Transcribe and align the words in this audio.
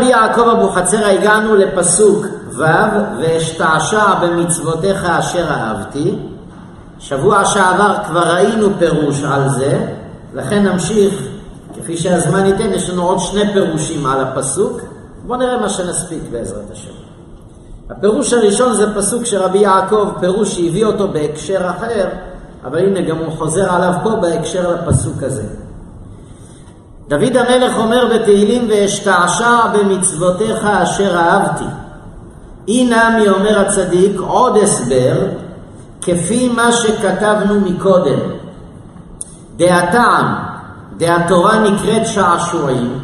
רבי 0.00 0.08
יעקב 0.08 0.48
אבוחצירא 0.48 1.06
הגענו 1.06 1.56
לפסוק 1.56 2.26
ו' 2.56 2.64
ואשתעשע 3.20 4.14
במצוותיך 4.14 5.04
אשר 5.04 5.46
אהבתי. 5.50 6.18
שבוע 6.98 7.44
שעבר 7.44 7.94
כבר 8.06 8.34
ראינו 8.34 8.68
פירוש 8.78 9.24
על 9.24 9.48
זה, 9.48 9.86
לכן 10.34 10.66
נמשיך, 10.66 11.14
כפי 11.76 11.96
שהזמן 11.96 12.46
ייתן, 12.46 12.72
יש 12.72 12.90
לנו 12.90 13.02
עוד 13.02 13.18
שני 13.18 13.52
פירושים 13.52 14.06
על 14.06 14.20
הפסוק. 14.20 14.80
בואו 15.26 15.38
נראה 15.38 15.60
מה 15.60 15.68
שנספיק 15.68 16.22
בעזרת 16.32 16.70
השם. 16.72 16.92
הפירוש 17.90 18.32
הראשון 18.32 18.74
זה 18.74 18.94
פסוק 18.94 19.24
שרבי 19.24 19.58
יעקב, 19.58 20.08
פירוש 20.20 20.56
שהביא 20.56 20.84
אותו 20.84 21.08
בהקשר 21.08 21.70
אחר, 21.70 22.08
אבל 22.64 22.78
הנה 22.78 23.00
גם 23.00 23.16
הוא 23.16 23.32
חוזר 23.38 23.72
עליו 23.72 23.92
פה 24.02 24.10
בהקשר 24.10 24.74
לפסוק 24.74 25.22
הזה. 25.22 25.42
דוד 27.10 27.36
המלך 27.36 27.78
אומר 27.78 28.08
בתהילים 28.14 28.66
ואשתעשע 28.70 29.66
במצוותיך 29.66 30.64
אשר 30.64 31.16
אהבתי. 31.16 31.64
אי 32.68 32.84
נמי 32.84 33.28
אומר 33.28 33.60
הצדיק 33.60 34.20
עוד 34.20 34.56
הסבר 34.56 35.16
כפי 36.02 36.48
מה 36.48 36.72
שכתבנו 36.72 37.60
מקודם. 37.60 38.18
דהטעם, 39.56 40.34
דהתורה 40.96 41.58
נקראת 41.58 42.06
שעשועים, 42.06 42.98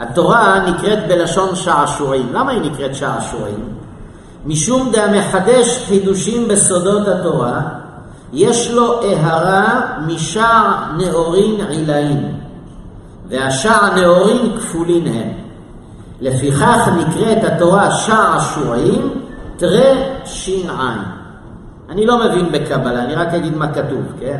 התורה 0.00 0.58
נקראת 0.66 1.08
בלשון 1.08 1.56
שעשועים. 1.56 2.28
למה 2.32 2.50
היא 2.50 2.72
נקראת 2.72 2.94
שעשועים? 2.94 3.68
משום 4.46 4.92
דהמחדש 4.92 5.84
חידושים 5.86 6.48
בסודות 6.48 7.08
התורה, 7.08 7.60
יש 8.32 8.70
לו 8.70 9.02
אהרה 9.02 9.80
משער 10.06 10.74
נאורין 10.96 11.60
עילאין, 11.68 12.41
והשער 13.32 13.94
נאורין 13.94 14.56
כפולין 14.56 15.06
הם. 15.06 15.32
לפיכך 16.20 16.88
נקראת 16.96 17.44
התורה 17.44 17.90
שעשועים 17.90 19.22
תרי 19.56 20.02
ש"ע. 20.24 20.92
אני 21.88 22.06
לא 22.06 22.18
מבין 22.24 22.52
בקבלה, 22.52 23.04
אני 23.04 23.14
רק 23.14 23.34
אגיד 23.34 23.56
מה 23.56 23.72
כתוב, 23.72 24.02
כן? 24.20 24.38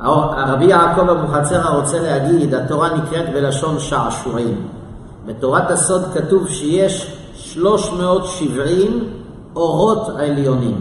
הרבי 0.00 0.64
יעקב 0.64 1.10
אבוחצירא 1.10 1.70
רוצה 1.70 2.00
להגיד, 2.00 2.54
התורה 2.54 2.88
נקראת 2.94 3.32
בלשון 3.32 3.78
שעשועים. 3.78 4.68
בתורת 5.26 5.70
הסוד 5.70 6.02
כתוב 6.14 6.48
שיש 6.48 7.16
370 7.34 9.10
אורות 9.56 10.08
עליונים. 10.18 10.80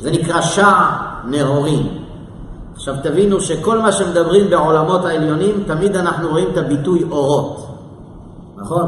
זה 0.00 0.10
נקרא 0.10 0.40
שער 0.40 0.88
נהורים. 1.24 2.05
עכשיו 2.76 2.94
תבינו 3.02 3.40
שכל 3.40 3.78
מה 3.78 3.92
שמדברים 3.92 4.50
בעולמות 4.50 5.04
העליונים, 5.04 5.64
תמיד 5.66 5.96
אנחנו 5.96 6.28
רואים 6.28 6.48
את 6.52 6.58
הביטוי 6.58 7.04
אורות. 7.10 7.66
נכון? 8.56 8.86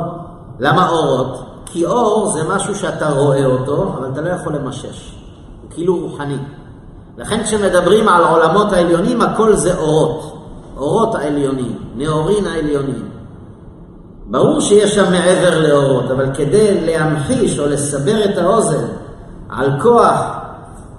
למה 0.58 0.89
אורות? 0.89 1.44
כי 1.67 1.86
אור 1.86 2.31
זה 2.31 2.41
משהו 2.48 2.75
שאתה 2.75 3.11
רואה 3.11 3.47
אותו, 3.47 3.94
אבל 3.98 4.09
אתה 4.12 4.20
לא 4.20 4.28
יכול 4.28 4.55
למשש. 4.55 5.14
הוא 5.62 5.70
כאילו 5.70 5.97
רוחני. 5.97 6.39
לכן 7.19 7.42
כשמדברים 7.42 8.09
על 8.09 8.25
העולמות 8.25 8.72
העליונים, 8.72 9.22
הכל 9.22 9.56
זה 9.56 9.78
אורות. 9.78 10.39
אורות 10.77 11.14
העליונים, 11.14 11.78
נאורין 11.97 12.47
העליונים. 12.47 13.09
ברור 14.27 14.61
שיש 14.61 14.94
שם 14.94 15.12
מעבר 15.12 15.69
לאורות, 15.69 16.11
אבל 16.11 16.34
כדי 16.34 16.86
להמחיש 16.86 17.59
או 17.59 17.66
לסבר 17.66 18.25
את 18.25 18.39
האוזן 18.39 18.84
על 19.48 19.81
כוח 19.83 20.39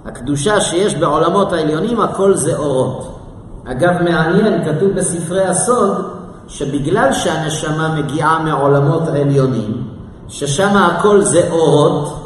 הקדושה 0.04 0.60
שיש 0.60 0.94
בעולמות 0.94 1.52
העליונים, 1.52 2.00
הכל 2.00 2.34
זה 2.34 2.56
אורות. 2.56 3.18
אגב, 3.64 4.02
מעניין, 4.02 4.64
כתוב 4.64 4.90
בספרי 4.90 5.44
הסוד, 5.44 6.10
שבגלל 6.48 7.12
שהנשמה 7.12 7.94
מגיעה 7.98 8.42
מעולמות 8.44 9.08
העליונים, 9.08 9.84
ששם 10.28 10.76
הכל 10.76 11.20
זה 11.20 11.48
אורות, 11.50 12.16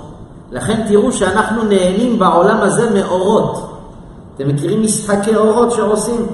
לכן 0.53 0.85
תראו 0.89 1.13
שאנחנו 1.13 1.65
נהנים 1.65 2.19
בעולם 2.19 2.61
הזה 2.61 2.91
מאורות. 2.91 3.71
אתם 4.35 4.49
מכירים 4.49 4.83
משחקי 4.83 5.37
אורות 5.37 5.73
שעושים? 5.73 6.27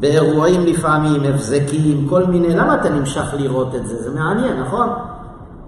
באירועים 0.00 0.66
לפעמים, 0.66 1.24
הבזקים, 1.24 2.06
כל 2.08 2.24
מיני, 2.24 2.56
למה 2.56 2.74
אתה 2.74 2.88
נמשך 2.88 3.34
לראות 3.38 3.74
את 3.74 3.86
זה? 3.86 4.02
זה 4.02 4.10
מעניין, 4.10 4.60
נכון? 4.60 4.88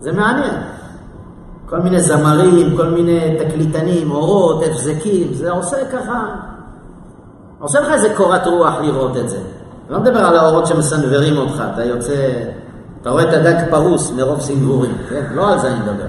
זה 0.00 0.12
מעניין. 0.12 0.54
כל 1.70 1.78
מיני 1.78 2.00
זמרים, 2.00 2.76
כל 2.76 2.86
מיני 2.86 3.36
תקליטנים, 3.38 4.10
אורות, 4.10 4.62
הבזקים, 4.66 5.34
זה 5.34 5.50
עושה 5.50 5.76
ככה, 5.92 6.26
עושה 7.58 7.81
לך 7.81 7.92
איזה 7.92 8.14
קורת 8.16 8.47
רוח 8.47 8.75
לראות 8.81 9.16
את 9.16 9.28
זה. 9.28 9.36
אני 9.36 9.94
לא 9.94 10.00
מדבר 10.00 10.19
על 10.19 10.36
האורות 10.36 10.66
שמסנוורים 10.66 11.36
אותך, 11.36 11.62
אתה 11.75 11.84
יוצא, 11.84 12.32
אתה 13.03 13.10
רואה 13.10 13.22
את 13.22 13.34
הדג 13.34 13.70
פרוס 13.70 14.10
מרוב 14.10 14.41
סנוורים, 14.41 14.97
כן? 15.09 15.25
לא 15.34 15.53
על 15.53 15.59
זה 15.59 15.69
אני 15.69 15.80
מדבר. 15.80 16.06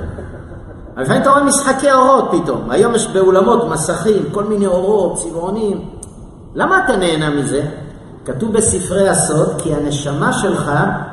לפעמים 0.97 1.21
אתה 1.21 1.29
רואה 1.29 1.43
משחקי 1.43 1.91
אורות 1.91 2.29
פתאום. 2.31 2.71
היום 2.71 2.95
יש 2.95 3.07
באולמות 3.07 3.69
מסכים, 3.69 4.23
כל 4.31 4.43
מיני 4.43 4.67
אורות, 4.67 5.17
צבעונים. 5.17 5.89
למה 6.55 6.85
אתה 6.85 6.95
נהנה 6.95 7.29
מזה? 7.29 7.61
כתוב 8.25 8.53
בספרי 8.53 9.09
הסוד, 9.09 9.49
כי 9.57 9.73
הנשמה 9.73 10.33
שלך, 10.33 10.71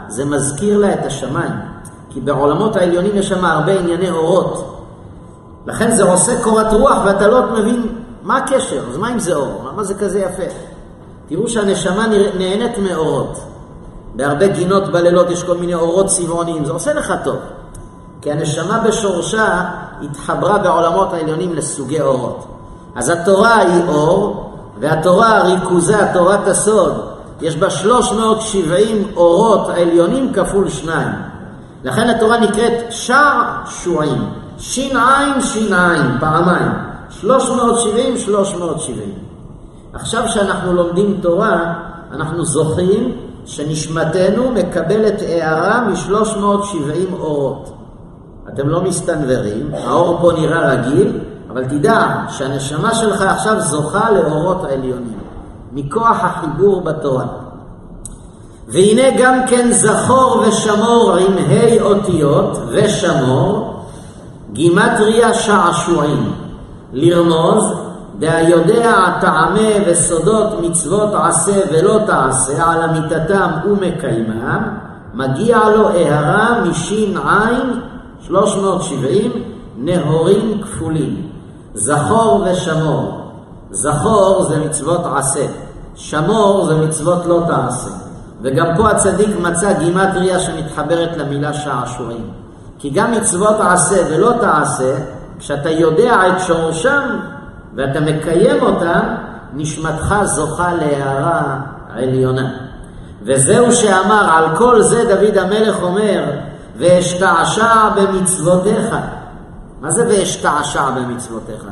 זה 0.09 0.25
מזכיר 0.25 0.79
לה 0.79 0.93
את 0.93 1.07
השמיים. 1.07 1.53
כי 2.11 2.21
בעולמות 2.21 2.77
העליונים 2.77 3.17
יש 3.17 3.29
שם 3.29 3.45
הרבה 3.45 3.79
ענייני 3.79 4.11
אורות. 4.11 4.79
לכן 5.67 5.91
זה 5.91 6.13
עושה 6.13 6.43
קורת 6.43 6.73
רוח 6.73 6.99
ואתה 7.05 7.27
לא 7.27 7.43
מבין 7.53 7.87
מה 8.23 8.37
הקשר, 8.37 8.83
אז 8.91 8.97
מה 8.97 9.13
אם 9.13 9.19
זה 9.19 9.35
אור? 9.35 9.69
למה 9.73 9.85
זה 9.85 9.95
כזה 9.95 10.21
יפה? 10.21 10.43
תראו 11.29 11.49
שהנשמה 11.49 12.07
נהנית 12.39 12.79
מאורות. 12.79 13.41
בהרבה 14.15 14.47
גינות 14.47 14.93
בלילות 14.93 15.31
יש 15.31 15.43
כל 15.43 15.57
מיני 15.57 15.75
אורות 15.75 16.07
צבעוניים, 16.07 16.65
זה 16.65 16.73
עושה 16.73 16.93
לך 16.93 17.13
טוב. 17.25 17.37
כי 18.23 18.33
הנשמה 18.33 18.79
בשורשה 18.79 19.65
התחברה 20.03 20.59
בעולמות 20.59 21.13
העליונים 21.13 21.55
לסוגי 21.55 22.01
אורות. 22.01 22.45
אז 22.95 23.09
התורה 23.09 23.59
היא 23.59 23.83
אור, 23.89 24.53
והתורה 24.81 25.43
ריכוזה, 25.43 25.99
תורת 26.13 26.49
הסוד, 26.49 26.93
יש 27.41 27.57
בה 27.57 27.71
370 27.71 29.09
אורות 29.17 29.69
עליונים 29.69 30.33
כפול 30.33 30.69
שניים. 30.69 31.13
לכן 31.85 32.09
התורה 32.09 32.41
נקראת 32.41 32.73
שער 32.91 33.43
שועין. 33.67 34.25
ש"ע 34.59 35.41
ש"ע, 35.41 35.93
פעמיים. 36.21 36.73
370, 37.11 38.19
370. 38.19 39.15
עכשיו 39.93 40.29
שאנחנו 40.29 40.73
לומדים 40.73 41.19
תורה, 41.23 41.75
אנחנו 42.13 42.45
זוכים 42.45 43.17
שנשמתנו 43.47 44.51
מקבלת 44.51 45.23
הערה 45.29 45.81
מ-370 45.81 47.15
אורות. 47.21 47.75
אתם 48.49 48.69
לא 48.69 48.83
מסתנוורים, 48.83 49.71
האור 49.75 50.19
פה 50.21 50.33
נראה 50.33 50.73
רגיל, 50.73 51.21
אבל 51.51 51.65
תדע 51.65 52.07
שהנשמה 52.29 52.95
שלך 52.95 53.23
עכשיו 53.23 53.61
זוכה 53.61 54.11
לאורות 54.11 54.65
העליונים, 54.65 55.19
מכוח 55.73 56.25
החיבור 56.25 56.81
בתורה. 56.81 57.27
והנה 58.69 59.03
גם 59.19 59.39
כן 59.47 59.73
זכור 59.73 60.43
ושמור 60.47 61.17
עם 61.17 61.33
ה' 61.39 61.83
אותיות 61.83 62.59
ושמור, 62.69 63.85
גימטריה 64.53 65.35
שעשועים, 65.35 66.33
לרמוז, 66.93 67.65
דהיודע 68.19 68.93
טעמי 69.21 69.73
וסודות 69.87 70.61
מצוות 70.63 71.11
עשה 71.15 71.61
ולא 71.73 71.99
תעשה 72.07 72.71
על 72.71 72.83
אמיתתם 72.83 73.51
ומקיימם, 73.65 74.63
מגיע 75.15 75.59
לו 75.77 75.89
הערה 75.89 76.61
מש"ע 76.61 77.47
370 78.21 79.33
נהורים 79.77 80.63
כפולים, 80.63 81.27
זכור 81.75 82.45
ושמור. 82.47 83.19
זכור 83.71 84.45
זה 84.49 84.59
מצוות 84.59 85.01
עשה, 85.17 85.47
שמור 85.95 86.65
זה 86.65 86.77
מצוות 86.77 87.27
לא 87.27 87.43
תעשה. 87.47 88.08
וגם 88.43 88.67
פה 88.77 88.91
הצדיק 88.91 89.29
מצא 89.41 89.73
גימטריה 89.79 90.39
שמתחברת 90.39 91.17
למילה 91.17 91.53
שעשועים. 91.53 92.31
כי 92.79 92.91
גם 92.91 93.13
מצוות 93.13 93.57
עשה 93.61 94.03
ולא 94.11 94.33
תעשה, 94.41 94.95
כשאתה 95.39 95.71
יודע 95.71 96.15
את 96.27 96.41
שורשם 96.41 97.19
ואתה 97.75 98.01
מקיים 98.01 98.63
אותם, 98.63 99.01
נשמתך 99.53 100.15
זוכה 100.25 100.75
להערה 100.75 101.61
עליונה. 101.95 102.51
וזהו 103.23 103.73
שאמר, 103.73 104.31
על 104.33 104.57
כל 104.57 104.83
זה 104.83 105.05
דוד 105.05 105.39
המלך 105.39 105.83
אומר, 105.83 106.25
ואשתעשע 106.77 107.89
במצוותיך. 107.97 108.97
מה 109.81 109.91
זה 109.91 110.07
ואשתעשע 110.09 110.91
במצוותיך? 110.91 111.65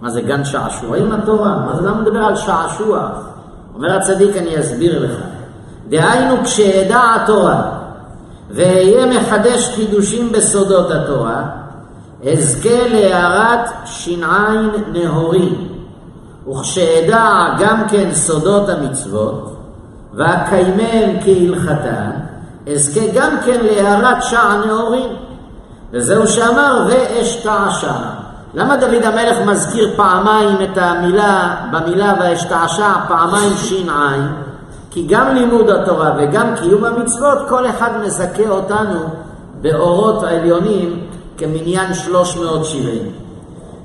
מה 0.00 0.10
זה 0.10 0.20
גן 0.20 0.44
שעשועים 0.44 1.12
התורה? 1.12 1.56
מה 1.66 1.76
זה 1.76 1.88
למה 1.88 2.00
מדבר 2.00 2.24
על 2.24 2.36
שעשוע? 2.36 3.08
אומר 3.74 3.96
הצדיק, 3.96 4.36
אני 4.36 4.60
אסביר 4.60 5.04
לך. 5.04 5.37
דהיינו 5.88 6.44
כשאדע 6.44 7.00
התורה 7.16 7.62
ואהיה 8.50 9.06
מחדש 9.06 9.68
חידושים 9.74 10.32
בסודות 10.32 10.90
התורה, 10.90 11.42
אזכה 12.32 12.88
להארת 12.88 13.70
ש"ע 13.84 14.48
נהורים, 14.92 15.68
וכשאדע 16.50 17.46
גם 17.58 17.88
כן 17.88 18.14
סודות 18.14 18.68
המצוות, 18.68 19.56
ואקיימם 20.14 21.20
כהלכתן, 21.24 22.10
אזכה 22.72 23.00
גם 23.14 23.36
כן 23.44 23.60
להארת 23.60 24.22
שער 24.22 24.66
נאורים. 24.66 25.08
וזהו 25.92 26.28
שאמר 26.28 26.86
ואשתעשע. 26.88 27.92
למה 28.54 28.76
דוד 28.76 29.04
המלך 29.04 29.38
מזכיר 29.46 29.90
פעמיים 29.96 30.56
את 30.62 30.78
המילה, 30.78 31.56
במילה 31.70 32.14
ואשתעשע 32.20 32.92
פעמיים 33.08 33.52
ש"ע? 33.56 34.47
כי 34.98 35.06
גם 35.06 35.34
לימוד 35.34 35.70
התורה 35.70 36.12
וגם 36.18 36.54
קיום 36.56 36.84
המצוות, 36.84 37.38
כל 37.48 37.66
אחד 37.66 37.90
מזכה 38.04 38.48
אותנו 38.48 39.00
באורות 39.60 40.22
העליונים 40.22 41.06
כמניין 41.36 41.94
370. 41.94 43.12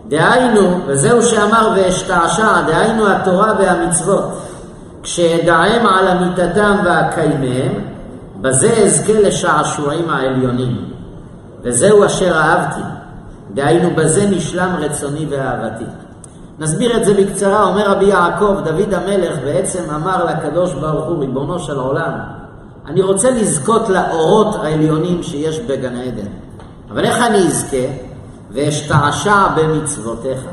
דהיינו, 0.08 0.80
וזהו 0.88 1.22
שאמר 1.22 1.70
ואשתעשע, 1.76 2.62
דהיינו 2.62 3.08
התורה 3.08 3.54
והמצוות, 3.60 4.24
כשאדעם 5.04 5.88
על 5.88 6.08
אמיתתם 6.08 6.76
ואקיימם, 6.86 7.74
בזה 8.42 8.74
אזכה 8.86 9.14
לשעשועים 9.14 10.10
העליונים. 10.10 10.86
וזהו 11.64 12.06
אשר 12.06 12.38
אהבתי, 12.38 12.82
דהיינו 13.54 13.90
בזה 13.96 14.26
נשלם 14.30 14.76
רצוני 14.80 15.26
ואהבתי. 15.30 15.86
נסביר 16.60 16.98
את 16.98 17.06
זה 17.06 17.14
בקצרה, 17.14 17.64
אומר 17.64 17.92
רבי 17.92 18.06
יעקב, 18.06 18.56
דוד 18.64 18.94
המלך 18.94 19.40
בעצם 19.44 19.84
אמר 19.96 20.26
לקדוש 20.26 20.74
ברוך 20.74 21.06
הוא, 21.06 21.20
ריבונו 21.20 21.60
של 21.60 21.80
עולם, 21.80 22.12
אני 22.86 23.02
רוצה 23.02 23.32
לזכות 23.32 23.90
לאורות 23.90 24.56
העליונים 24.56 25.24
שיש 25.24 25.60
בגן 25.60 25.96
עדן. 25.96 26.28
אבל 26.92 27.06
איך 27.06 27.18
אני 27.22 27.38
אזכה? 27.38 27.88
ואשתעשע 28.52 29.48
במצוותיך. 29.56 30.46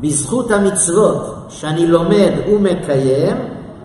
בזכות 0.00 0.50
המצוות 0.50 1.46
שאני 1.48 1.86
לומד 1.86 2.32
ומקיים, 2.52 3.36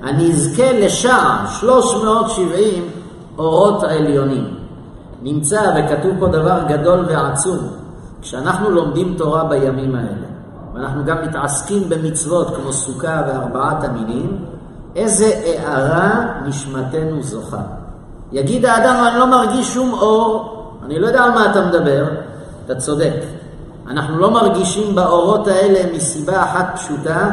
אני 0.03 0.31
אזכה 0.31 0.71
לשעה 0.71 1.47
370 1.59 2.89
אורות 3.37 3.83
העליונים. 3.83 4.53
נמצא 5.21 5.61
וכתוב 5.75 6.11
פה 6.19 6.27
דבר 6.27 6.59
גדול 6.67 7.05
ועצום, 7.07 7.57
כשאנחנו 8.21 8.69
לומדים 8.69 9.13
תורה 9.17 9.43
בימים 9.43 9.95
האלה, 9.95 10.30
ואנחנו 10.73 11.05
גם 11.05 11.17
מתעסקים 11.21 11.89
במצוות 11.89 12.55
כמו 12.55 12.73
סוכה 12.73 13.21
וארבעת 13.27 13.83
המינים, 13.83 14.37
איזה 14.95 15.31
הארה 15.45 16.25
נשמתנו 16.45 17.21
זוכה. 17.23 17.61
יגיד 18.31 18.65
האדם, 18.65 18.95
אני 19.07 19.19
לא 19.19 19.27
מרגיש 19.27 19.73
שום 19.73 19.93
אור, 19.93 20.57
אני 20.85 20.99
לא 20.99 21.07
יודע 21.07 21.23
על 21.23 21.31
מה 21.31 21.51
אתה 21.51 21.65
מדבר, 21.65 22.05
אתה 22.65 22.75
צודק. 22.75 23.13
אנחנו 23.87 24.19
לא 24.19 24.31
מרגישים 24.31 24.95
באורות 24.95 25.47
האלה 25.47 25.95
מסיבה 25.95 26.43
אחת 26.43 26.71
פשוטה, 26.75 27.29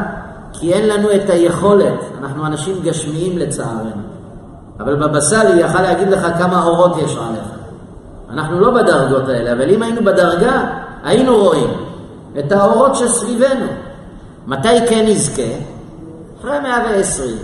כי 0.53 0.73
אין 0.73 0.87
לנו 0.89 1.11
את 1.15 1.29
היכולת, 1.29 1.99
אנחנו 2.19 2.45
אנשים 2.45 2.75
גשמיים 2.83 3.37
לצערנו. 3.37 3.91
אבל 4.79 4.95
בבא 4.95 5.19
סאלי 5.19 5.61
יכל 5.61 5.81
להגיד 5.81 6.09
לך 6.09 6.27
כמה 6.37 6.63
אורות 6.63 6.97
יש 6.97 7.17
עליך. 7.17 7.49
אנחנו 8.29 8.59
לא 8.59 8.71
בדרגות 8.71 9.29
האלה, 9.29 9.51
אבל 9.51 9.69
אם 9.69 9.83
היינו 9.83 10.01
בדרגה, 10.05 10.61
היינו 11.03 11.37
רואים 11.37 11.88
את 12.39 12.51
האורות 12.51 12.95
שסביבנו. 12.95 13.65
מתי 14.47 14.87
כן 14.89 15.05
נזכה? 15.07 15.51
אחרי 16.39 16.59
120, 16.59 17.37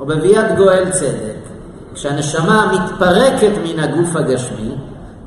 או 0.00 0.06
בביאת 0.06 0.56
גואל 0.56 0.90
צדק, 0.90 1.36
כשהנשמה 1.94 2.72
מתפרקת 2.72 3.52
מן 3.64 3.80
הגוף 3.80 4.16
הגשמי, 4.16 4.74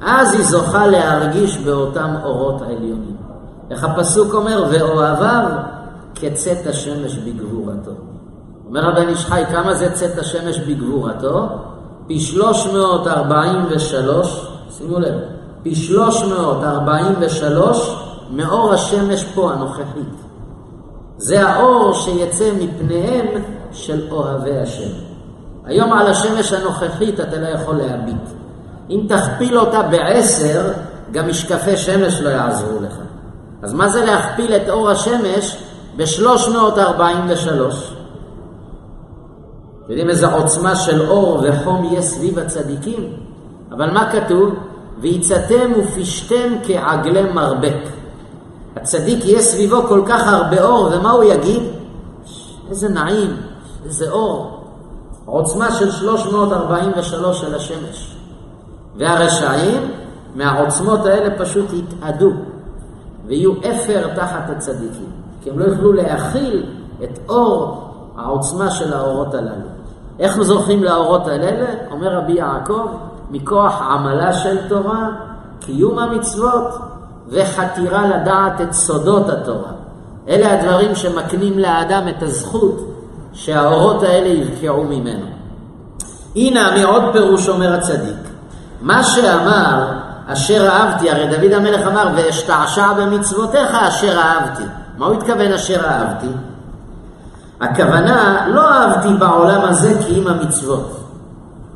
אז 0.02 0.34
היא 0.34 0.44
זוכה 0.44 0.88
להרגיש 0.88 1.58
באותם 1.58 2.16
אורות 2.24 2.62
העליונים. 2.62 3.18
איך 3.72 3.84
הפסוק 3.84 4.34
אומר, 4.34 4.66
ואוהביו 4.72 5.44
כצאת 6.16 6.68
השמש 6.68 7.18
בגבורתו. 7.18 7.92
אומר 8.68 8.90
הבן 8.90 9.10
איש 9.10 9.26
חי, 9.26 9.44
כמה 9.52 9.74
זה 9.74 9.92
צאת 9.92 10.20
השמש 10.20 10.60
בגבורתו? 10.60 11.48
פי 12.08 12.20
343, 12.20 14.48
שימו 14.70 15.00
לב, 15.00 15.16
פי 15.64 15.76
343 15.76 18.07
מאור 18.32 18.74
השמש 18.74 19.24
פה 19.24 19.52
הנוכחית. 19.52 20.14
זה 21.18 21.48
האור 21.48 21.94
שיצא 21.94 22.52
מפניהם 22.60 23.28
של 23.72 24.08
אוהבי 24.12 24.58
השם. 24.58 24.90
היום 25.66 25.94
על 25.94 26.08
השמש 26.08 26.54
הנוכחית 26.54 27.20
אתה 27.20 27.38
לא 27.38 27.48
יכול 27.48 27.76
להביט. 27.76 28.30
אם 28.90 29.02
תכפיל 29.10 29.60
אותה 29.60 29.82
בעשר, 29.82 30.72
גם 31.12 31.28
משקפי 31.28 31.78
שמש 31.78 32.22
לא 32.22 32.30
יעזרו 32.30 32.80
לך. 32.82 32.96
אז 33.62 33.74
מה 33.74 33.90
זה 33.90 34.06
להכפיל 34.06 34.56
את 34.56 34.70
אור 34.70 34.90
השמש 34.90 35.58
ב-343? 35.98 36.02
יודעים 39.90 40.10
איזה 40.10 40.28
עוצמה 40.28 40.76
של 40.76 41.10
אור 41.10 41.44
וחום 41.44 41.94
יש 41.94 42.06
סביב 42.06 42.40
הצדיקים? 42.40 43.14
אבל 43.72 43.92
מה 43.92 44.12
כתוב? 44.12 44.54
ויצאתם 45.02 45.72
ופשתם 45.78 46.54
כעגלי 46.64 47.34
מרבק. 47.34 47.97
הצדיק 48.88 49.26
יהיה 49.26 49.42
סביבו 49.42 49.84
כל 49.88 50.02
כך 50.08 50.28
הרבה 50.28 50.64
אור, 50.64 50.90
ומה 50.92 51.12
הוא 51.12 51.24
יגיד? 51.24 51.64
איזה 52.70 52.90
נעים, 52.90 53.38
איזה 53.86 54.12
אור. 54.12 54.64
עוצמה 55.26 55.72
של 55.72 55.92
343 55.92 57.42
של 57.42 57.56
השמש. 57.56 58.16
והרשעים 58.98 59.92
מהעוצמות 60.36 61.06
האלה 61.06 61.38
פשוט 61.38 61.66
יתאדו 61.74 62.32
ויהיו 63.26 63.54
אפר 63.60 64.08
תחת 64.16 64.50
הצדיקים, 64.50 65.12
כי 65.42 65.50
הם 65.50 65.60
לא 65.60 65.66
יוכלו 65.66 65.94
להכיל 65.94 66.66
את 67.04 67.20
אור 67.30 67.84
העוצמה 68.18 68.72
של 68.72 68.94
האורות 68.94 69.34
הללו. 69.34 69.68
איך 70.20 70.42
זוכים 70.42 70.84
לאורות 70.84 71.28
האלה? 71.28 71.66
אומר 71.92 72.18
רבי 72.18 72.34
יעקב, 72.34 72.88
מכוח 73.32 73.82
עמלה 73.82 74.34
של 74.34 74.68
תורה, 74.70 75.10
קיום 75.60 76.00
המצוות 76.00 76.97
וחתירה 77.30 78.08
לדעת 78.08 78.62
את 78.62 78.74
סודות 78.74 79.30
התורה. 79.30 79.72
אלה 80.28 80.54
הדברים 80.54 80.96
שמקנים 80.96 81.60
לאדם 81.60 82.08
את 82.08 82.24
הזכות 82.24 82.94
שהאורות 83.34 84.04
האלה 84.04 84.28
יבקעו 84.28 84.84
ממנו. 84.84 85.26
הנה 86.36 86.72
מעוד 86.78 87.04
פירוש 87.14 87.50
אומר 87.50 87.74
הצדיק, 87.74 88.28
מה 88.82 89.04
שאמר 89.04 89.88
אשר 90.28 90.68
אהבתי, 90.68 91.12
הרי 91.12 91.28
דוד 91.28 91.54
המלך 91.54 91.88
אמר 91.88 92.10
ואשתעשע 92.16 92.94
במצוותיך 92.94 93.76
אשר 93.88 94.20
אהבתי. 94.20 94.64
מה 94.98 95.06
הוא 95.06 95.16
התכוון 95.16 95.54
אשר 95.54 95.86
אהבתי? 95.86 96.28
הכוונה, 97.62 98.48
לא 98.48 98.70
אהבתי 98.70 99.14
בעולם 99.14 99.62
הזה 99.62 99.94
כי 100.06 100.20
אם 100.20 100.28
המצוות. 100.28 101.07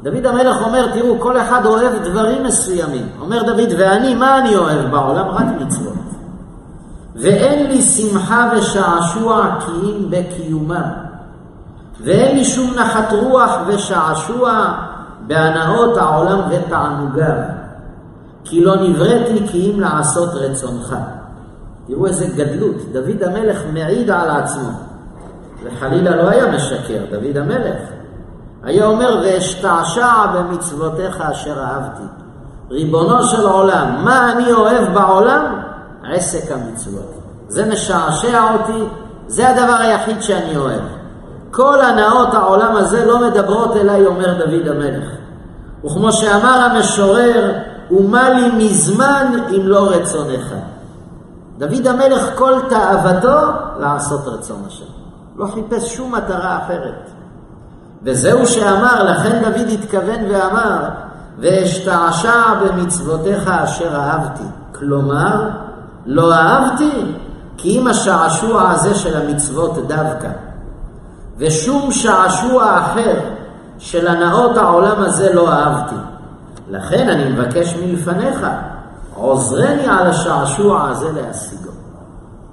דוד 0.04 0.26
המלך 0.26 0.62
אומר, 0.62 0.92
תראו, 0.94 1.20
כל 1.20 1.42
אחד 1.42 1.66
אוהב 1.66 2.04
דברים 2.04 2.44
מסוימים. 2.44 3.08
אומר 3.22 3.44
דוד, 3.44 3.70
ואני, 3.78 4.16
מה 4.16 4.38
אני 4.40 4.56
אוהב 4.56 4.92
בעולם? 4.92 5.28
רק 5.28 5.46
מצוות. 5.62 5.94
ואין 7.16 7.68
לי 7.68 7.82
שמחה 7.82 8.52
ושעשוע 8.58 9.56
כי 9.66 9.72
אם 9.72 10.06
בקיומם. 10.10 10.92
ואין 12.04 12.38
לי 12.38 12.46
שום 12.46 12.74
נחת 12.74 13.14
רוח 13.14 13.52
ושעשוע 13.68 14.74
בהנאות 15.28 15.98
העולם 15.98 16.40
ותענוגיו. 16.50 17.36
כי 18.44 18.64
לא 18.64 18.76
נבראתי 18.76 19.48
כי 19.48 19.72
אם 19.72 19.80
לעשות 19.80 20.30
רצונך. 20.34 20.96
תראו 21.88 22.08
איזה 22.08 22.28
גדלות, 22.28 22.76
דוד 22.92 23.24
המלך 23.24 23.62
מעיד 23.74 24.10
על 24.10 24.30
עצמו. 24.30 24.70
וחלילה 25.64 26.16
לא 26.16 26.30
היה 26.30 26.56
משקר, 26.56 27.00
דוד 27.12 27.38
המלך. 27.38 28.01
היה 28.64 28.86
אומר, 28.86 29.22
ואשתעשע 29.24 30.26
במצוותיך 30.34 31.22
אשר 31.22 31.60
אהבתי. 31.60 32.04
ריבונו 32.72 33.24
של 33.24 33.46
עולם, 33.46 34.06
מה 34.06 34.32
אני 34.32 34.52
אוהב 34.52 34.94
בעולם? 34.94 35.62
עסק 36.04 36.52
המצוות. 36.52 37.22
זה 37.48 37.66
משעשע 37.66 38.54
אותי, 38.54 38.84
זה 39.28 39.50
הדבר 39.50 39.76
היחיד 39.80 40.22
שאני 40.22 40.58
אוהב. 40.58 40.82
כל 41.52 41.82
הנאות 41.82 42.34
העולם 42.34 42.76
הזה 42.76 43.06
לא 43.06 43.20
מדברות 43.20 43.76
אליי, 43.76 44.06
אומר 44.06 44.34
דוד 44.34 44.68
המלך. 44.68 45.10
וכמו 45.86 46.12
שאמר 46.12 46.70
המשורר, 46.72 47.52
ומה 47.92 48.30
לי 48.30 48.66
מזמן 48.66 49.40
אם 49.50 49.62
לא 49.64 49.90
רצונך. 49.90 50.54
דוד 51.58 51.88
המלך 51.88 52.38
כל 52.38 52.54
תאוותו 52.70 53.38
לעשות 53.80 54.28
רצון 54.28 54.64
השם. 54.68 54.86
לא 55.36 55.46
חיפש 55.46 55.96
שום 55.96 56.16
מטרה 56.16 56.58
אחרת. 56.66 57.10
וזהו 58.04 58.48
שאמר, 58.48 59.04
לכן 59.04 59.42
דוד 59.42 59.70
התכוון 59.74 60.20
ואמר, 60.30 60.90
ואשתעשע 61.40 62.54
במצוותיך 62.62 63.48
אשר 63.48 63.96
אהבתי. 63.96 64.44
כלומר, 64.76 65.50
לא 66.06 66.34
אהבתי, 66.34 67.16
כי 67.58 67.80
אם 67.80 67.88
השעשוע 67.88 68.70
הזה 68.70 68.96
של 68.96 69.22
המצוות 69.22 69.88
דווקא, 69.88 70.30
ושום 71.38 71.92
שעשוע 71.92 72.80
אחר 72.80 73.20
של 73.80 74.08
הנאות 74.08 74.58
העולם 74.58 75.04
הזה 75.04 75.34
לא 75.34 75.52
אהבתי. 75.52 75.96
לכן 76.70 77.10
אני 77.10 77.32
מבקש 77.32 77.76
מלפניך, 77.76 78.48
עוזרני 79.16 79.88
על 79.88 80.08
השעשוע 80.08 80.90
הזה 80.90 81.12
להשיגו. 81.12 81.72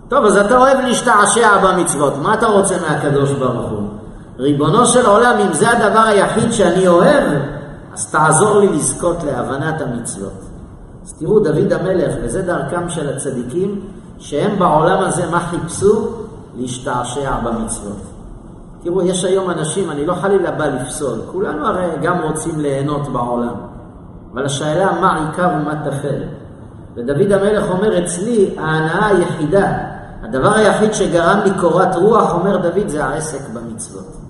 טוב, 0.09 0.25
אז 0.25 0.37
אתה 0.37 0.57
אוהב 0.59 0.78
להשתעשע 0.81 1.59
במצוות, 1.59 2.12
מה 2.23 2.35
אתה 2.35 2.47
רוצה 2.47 2.75
מהקדוש 2.88 3.33
ברוך 3.33 3.71
הוא? 3.71 3.88
ריבונו 4.38 4.87
של 4.87 5.07
עולם, 5.07 5.35
אם 5.47 5.52
זה 5.52 5.71
הדבר 5.71 6.00
היחיד 6.00 6.52
שאני 6.52 6.88
אוהב, 6.88 7.25
אז 7.92 8.11
תעזור 8.11 8.59
לי 8.59 8.68
לזכות 8.68 9.16
להבנת 9.25 9.80
המצוות. 9.80 10.42
אז 11.04 11.12
תראו, 11.18 11.40
דוד 11.40 11.73
המלך, 11.73 12.14
וזה 12.23 12.42
דרכם 12.42 12.88
של 12.88 13.16
הצדיקים, 13.16 13.80
שהם 14.18 14.59
בעולם 14.59 15.04
הזה, 15.04 15.30
מה 15.30 15.40
חיפשו? 15.40 16.09
להשתעשע 16.57 17.40
במצוות. 17.40 18.02
תראו, 18.83 19.02
יש 19.02 19.25
היום 19.25 19.50
אנשים, 19.50 19.90
אני 19.90 20.07
לא 20.07 20.14
חלילה 20.14 20.50
בא 20.50 20.66
לפסול, 20.66 21.18
כולנו 21.33 21.66
הרי 21.66 21.87
גם 22.02 22.23
רוצים 22.23 22.61
ליהנות 22.61 23.09
בעולם, 23.09 23.54
אבל 24.33 24.47
השאלה 24.47 25.00
מה 25.00 25.26
עיקר 25.26 25.49
ומה 25.54 25.75
טפל. 25.85 26.23
ודוד 26.97 27.33
המלך 27.33 27.71
אומר, 27.71 28.04
אצלי 28.04 28.54
ההנאה 28.59 29.07
היחידה, 29.07 29.73
הדבר 30.23 30.52
היחיד 30.54 30.95
שגרם 30.95 31.40
לי 31.45 31.50
קורת 31.61 31.97
רוח, 31.97 32.35
אומר 32.35 32.57
דוד, 32.57 32.88
זה 32.88 33.04
העסק 33.04 33.49
במצוות. 33.49 34.27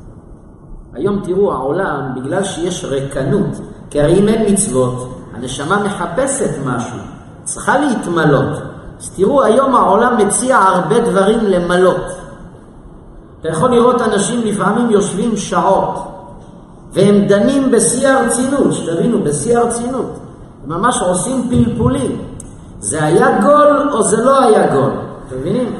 היום 0.94 1.20
תראו, 1.24 1.52
העולם, 1.52 2.00
בגלל 2.16 2.44
שיש 2.44 2.84
ריקנות, 2.84 3.60
כי 3.90 4.00
הרי 4.00 4.18
אם 4.18 4.28
אין 4.28 4.52
מצוות, 4.52 5.08
הנשמה 5.34 5.82
מחפשת 5.82 6.50
משהו, 6.66 6.98
צריכה 7.44 7.78
להתמלות. 7.78 8.58
אז 9.00 9.10
תראו, 9.16 9.42
היום 9.42 9.74
העולם 9.74 10.16
מציע 10.16 10.56
הרבה 10.56 11.00
דברים 11.00 11.38
למלות. 11.42 12.04
אתה 13.40 13.48
יכול 13.48 13.70
לראות 13.70 14.02
אנשים 14.02 14.40
לפעמים 14.44 14.90
יושבים 14.90 15.36
שעות, 15.36 16.08
והם 16.92 17.26
דנים 17.28 17.70
בשיא 17.70 18.08
הרצינות, 18.08 18.72
שתבינו, 18.72 19.22
בשיא 19.24 19.58
הרצינות. 19.58 20.18
ממש 20.66 21.02
עושים 21.02 21.48
פלפולים. 21.48 22.22
זה 22.80 23.04
היה 23.04 23.40
גול 23.40 23.90
או 23.92 24.02
זה 24.02 24.24
לא 24.24 24.42
היה 24.42 24.74
גול? 24.74 24.90
אתם 25.26 25.36
מבינים? 25.40 25.74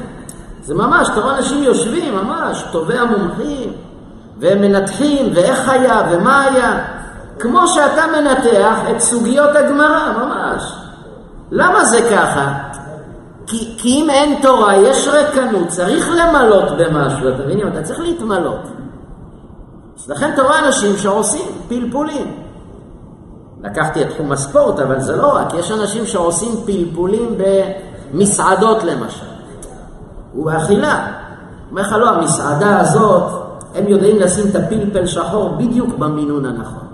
זה 0.63 0.73
ממש, 0.75 1.09
אתה 1.09 1.21
רואה 1.21 1.37
אנשים 1.37 1.63
יושבים, 1.63 2.15
ממש, 2.15 2.63
טובי 2.71 2.97
המומחים, 2.97 3.73
והם 4.39 4.61
מנתחים, 4.61 5.31
ואיך 5.35 5.69
היה, 5.69 6.01
ומה 6.11 6.41
היה. 6.41 6.85
כמו 7.39 7.67
שאתה 7.67 8.01
מנתח 8.17 8.77
את 8.91 8.99
סוגיות 8.99 9.55
הגמרא, 9.55 10.11
ממש. 10.17 10.73
למה 11.51 11.85
זה 11.85 12.09
ככה? 12.11 12.53
כי, 13.47 13.75
כי 13.77 13.89
אם 13.89 14.09
אין 14.09 14.41
תורה, 14.41 14.75
יש 14.75 15.07
רקנות, 15.07 15.67
צריך 15.67 16.09
למלות 16.17 16.77
במשהו, 16.77 17.29
אתם 17.29 17.43
מבינים? 17.43 17.67
אתה 17.67 17.83
צריך 17.83 17.99
להתמלות. 17.99 18.61
אז 19.97 20.09
לכן 20.09 20.33
אתה 20.33 20.41
רואה 20.41 20.67
אנשים 20.67 20.97
שעושים 20.97 21.47
פלפולים. 21.67 22.43
לקחתי 23.63 24.01
את 24.01 24.09
תחום 24.09 24.31
הספורט, 24.31 24.79
אבל 24.79 24.99
זה 24.99 25.15
לא 25.15 25.35
רק, 25.35 25.53
יש 25.53 25.71
אנשים 25.71 26.05
שעושים 26.05 26.51
פלפולים 26.65 27.37
במסעדות 28.13 28.83
למשל, 28.83 29.25
ובאכילה. 30.35 31.07
אומר 31.71 31.81
לך, 31.81 31.91
לא, 31.91 32.09
המסעדה 32.09 32.79
הזאת, 32.79 33.48
הם 33.75 33.87
יודעים 33.87 34.19
לשים 34.19 34.45
את 34.49 34.55
הפלפל 34.55 35.05
שחור 35.05 35.49
בדיוק 35.57 35.97
במינון 35.97 36.45
הנכון. 36.45 36.89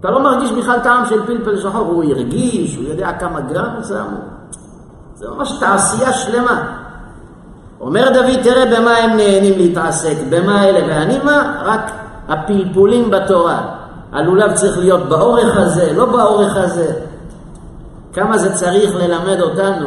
אתה 0.00 0.10
לא 0.10 0.22
מרגיש 0.22 0.52
בכלל 0.52 0.78
טעם 0.78 1.06
של 1.06 1.26
פלפל 1.26 1.60
שחור, 1.60 1.86
הוא 1.86 2.04
הרגיש, 2.04 2.76
הוא 2.76 2.84
יודע 2.84 3.12
כמה 3.12 3.40
גרם 3.40 3.82
שמו. 3.88 4.18
זה 5.14 5.28
ממש 5.28 5.52
תעשייה 5.60 6.12
שלמה. 6.12 6.76
אומר 7.80 8.08
דוד, 8.14 8.42
תראה 8.42 8.66
במה 8.66 8.96
הם 8.96 9.16
נהנים 9.16 9.58
להתעסק, 9.58 10.16
במה 10.30 10.64
אלה, 10.64 10.86
ואני 10.88 11.18
מה? 11.24 11.62
רק 11.64 11.90
הפלפולים 12.28 13.10
בתורה. 13.10 13.60
הלולב 14.12 14.52
צריך 14.52 14.78
להיות 14.78 15.08
באורך 15.08 15.56
הזה, 15.56 15.92
לא 15.92 16.06
באורך 16.06 16.56
הזה. 16.56 16.92
כמה 18.12 18.38
זה 18.38 18.54
צריך 18.54 18.94
ללמד 18.94 19.40
אותנו, 19.40 19.86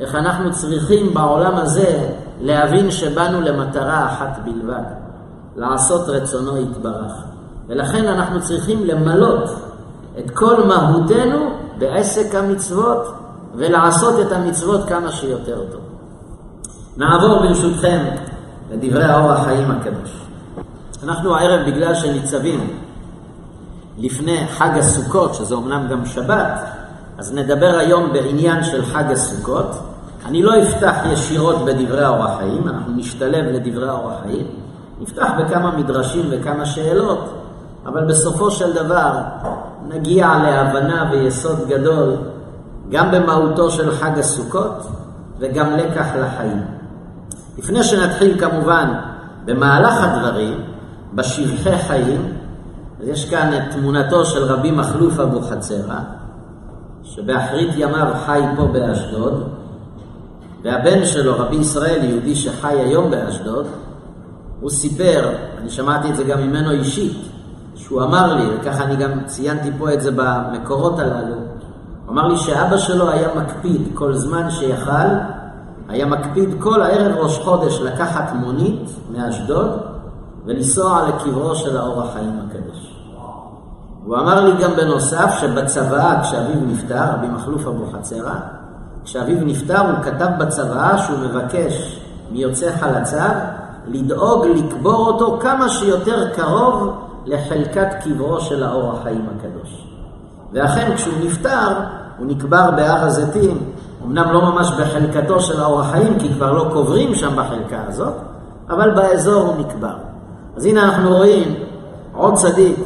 איך 0.00 0.14
אנחנו 0.14 0.52
צריכים 0.52 1.14
בעולם 1.14 1.54
הזה 1.54 2.08
להבין 2.42 2.90
שבאנו 2.90 3.40
למטרה 3.40 4.06
אחת 4.06 4.38
בלבד, 4.44 4.82
לעשות 5.56 6.08
רצונו 6.08 6.60
יתברך. 6.60 7.12
ולכן 7.68 8.08
אנחנו 8.08 8.40
צריכים 8.40 8.84
למלות 8.84 9.50
את 10.18 10.30
כל 10.30 10.64
מהותנו 10.64 11.50
בעסק 11.78 12.34
המצוות 12.34 13.14
ולעשות 13.54 14.26
את 14.26 14.32
המצוות 14.32 14.88
כמה 14.88 15.12
שיותר 15.12 15.58
טוב. 15.72 15.80
נעבור 16.96 17.38
ברשותכם 17.38 18.04
לדברי 18.70 19.04
האור 19.04 19.32
החיים 19.32 19.70
הקדוש. 19.70 20.22
אנחנו 21.02 21.36
הערב, 21.36 21.66
בגלל 21.66 21.94
שניצבים 21.94 22.78
לפני 23.98 24.46
חג 24.46 24.78
הסוכות, 24.78 25.34
שזה 25.34 25.54
אומנם 25.54 25.88
גם 25.90 26.06
שבת, 26.06 26.60
אז 27.18 27.34
נדבר 27.34 27.78
היום 27.78 28.12
בעניין 28.12 28.64
של 28.64 28.84
חג 28.84 29.12
הסוכות. 29.12 29.91
אני 30.32 30.42
לא 30.42 30.62
אפתח 30.62 30.96
ישירות 31.12 31.56
בדברי 31.64 32.04
האור 32.04 32.24
החיים, 32.24 32.68
אנחנו 32.68 32.92
נשתלב 32.96 33.44
לדברי 33.44 33.88
האור 33.88 34.10
החיים. 34.10 34.46
נפתח 35.00 35.30
בכמה 35.38 35.76
מדרשים 35.76 36.28
וכמה 36.30 36.66
שאלות, 36.66 37.34
אבל 37.86 38.04
בסופו 38.04 38.50
של 38.50 38.72
דבר 38.72 39.12
נגיע 39.88 40.28
להבנה 40.42 41.10
ויסוד 41.12 41.68
גדול 41.68 42.16
גם 42.90 43.10
במהותו 43.10 43.70
של 43.70 43.90
חג 43.90 44.18
הסוכות 44.18 44.86
וגם 45.38 45.76
לקח 45.76 46.06
לחיים. 46.20 46.62
לפני 47.58 47.82
שנתחיל 47.82 48.40
כמובן 48.40 48.94
במהלך 49.44 49.94
הדברים, 50.02 50.60
בשבחי 51.14 51.78
חיים, 51.78 52.32
אז 53.00 53.08
יש 53.08 53.30
כאן 53.30 53.50
את 53.54 53.62
תמונתו 53.72 54.24
של 54.24 54.44
רבי 54.44 54.70
מכלוף 54.70 55.20
אבוחצירא, 55.20 55.98
שבאחרית 57.02 57.70
ימיו 57.76 58.08
חי 58.26 58.40
פה 58.56 58.66
באשדוד, 58.66 59.61
והבן 60.64 61.04
שלו, 61.04 61.38
רבי 61.38 61.56
ישראל, 61.56 62.04
יהודי 62.04 62.34
שחי 62.34 62.74
היום 62.74 63.10
באשדוד, 63.10 63.66
הוא 64.60 64.70
סיפר, 64.70 65.30
אני 65.58 65.70
שמעתי 65.70 66.10
את 66.10 66.16
זה 66.16 66.24
גם 66.24 66.42
ממנו 66.42 66.70
אישית, 66.70 67.16
שהוא 67.74 68.02
אמר 68.02 68.34
לי, 68.34 68.44
וככה 68.54 68.84
אני 68.84 68.96
גם 68.96 69.24
ציינתי 69.26 69.70
פה 69.78 69.92
את 69.94 70.02
זה 70.02 70.10
במקורות 70.16 70.98
הללו, 70.98 71.34
הוא 71.34 72.12
אמר 72.12 72.28
לי 72.28 72.36
שאבא 72.36 72.76
שלו 72.76 73.10
היה 73.10 73.28
מקפיד 73.34 73.82
כל 73.94 74.14
זמן 74.14 74.50
שיכל, 74.50 75.08
היה 75.88 76.06
מקפיד 76.06 76.54
כל 76.58 76.82
הערב 76.82 77.16
ראש 77.16 77.38
חודש 77.38 77.80
לקחת 77.80 78.32
מונית 78.34 78.90
מאשדוד 79.12 79.70
ולנסוע 80.46 81.08
לקברו 81.08 81.54
של 81.54 81.76
האור 81.76 82.02
החיים 82.02 82.40
הקדוש. 82.46 82.92
הוא 84.04 84.16
אמר 84.16 84.44
לי 84.44 84.62
גם 84.62 84.70
בנוסף 84.76 85.34
שבצוואה, 85.40 86.22
כשאביו 86.22 86.60
נפטר, 86.66 87.04
רבי 87.14 87.26
מכלוף 87.26 87.66
אבוחצירא, 87.66 88.34
כשאביו 89.04 89.44
נפטר 89.44 89.80
הוא 89.80 90.04
כתב 90.04 90.28
בצוואה 90.38 90.98
שהוא 90.98 91.18
מבקש 91.18 92.00
מיוצא 92.32 92.72
חלציו 92.80 93.30
לדאוג 93.86 94.46
לקבור 94.46 95.06
אותו 95.06 95.38
כמה 95.40 95.68
שיותר 95.68 96.30
קרוב 96.34 96.94
לחלקת 97.26 97.88
קברו 98.04 98.40
של 98.40 98.62
האור 98.62 98.92
החיים 98.92 99.26
הקדוש. 99.36 99.86
ואכן 100.52 100.94
כשהוא 100.96 101.14
נפטר, 101.24 101.68
הוא 102.18 102.26
נקבר 102.26 102.70
בהר 102.70 103.04
הזיתים, 103.04 103.58
אמנם 104.04 104.32
לא 104.32 104.40
ממש 104.40 104.70
בחלקתו 104.70 105.40
של 105.40 105.60
האור 105.60 105.80
החיים, 105.80 106.18
כי 106.18 106.34
כבר 106.34 106.52
לא 106.52 106.70
קוברים 106.72 107.14
שם 107.14 107.36
בחלקה 107.36 107.82
הזאת, 107.88 108.14
אבל 108.70 108.90
באזור 108.90 109.42
הוא 109.42 109.54
נקבר. 109.58 109.94
אז 110.56 110.64
הנה 110.66 110.84
אנחנו 110.84 111.16
רואים 111.16 111.54
עוד 112.14 112.34
צדיק 112.34 112.78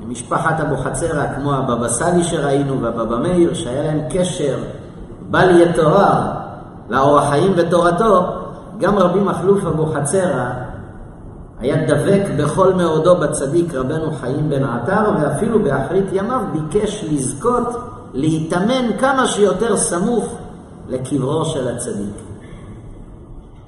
ממשפחת 0.00 0.60
אבוחצירא, 0.60 1.26
כמו 1.36 1.54
הבבא 1.54 1.88
סאלי 1.88 2.24
שראינו 2.24 2.80
והבבא 2.80 3.16
מאיר, 3.16 3.54
שהיה 3.54 3.82
להם 3.82 4.00
קשר 4.10 4.58
בל 5.30 5.60
יתואר 5.60 6.22
לאור 6.88 7.18
החיים 7.18 7.52
ותורתו, 7.56 8.24
גם 8.78 8.98
רבי 8.98 9.20
מכלוף 9.20 9.64
אבוחצירא 9.64 10.50
היה 11.60 11.86
דבק 11.86 12.22
בכל 12.38 12.74
מאודו 12.74 13.16
בצדיק 13.16 13.74
רבנו 13.74 14.12
חיים 14.20 14.50
בן 14.50 14.64
עטר, 14.64 15.10
ואפילו 15.20 15.62
באחרית 15.62 16.04
ימיו 16.12 16.40
ביקש 16.52 17.04
לזכות 17.12 17.68
להתאמן 18.14 18.96
כמה 18.98 19.26
שיותר 19.26 19.76
סמוך 19.76 20.34
לקברו 20.88 21.44
של 21.44 21.68
הצדיק. 21.68 22.14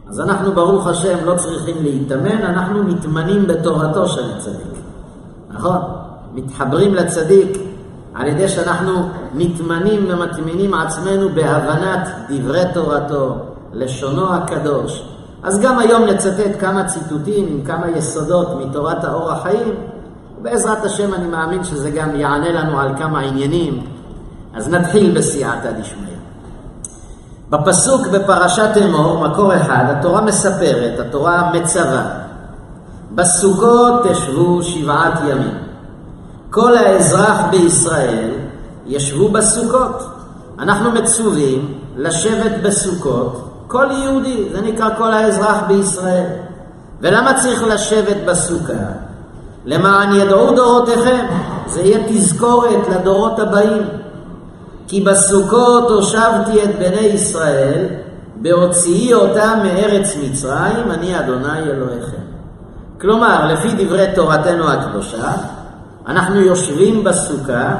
אז 0.08 0.20
אנחנו, 0.20 0.52
ברוך 0.52 0.86
השם, 0.86 1.24
לא 1.24 1.34
צריכים 1.36 1.76
להתאמן, 1.82 2.42
אנחנו 2.42 2.84
מתמנים 2.84 3.46
בתורתו 3.46 4.08
של 4.08 4.30
הצדיק. 4.36 4.78
נכון? 5.50 5.78
מתחברים 6.34 6.94
לצדיק 6.94 7.67
על 8.14 8.26
ידי 8.26 8.48
שאנחנו 8.48 9.08
מתמנים 9.34 10.06
ומטמינים 10.08 10.74
עצמנו 10.74 11.28
בהבנת 11.34 12.08
דברי 12.30 12.62
תורתו, 12.74 13.34
לשונו 13.72 14.34
הקדוש. 14.34 15.08
אז 15.42 15.60
גם 15.60 15.78
היום 15.78 16.04
נצטט 16.04 16.60
כמה 16.60 16.84
ציטוטים 16.84 17.46
עם 17.48 17.64
כמה 17.64 17.90
יסודות 17.90 18.48
מתורת 18.60 19.04
האור 19.04 19.32
החיים, 19.32 19.74
ובעזרת 20.40 20.84
השם 20.84 21.14
אני 21.14 21.26
מאמין 21.26 21.64
שזה 21.64 21.90
גם 21.90 22.16
יענה 22.16 22.52
לנו 22.52 22.80
על 22.80 22.96
כמה 22.98 23.20
עניינים. 23.20 23.86
אז 24.54 24.68
נתחיל 24.68 25.18
בסייעתא 25.18 25.70
דשמיא. 25.72 26.08
בפסוק 27.50 28.06
בפרשת 28.06 28.76
אמור, 28.84 29.28
מקור 29.28 29.56
אחד, 29.56 29.84
התורה 29.88 30.20
מספרת, 30.20 31.00
התורה 31.00 31.52
מצווה, 31.52 32.02
בסוכות 33.14 34.06
תשבו 34.10 34.62
שבעת 34.62 35.20
ימים. 35.28 35.67
כל 36.50 36.76
האזרח 36.76 37.40
בישראל 37.50 38.30
ישבו 38.86 39.28
בסוכות. 39.28 40.02
אנחנו 40.58 40.90
מצווים 40.90 41.74
לשבת 41.96 42.52
בסוכות, 42.62 43.50
כל 43.66 43.86
יהודי, 43.90 44.48
זה 44.52 44.60
נקרא 44.60 44.88
כל 44.98 45.12
האזרח 45.12 45.56
בישראל. 45.68 46.26
ולמה 47.00 47.34
צריך 47.34 47.62
לשבת 47.64 48.16
בסוכה? 48.26 48.72
למען 49.64 50.14
ידעו 50.14 50.54
דורותיכם 50.54 51.26
זה 51.66 51.80
יהיה 51.80 51.98
תזכורת 52.08 52.88
לדורות 52.88 53.38
הבאים. 53.38 53.82
כי 54.88 55.00
בסוכות 55.00 55.90
הושבתי 55.90 56.64
את 56.64 56.78
בני 56.78 57.00
ישראל, 57.00 57.84
בהוציאי 58.36 59.14
אותם 59.14 59.58
מארץ 59.62 60.16
מצרים, 60.22 60.90
אני 60.90 61.18
אדוני 61.18 61.58
אלוהיכם. 61.58 62.22
כלומר, 63.00 63.46
לפי 63.52 63.84
דברי 63.84 64.06
תורתנו 64.14 64.70
הקדושה, 64.70 65.32
אנחנו 66.08 66.40
יושבים 66.40 67.04
בסוכה, 67.04 67.74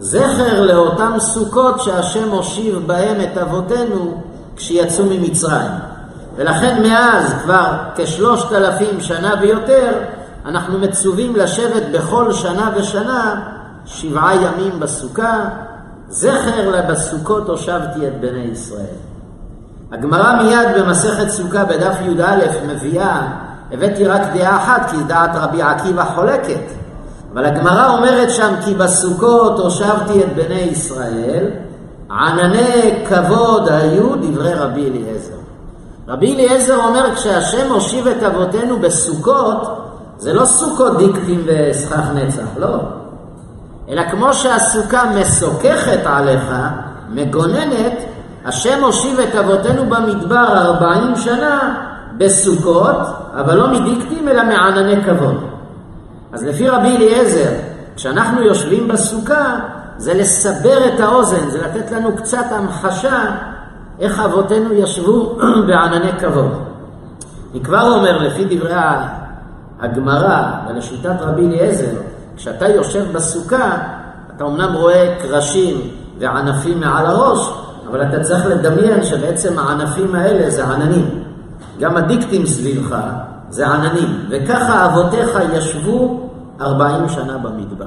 זכר 0.00 0.62
לאותם 0.62 1.12
סוכות 1.18 1.80
שהשם 1.80 2.28
הושיב 2.30 2.78
בהם 2.86 3.20
את 3.20 3.38
אבותינו 3.38 4.22
כשיצאו 4.56 5.04
ממצרים. 5.04 5.70
ולכן 6.36 6.82
מאז 6.82 7.34
כבר 7.42 7.72
כשלושת 7.96 8.52
אלפים 8.52 9.00
שנה 9.00 9.34
ויותר, 9.40 9.92
אנחנו 10.46 10.78
מצווים 10.78 11.36
לשבת 11.36 11.82
בכל 11.92 12.32
שנה 12.32 12.70
ושנה 12.76 13.42
שבעה 13.86 14.36
ימים 14.36 14.80
בסוכה, 14.80 15.44
זכר 16.08 16.70
לבסוכות 16.70 17.48
הושבתי 17.48 18.08
את 18.08 18.20
בני 18.20 18.48
ישראל. 18.52 18.96
הגמרא 19.92 20.42
מיד 20.42 20.68
במסכת 20.78 21.28
סוכה 21.28 21.64
בדף 21.64 21.96
י"א 22.02 22.66
מביאה, 22.66 23.28
הבאתי 23.72 24.06
רק 24.06 24.22
דעה 24.34 24.56
אחת 24.56 24.90
כי 24.90 24.96
דעת 25.06 25.30
רבי 25.34 25.62
עקיבא 25.62 26.04
חולקת, 26.04 26.77
אבל 27.38 27.46
הגמרא 27.46 27.96
אומרת 27.96 28.30
שם 28.30 28.54
כי 28.64 28.74
בסוכות 28.74 29.58
הושבתי 29.58 30.22
את 30.24 30.34
בני 30.34 30.60
ישראל, 30.60 31.44
ענני 32.10 33.04
כבוד 33.08 33.68
היו 33.68 34.16
דברי 34.16 34.54
רבי 34.54 34.90
אליעזר. 34.90 35.34
רבי 36.08 36.34
אליעזר 36.34 36.76
אומר 36.76 37.14
כשהשם 37.14 37.72
הושיב 37.72 38.06
את 38.06 38.22
אבותינו 38.22 38.78
בסוכות, 38.78 39.82
זה 40.18 40.32
לא 40.32 40.44
סוכות 40.44 40.98
דיקטים 40.98 41.44
וסכך 41.46 42.04
נצח, 42.14 42.46
לא. 42.56 42.78
אלא 43.88 44.02
כמו 44.10 44.34
שהסוכה 44.34 45.02
מסוככת 45.20 46.00
עליך, 46.04 46.52
מגוננת, 47.08 47.94
השם 48.44 48.84
הושיב 48.84 49.20
את 49.20 49.34
אבותינו 49.34 49.84
במדבר 49.84 50.46
ארבעים 50.58 51.16
שנה 51.16 51.74
בסוכות, 52.16 52.96
אבל 53.34 53.56
לא 53.56 53.68
מדיקטים 53.68 54.28
אלא 54.28 54.44
מענני 54.44 55.04
כבוד. 55.04 55.57
אז 56.32 56.44
לפי 56.44 56.68
רבי 56.68 56.96
אליעזר, 56.96 57.50
כשאנחנו 57.96 58.42
יושבים 58.42 58.88
בסוכה, 58.88 59.58
זה 59.98 60.14
לסבר 60.14 60.94
את 60.94 61.00
האוזן, 61.00 61.50
זה 61.50 61.62
לתת 61.62 61.90
לנו 61.90 62.16
קצת 62.16 62.44
המחשה 62.50 63.24
איך 64.00 64.20
אבותינו 64.20 64.74
ישבו 64.74 65.38
בענני 65.66 66.12
כבוד. 66.20 66.52
אני 67.52 67.64
כבר 67.64 67.94
אומר, 67.94 68.18
לפי 68.18 68.56
דברי 68.56 68.74
הגמרא 69.80 70.42
ולשיטת 70.68 71.16
רבי 71.20 71.46
אליעזר, 71.46 71.96
כשאתה 72.36 72.68
יושב 72.68 73.12
בסוכה, 73.12 73.76
אתה 74.36 74.44
אמנם 74.44 74.74
רואה 74.74 75.14
קרשים 75.22 75.80
וענפים 76.18 76.80
מעל 76.80 77.06
הראש, 77.06 77.50
אבל 77.90 78.02
אתה 78.02 78.20
צריך 78.20 78.46
לדמיין 78.46 79.04
שבעצם 79.04 79.58
הענפים 79.58 80.14
האלה 80.14 80.50
זה 80.50 80.64
עננים. 80.64 81.24
גם 81.80 81.96
הדיקטים 81.96 82.46
סביבך 82.46 82.96
זה 83.50 83.66
עננים, 83.66 84.26
וככה 84.30 84.86
אבותיך 84.86 85.38
ישבו 85.52 86.30
ארבעים 86.60 87.08
שנה 87.08 87.38
במדבר. 87.38 87.86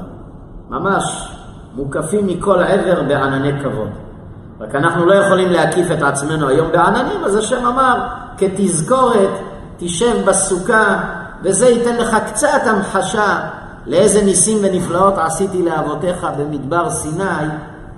ממש 0.69 1.35
מוקפים 1.75 2.27
מכל 2.27 2.59
עבר 2.59 3.03
בענני 3.07 3.63
כבוד. 3.63 3.89
רק 4.59 4.75
אנחנו 4.75 5.05
לא 5.05 5.13
יכולים 5.13 5.49
להקיף 5.49 5.91
את 5.91 6.01
עצמנו 6.01 6.47
היום 6.47 6.71
בעננים, 6.71 7.23
אז 7.25 7.35
השם 7.35 7.65
אמר, 7.65 8.07
כתזכורת, 8.37 9.29
תשב 9.77 10.25
בסוכה, 10.25 10.99
וזה 11.43 11.67
ייתן 11.67 11.95
לך 11.95 12.17
קצת 12.27 12.61
המחשה 12.65 13.39
לאיזה 13.85 14.23
ניסים 14.23 14.57
ונפלאות 14.61 15.13
עשיתי 15.17 15.63
לאבותיך 15.63 16.27
במדבר 16.37 16.89
סיני 16.89 17.47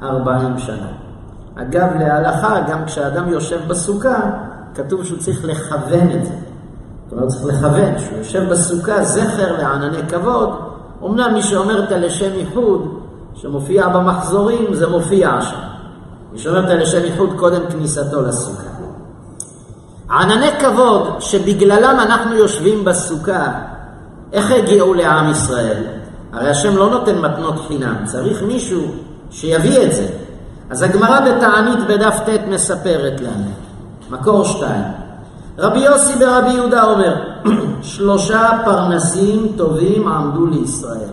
ארבעים 0.03 0.57
שנה. 0.57 0.87
אגב, 1.55 1.87
להלכה, 1.99 2.59
גם 2.67 2.85
כשאדם 2.85 3.29
יושב 3.29 3.67
בסוכה, 3.67 4.19
כתוב 4.75 5.03
שהוא 5.03 5.19
צריך 5.19 5.45
לכוון 5.45 6.11
את 6.11 6.25
זה. 6.25 6.33
זאת 7.13 7.17
אומרת, 7.17 7.31
צריך 7.31 7.45
לכוון, 7.45 7.99
שהוא 7.99 8.17
יושב 8.17 8.49
בסוכה, 8.49 9.03
זכר 9.03 9.57
לענני 9.57 10.07
כבוד. 10.09 10.49
אמנם 11.05 11.33
מי 11.33 11.43
שאומר 11.43 11.83
את 11.83 11.91
הלשם 11.91 12.33
ייחוד, 12.35 12.99
שמופיע 13.35 13.87
במחזורים, 13.87 14.73
זה 14.73 14.87
מופיע 14.87 15.41
שם. 15.41 15.57
מי 16.33 16.39
שאומר 16.39 16.65
את 16.65 16.69
הלשם 16.69 17.05
ייחוד 17.05 17.29
קודם 17.37 17.61
כניסתו 17.69 18.21
לסוכה. 18.21 18.63
ענני 20.11 20.51
כבוד 20.59 21.07
שבגללם 21.19 21.97
אנחנו 21.99 22.35
יושבים 22.35 22.85
בסוכה, 22.85 23.51
איך 24.33 24.51
הגיעו 24.51 24.93
לעם 24.93 25.31
ישראל? 25.31 25.83
הרי 26.33 26.49
השם 26.49 26.77
לא 26.77 26.89
נותן 26.89 27.17
מתנות 27.17 27.55
חינם, 27.67 27.95
צריך 28.05 28.43
מישהו 28.43 28.81
שיביא 29.31 29.85
את 29.85 29.93
זה. 29.93 30.07
אז 30.69 30.81
הגמרא 30.81 31.19
בתענית 31.19 31.87
בדף 31.87 32.19
ט' 32.25 32.47
מספרת 32.47 33.21
לנו, 33.21 33.51
מקור 34.09 34.43
שתיים. 34.43 35.02
רבי 35.57 35.79
יוסי 35.79 36.15
ברבי 36.15 36.53
יהודה 36.53 36.83
אומר, 36.83 37.15
שלושה 37.81 38.49
פרנסים 38.65 39.51
טובים 39.55 40.07
עמדו 40.07 40.45
לישראל. 40.45 41.09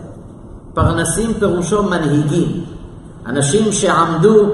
פרנסים 0.73 1.33
פירושו 1.33 1.83
מנהיגים, 1.83 2.63
אנשים 3.25 3.71
שעמדו 3.71 4.45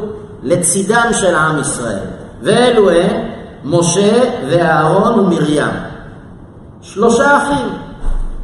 לצידם 0.44 1.10
של 1.12 1.36
עם 1.36 1.60
ישראל. 1.60 2.06
ואלו 2.42 2.90
הם 2.90 3.28
משה 3.64 4.24
ואהרון 4.50 5.20
ומרים. 5.20 5.68
שלושה 6.82 7.38
אחים, 7.38 7.68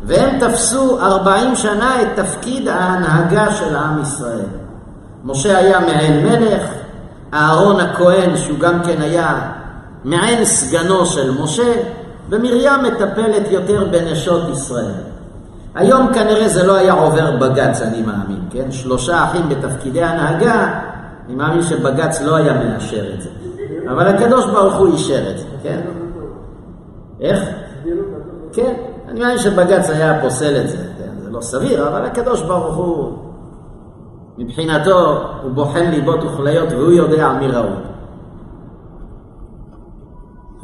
והם 0.04 0.40
תפסו 0.40 1.00
ארבעים 1.02 1.56
שנה 1.56 2.02
את 2.02 2.08
תפקיד 2.16 2.68
ההנהגה 2.68 3.52
של 3.52 3.76
עם 3.76 4.02
ישראל. 4.02 4.46
משה 5.24 5.58
היה 5.58 5.80
מעין 5.80 6.26
מלך, 6.26 6.70
אהרון 7.34 7.80
הכהן, 7.80 8.38
שהוא 8.38 8.60
גם 8.60 8.84
כן 8.84 9.02
היה 9.02 9.52
מעין 10.04 10.46
סגנו 10.46 11.06
של 11.06 11.42
משה, 11.42 11.74
ומרים 12.30 12.84
מטפלת 12.84 13.52
יותר 13.52 13.88
בנשות 13.92 14.50
ישראל. 14.50 14.92
היום 15.76 16.14
כנראה 16.14 16.48
זה 16.48 16.68
לא 16.68 16.76
היה 16.76 16.94
עובר 16.94 17.32
בג"ץ, 17.38 17.82
אני 17.82 18.02
מאמין, 18.02 18.40
כן? 18.50 18.72
שלושה 18.72 19.24
אחים 19.24 19.50
בתפקידי 19.50 20.04
הנהגה, 20.04 20.80
אני 21.26 21.36
מאמין 21.36 21.62
שבג"ץ 21.62 22.22
לא 22.22 22.36
היה 22.36 22.54
מאשר 22.54 23.14
את 23.14 23.22
זה. 23.22 23.30
אבל 23.90 24.08
הקדוש 24.08 24.46
ברוך 24.46 24.76
הוא 24.76 24.94
אישר 24.94 25.32
את 25.32 25.40
זה, 25.40 25.46
כן? 25.64 25.80
איך? 27.22 27.40
כן, 28.54 28.74
אני 29.08 29.20
מאמין 29.20 29.38
שבג"ץ 29.38 29.90
היה 29.90 30.22
פוסל 30.22 30.62
את 30.62 30.70
זה, 30.70 30.78
כן? 30.78 31.24
זה 31.24 31.30
לא 31.32 31.42
סביר, 31.42 31.88
אבל 31.88 32.06
הקדוש 32.06 32.42
ברוך 32.42 32.76
הוא, 32.76 33.18
מבחינתו, 34.38 35.24
הוא 35.44 35.52
בוחן 35.52 35.86
ליבות 35.86 36.24
וכליות 36.24 36.72
והוא 36.72 36.92
יודע 36.92 37.34
מי 37.40 37.48
ראוי. 37.48 37.93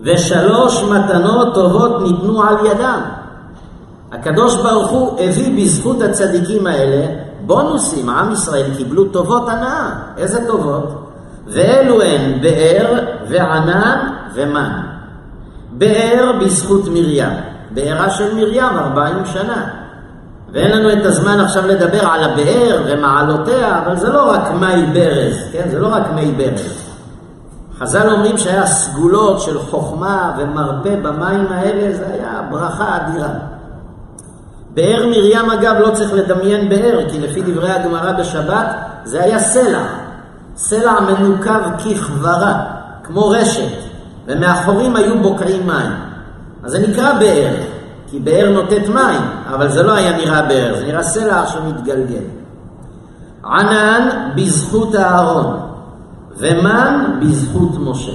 ושלוש 0.01 0.83
מתנות 0.83 1.53
טובות 1.53 2.01
ניתנו 2.01 2.43
על 2.43 2.55
ידם. 2.65 3.01
הקדוש 4.11 4.55
ברוך 4.55 4.91
הוא 4.91 5.19
הביא 5.19 5.63
בזכות 5.63 6.01
הצדיקים 6.01 6.67
האלה 6.67 7.05
בונוסים, 7.45 8.09
עם 8.09 8.31
ישראל 8.31 8.65
קיבלו 8.77 9.05
טובות 9.05 9.49
הנאה. 9.49 9.89
איזה 10.17 10.47
טובות? 10.47 11.05
ואלו 11.47 12.01
הן 12.01 12.41
באר 12.41 12.99
וענן 13.29 13.99
ומן. 14.33 14.71
באר 15.71 16.31
בזכות 16.41 16.87
מרים, 16.87 17.29
בארה 17.71 18.09
של 18.09 18.35
מרים 18.35 18.63
ארבעים 18.63 19.25
שנה. 19.25 19.67
ואין 20.51 20.71
לנו 20.71 20.93
את 20.93 21.05
הזמן 21.05 21.39
עכשיו 21.39 21.67
לדבר 21.67 22.07
על 22.07 22.23
הבאר 22.23 22.83
ומעלותיה, 22.85 23.79
אבל 23.85 23.95
זה 23.95 24.09
לא 24.09 24.31
רק 24.31 24.51
מי 24.51 24.85
ברז, 24.93 25.35
כן? 25.51 25.69
זה 25.71 25.79
לא 25.79 25.87
רק 25.87 26.03
מי 26.15 26.31
ברז. 26.31 26.88
חז"ל 27.79 28.09
אומרים 28.09 28.37
שהיה 28.37 28.65
סגולות 28.65 29.41
של 29.41 29.59
חוכמה 29.59 30.31
ומרפא 30.37 30.95
במים 30.95 31.45
האלה, 31.49 31.95
זה 31.95 32.05
היה 32.13 32.41
ברכה 32.51 32.97
אדירה. 32.97 33.29
באר 34.73 35.05
מרים 35.05 35.51
אגב 35.51 35.75
לא 35.79 35.89
צריך 35.93 36.13
לדמיין 36.13 36.69
באר, 36.69 37.09
כי 37.11 37.19
לפי 37.19 37.41
דברי 37.41 37.71
הגמרא 37.71 38.11
בשבת 38.11 38.65
זה 39.03 39.23
היה 39.23 39.39
סלע. 39.39 39.83
סלע 40.55 40.99
מנוקב 40.99 41.77
ככברה, 41.77 42.63
כמו 43.03 43.29
רשת, 43.29 43.77
ומאחורים 44.27 44.95
היו 44.95 45.21
בוקעים 45.21 45.67
מים. 45.67 45.91
אז 46.63 46.71
זה 46.71 46.79
נקרא 46.79 47.13
באר, 47.13 47.53
כי 48.07 48.19
באר 48.19 48.49
נותנת 48.53 48.87
מים, 48.87 49.21
אבל 49.53 49.69
זה 49.69 49.83
לא 49.83 49.93
היה 49.93 50.17
נראה 50.17 50.41
באר, 50.41 50.75
זה 50.77 50.83
נראה 50.83 51.03
סלע 51.03 51.47
שמתגלגל. 51.47 52.23
ענן 53.45 54.09
בזכות 54.35 54.95
אהרון, 54.95 55.59
ומן 56.39 57.19
בזכות 57.21 57.71
משה. 57.79 58.11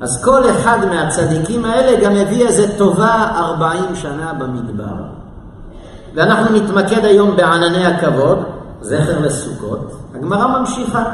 אז 0.00 0.24
כל 0.24 0.50
אחד 0.50 0.78
מהצדיקים 0.90 1.64
האלה 1.64 2.00
גם 2.04 2.16
הביא 2.16 2.46
איזה 2.46 2.78
טובה 2.78 3.28
ארבעים 3.36 3.94
שנה 3.94 4.32
במדבר. 4.38 4.94
ואנחנו 6.14 6.56
נתמקד 6.56 7.04
היום 7.04 7.36
בענני 7.36 7.86
הכבוד, 7.86 8.38
זכר 8.80 9.20
לסוכות. 9.20 9.92
הגמרא 10.14 10.58
ממשיכה. 10.58 11.04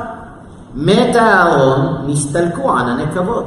מת 0.75 1.17
אהרון, 1.17 1.97
נסתלקו 2.07 2.71
ענני 2.73 3.05
כבוד. 3.15 3.45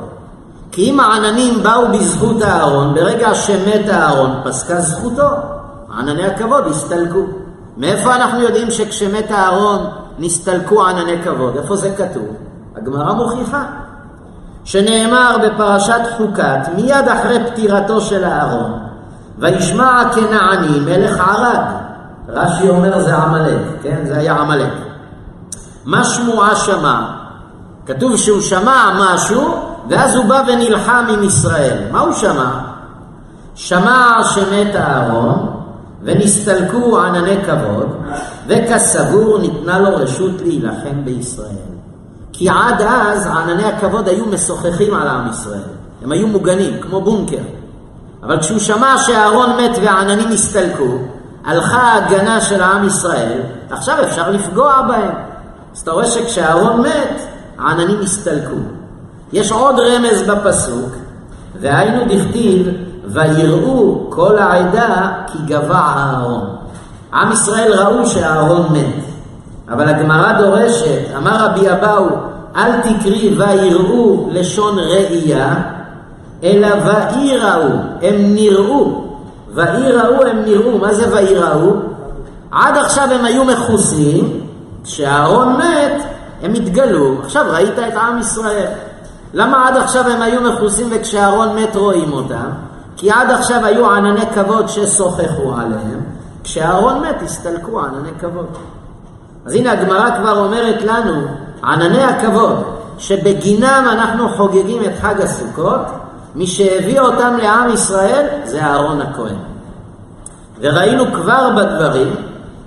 כי 0.71 0.89
אם 0.89 0.99
העננים 0.99 1.63
באו 1.63 1.87
בזכות 1.87 2.41
אהרון, 2.41 2.93
ברגע 2.93 3.35
שמת 3.35 3.89
אהרון 3.89 4.31
פסקה 4.43 4.81
זכותו, 4.81 5.27
ענני 5.97 6.25
הכבוד 6.25 6.67
הסתלקו. 6.67 7.19
מאיפה 7.77 8.15
אנחנו 8.15 8.41
יודעים 8.41 8.71
שכשמת 8.71 9.31
אהרון 9.31 9.85
נסתלקו 10.19 10.85
ענני 10.85 11.23
כבוד? 11.23 11.57
איפה 11.57 11.75
זה 11.75 11.95
כתוב? 11.97 12.27
הגמרא 12.83 13.13
מוכיחה. 13.13 13.63
שנאמר 14.63 15.37
בפרשת 15.43 16.01
חוקת, 16.17 16.59
מיד 16.75 17.07
אחרי 17.07 17.39
פטירתו 17.47 18.01
של 18.01 18.23
אהרון, 18.23 18.79
וישמע 19.39 20.03
כנעני 20.15 20.79
מלך 20.79 21.19
ערד. 21.19 21.65
רש"י 22.29 22.69
אומר 22.69 22.99
זה 22.99 23.15
עמלק, 23.15 23.61
כן? 23.83 24.01
זה 24.05 24.17
היה 24.17 24.33
עמלק. 24.33 24.71
מה 25.85 26.03
שמועה 26.03 26.55
שמע? 26.55 27.01
כתוב 27.85 28.17
שהוא 28.17 28.41
שמע 28.41 28.91
משהו, 28.99 29.55
ואז 29.89 30.15
הוא 30.15 30.25
בא 30.25 30.43
ונלחם 30.47 31.05
עם 31.09 31.23
ישראל. 31.23 31.77
מה 31.91 31.99
הוא 31.99 32.13
שמע? 32.13 32.59
שמע 33.55 34.23
שמת 34.23 34.75
אהרון, 34.75 35.49
ונסתלקו 36.03 36.99
ענני 36.99 37.37
כבוד, 37.45 37.87
וכסבור 38.47 39.39
ניתנה 39.39 39.79
לו 39.79 39.95
רשות 39.95 40.41
להילחם 40.41 41.05
בישראל. 41.05 41.72
כי 42.43 42.49
עד 42.49 42.81
אז 42.81 43.27
ענני 43.27 43.65
הכבוד 43.65 44.07
היו 44.07 44.25
משוחחים 44.25 44.93
על 44.93 45.07
עם 45.07 45.29
ישראל. 45.29 45.59
הם 46.03 46.11
היו 46.11 46.27
מוגנים, 46.27 46.81
כמו 46.81 47.01
בונקר. 47.01 47.41
אבל 48.23 48.39
כשהוא 48.39 48.59
שמע 48.59 48.97
שאהרון 48.97 49.49
מת 49.49 49.77
והעננים 49.81 50.31
הסתלקו, 50.31 50.97
הלכה 51.45 51.77
ההגנה 51.77 52.41
של 52.41 52.63
עם 52.63 52.87
ישראל, 52.87 53.39
עכשיו 53.69 53.95
אפשר 54.03 54.31
לפגוע 54.31 54.81
בהם. 54.87 55.11
אז 55.73 55.81
אתה 55.81 55.91
רואה 55.91 56.05
שכשאהרון 56.05 56.81
מת, 56.81 57.21
העננים 57.59 58.01
הסתלקו. 58.01 58.55
יש 59.33 59.51
עוד 59.51 59.75
רמז 59.79 60.21
בפסוק, 60.21 60.89
והיינו 61.61 62.05
דכתיב, 62.09 62.67
ויראו 63.05 64.07
כל 64.09 64.37
העדה 64.37 65.11
כי 65.27 65.37
גבע 65.45 65.79
אהרון. 65.79 66.55
עם 67.13 67.31
ישראל 67.31 67.73
ראו 67.73 68.05
שאהרון 68.05 68.67
מת. 68.71 69.12
אבל 69.69 69.89
הגמרא 69.89 70.33
דורשת, 70.41 71.15
אמר 71.17 71.45
רבי 71.45 71.71
אבאו, 71.71 72.05
אל 72.55 72.81
תקרי 72.81 73.35
ויראו 73.37 74.29
לשון 74.31 74.79
ראייה, 74.79 75.55
אלא 76.43 76.67
ויראו, 76.67 77.69
הם 78.01 78.15
נראו. 78.35 79.03
ויראו 79.53 80.25
הם 80.25 80.41
נראו, 80.45 80.77
מה 80.77 80.93
זה 80.93 81.15
ויראו? 81.15 81.73
עד 82.51 82.77
עכשיו 82.77 83.07
הם 83.11 83.25
היו 83.25 83.45
מכוסים, 83.45 84.41
כשאהרון 84.83 85.57
מת, 85.57 86.03
הם 86.43 86.53
התגלו, 86.53 87.15
עכשיו 87.23 87.45
ראית 87.53 87.79
את 87.79 87.93
עם 87.93 88.19
ישראל. 88.19 88.67
למה 89.33 89.67
עד 89.67 89.77
עכשיו 89.77 90.07
הם 90.07 90.21
היו 90.21 90.41
מכוסים 90.41 90.87
וכשאהרון 90.91 91.55
מת 91.55 91.75
רואים 91.75 92.13
אותם? 92.13 92.49
כי 92.97 93.11
עד 93.11 93.29
עכשיו 93.29 93.65
היו 93.65 93.91
ענני 93.91 94.25
כבוד 94.35 94.69
ששוחחו 94.69 95.53
עליהם, 95.57 96.01
כשאהרון 96.43 97.01
מת 97.01 97.21
הסתלקו 97.21 97.79
ענני 97.79 98.11
כבוד. 98.19 98.47
אז 99.45 99.53
הנה 99.53 99.71
הגמרא 99.71 100.17
כבר 100.17 100.45
אומרת 100.45 100.81
לנו, 100.81 101.27
ענני 101.63 102.03
הכבוד, 102.03 102.63
שבגינם 102.97 103.85
אנחנו 103.91 104.29
חוגגים 104.29 104.83
את 104.83 104.91
חג 105.01 105.21
הסוכות, 105.21 105.81
מי 106.35 106.47
שהביא 106.47 106.99
אותם 106.99 107.37
לעם 107.41 107.73
ישראל 107.73 108.25
זה 108.43 108.63
אהרון 108.63 109.01
הכהן. 109.01 109.35
וראינו 110.59 111.03
כבר 111.13 111.49
בדברים 111.57 112.15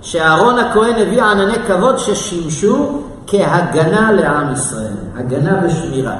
שאהרון 0.01 0.59
הכהן 0.59 0.95
הביא 1.01 1.23
ענני 1.23 1.57
כבוד 1.67 1.97
ששימשו 1.97 3.01
כהגנה 3.27 4.11
לעם 4.11 4.53
ישראל, 4.53 4.93
הגנה 5.17 5.59
ושמירה. 5.63 6.15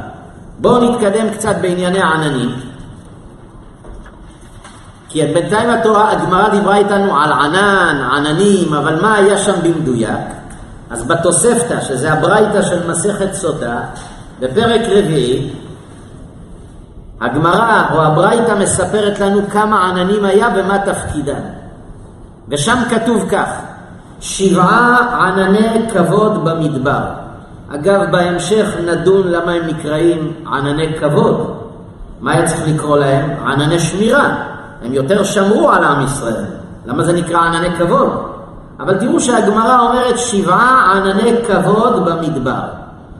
בואו 0.59 0.91
נתקדם 0.91 1.29
קצת 1.29 1.55
בענייני 1.61 2.01
העננים. 2.01 2.49
כי 5.09 5.25
בינתיים 5.25 5.69
התורה, 5.69 6.11
הגמרא 6.11 6.49
דיברה 6.49 6.77
איתנו 6.77 7.17
על 7.17 7.31
ענן, 7.31 8.09
עננים, 8.13 8.73
אבל 8.73 9.01
מה 9.01 9.15
היה 9.15 9.37
שם 9.37 9.55
במדויק? 9.63 10.19
אז 10.89 11.07
בתוספתא, 11.07 11.81
שזה 11.81 12.13
הברייתא 12.13 12.61
של 12.61 12.89
מסכת 12.89 13.33
סוטה, 13.33 13.79
בפרק 14.39 14.81
רביעי, 14.81 15.53
הגמרא 17.21 17.83
או 17.93 18.01
הברייתא 18.01 18.55
מספרת 18.59 19.19
לנו 19.19 19.41
כמה 19.49 19.89
עננים 19.89 20.25
היה 20.25 20.47
ומה 20.55 20.77
תפקידם. 20.79 21.41
ושם 22.49 22.77
כתוב 22.89 23.29
כך, 23.29 23.49
שבעה 24.19 24.97
ענני 25.27 25.89
כבוד 25.93 26.45
במדבר. 26.45 27.01
אגב, 27.73 28.11
בהמשך 28.11 28.65
נדון 28.85 29.27
למה 29.27 29.51
הם 29.51 29.67
נקראים 29.67 30.33
ענני 30.47 30.99
כבוד. 30.99 31.57
מה 32.21 32.33
היה 32.33 32.45
צריך 32.45 32.67
לקרוא 32.67 32.97
להם? 32.97 33.29
ענני 33.47 33.79
שמירה. 33.79 34.35
הם 34.85 34.93
יותר 34.93 35.23
שמרו 35.23 35.71
על 35.71 35.83
עם 35.83 36.03
ישראל. 36.03 36.45
למה 36.85 37.03
זה 37.03 37.13
נקרא 37.13 37.39
ענני 37.39 37.75
כבוד? 37.75 38.36
אבל 38.79 38.97
תראו 38.97 39.19
שהגמרא 39.19 39.79
אומרת 39.79 40.17
שבעה 40.17 40.91
ענני 40.91 41.31
כבוד 41.47 42.05
במדבר. 42.05 42.61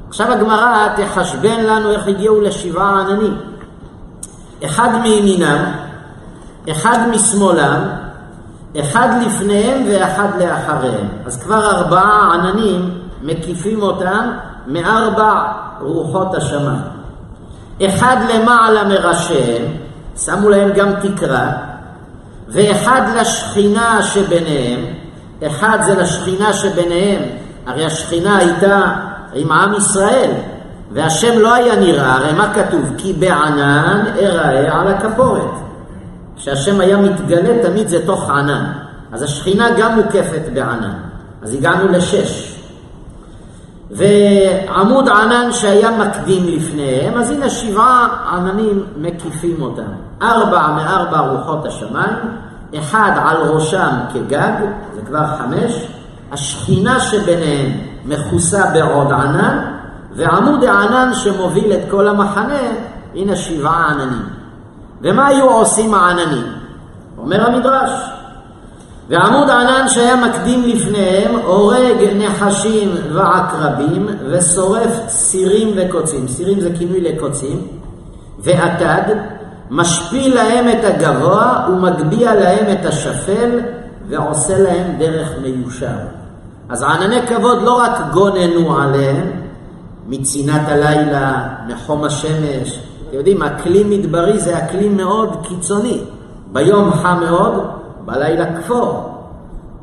עכשיו 0.08 0.32
הגמרא 0.32 0.88
תחשבן 0.96 1.64
לנו 1.64 1.92
איך 1.92 2.08
הגיעו 2.08 2.42
לשבעה 2.42 3.02
עננים. 3.02 3.38
אחד 4.66 4.90
מימינם, 5.02 5.64
אחד 6.72 6.98
משמאלם, 7.12 7.82
אחד 8.80 9.10
לפניהם 9.26 9.84
ואחד 9.90 10.28
לאחריהם. 10.40 11.08
אז 11.26 11.44
כבר 11.44 11.72
ארבעה 11.72 12.34
עננים 12.34 12.90
מקיפים 13.22 13.82
אותם 13.82 14.32
מארבע 14.68 15.44
רוחות 15.82 16.36
השמיים. 16.36 16.82
אחד 17.86 18.18
למעלה 18.34 18.84
מראשיהם, 18.84 19.64
שמו 20.18 20.50
להם 20.50 20.70
גם 20.76 20.90
תקרה, 21.02 21.52
ואחד 22.48 23.02
לשכינה 23.16 24.02
שביניהם, 24.02 24.86
אחד 25.46 25.78
זה 25.86 25.96
לשכינה 25.96 26.54
שביניהם, 26.54 27.22
הרי 27.66 27.86
השכינה 27.86 28.38
הייתה 28.38 28.94
עם 29.34 29.52
עם 29.52 29.74
ישראל, 29.74 30.32
והשם 30.92 31.40
לא 31.40 31.54
היה 31.54 31.76
נראה, 31.76 32.14
הרי 32.14 32.34
מה 32.34 32.54
כתוב? 32.54 32.94
כי 32.98 33.14
בענן 33.14 34.04
אראה 34.20 34.82
על 34.82 34.88
הכפורת. 34.88 35.52
כשהשם 36.36 36.82
היה 36.82 36.98
מתגלה 36.98 37.64
תמיד 37.64 37.88
זה 37.88 38.06
תוך 38.06 38.30
ענן. 38.30 38.72
אז 39.12 39.24
השכינה 39.24 39.70
גם 39.78 39.96
מוקפת 39.96 40.42
בענן. 40.54 40.94
אז 41.42 41.54
הגענו 41.54 41.88
לשש. 41.88 42.54
ועמוד 43.92 45.10
ענן 45.10 45.52
שהיה 45.52 45.92
מקדים 45.92 46.44
לפניהם, 46.48 47.18
אז 47.18 47.32
הנה 47.32 47.50
שבעה 47.50 48.08
עננים 48.32 48.84
מקיפים 48.98 49.62
אותם. 49.62 49.92
ארבע 50.22 50.68
מארבע 50.68 51.20
רוחות 51.20 51.66
השמיים, 51.66 52.18
אחד 52.76 53.12
על 53.26 53.38
ראשם 53.38 53.90
כגג, 54.14 54.52
זה 54.96 55.02
כבר 55.08 55.26
חמש, 55.38 55.88
השכינה 56.32 57.00
שביניהם 57.00 57.72
מכוסה 58.06 58.66
בעוד 58.74 59.12
ענן, 59.12 59.60
ועמוד 60.16 60.64
הענן 60.64 61.14
שמוביל 61.14 61.74
את 61.74 61.82
כל 61.90 62.08
המחנה, 62.08 62.60
הנה 63.16 63.36
שבעה 63.36 63.92
עננים. 63.92 64.26
ומה 65.02 65.28
היו 65.28 65.50
עושים 65.50 65.94
העננים? 65.94 66.44
אומר 67.18 67.48
המדרש, 67.48 67.92
ועמוד 69.10 69.50
ענן 69.50 69.88
שהיה 69.88 70.16
מקדים 70.16 70.64
לפניהם, 70.64 71.36
הורג 71.36 71.98
נחשים 72.16 72.96
ועקרבים, 73.14 74.08
ושורף 74.30 75.08
סירים 75.08 75.72
וקוצים. 75.76 76.28
סירים 76.28 76.60
זה 76.60 76.70
כינוי 76.80 77.02
לקוצים. 77.02 77.68
ועתד, 78.40 79.16
משפיל 79.70 80.36
להם 80.36 80.70
את 80.70 80.84
הגבוה 80.84 81.68
ומגביה 81.70 82.36
להם 82.36 82.66
את 82.72 82.86
השפל 82.86 83.60
ועושה 84.10 84.60
להם 84.60 84.98
דרך 84.98 85.30
מיושר. 85.42 85.98
אז 86.70 86.84
ענני 86.84 87.28
כבוד 87.28 87.62
לא 87.62 87.82
רק 87.82 87.98
גוננו 88.12 88.78
עליהם 88.78 89.32
מצינת 90.08 90.62
הלילה, 90.68 91.48
מחום 91.68 92.04
השמש, 92.04 92.80
אתם 93.08 93.18
יודעים, 93.18 93.44
אקלים 93.44 93.90
מדברי 93.90 94.40
זה 94.40 94.58
אקלים 94.58 94.98
מאוד 94.98 95.38
קיצוני. 95.44 96.02
ביום 96.52 96.92
חם 96.92 97.18
מאוד, 97.20 97.68
בלילה 98.06 98.46
כפור. 98.58 99.14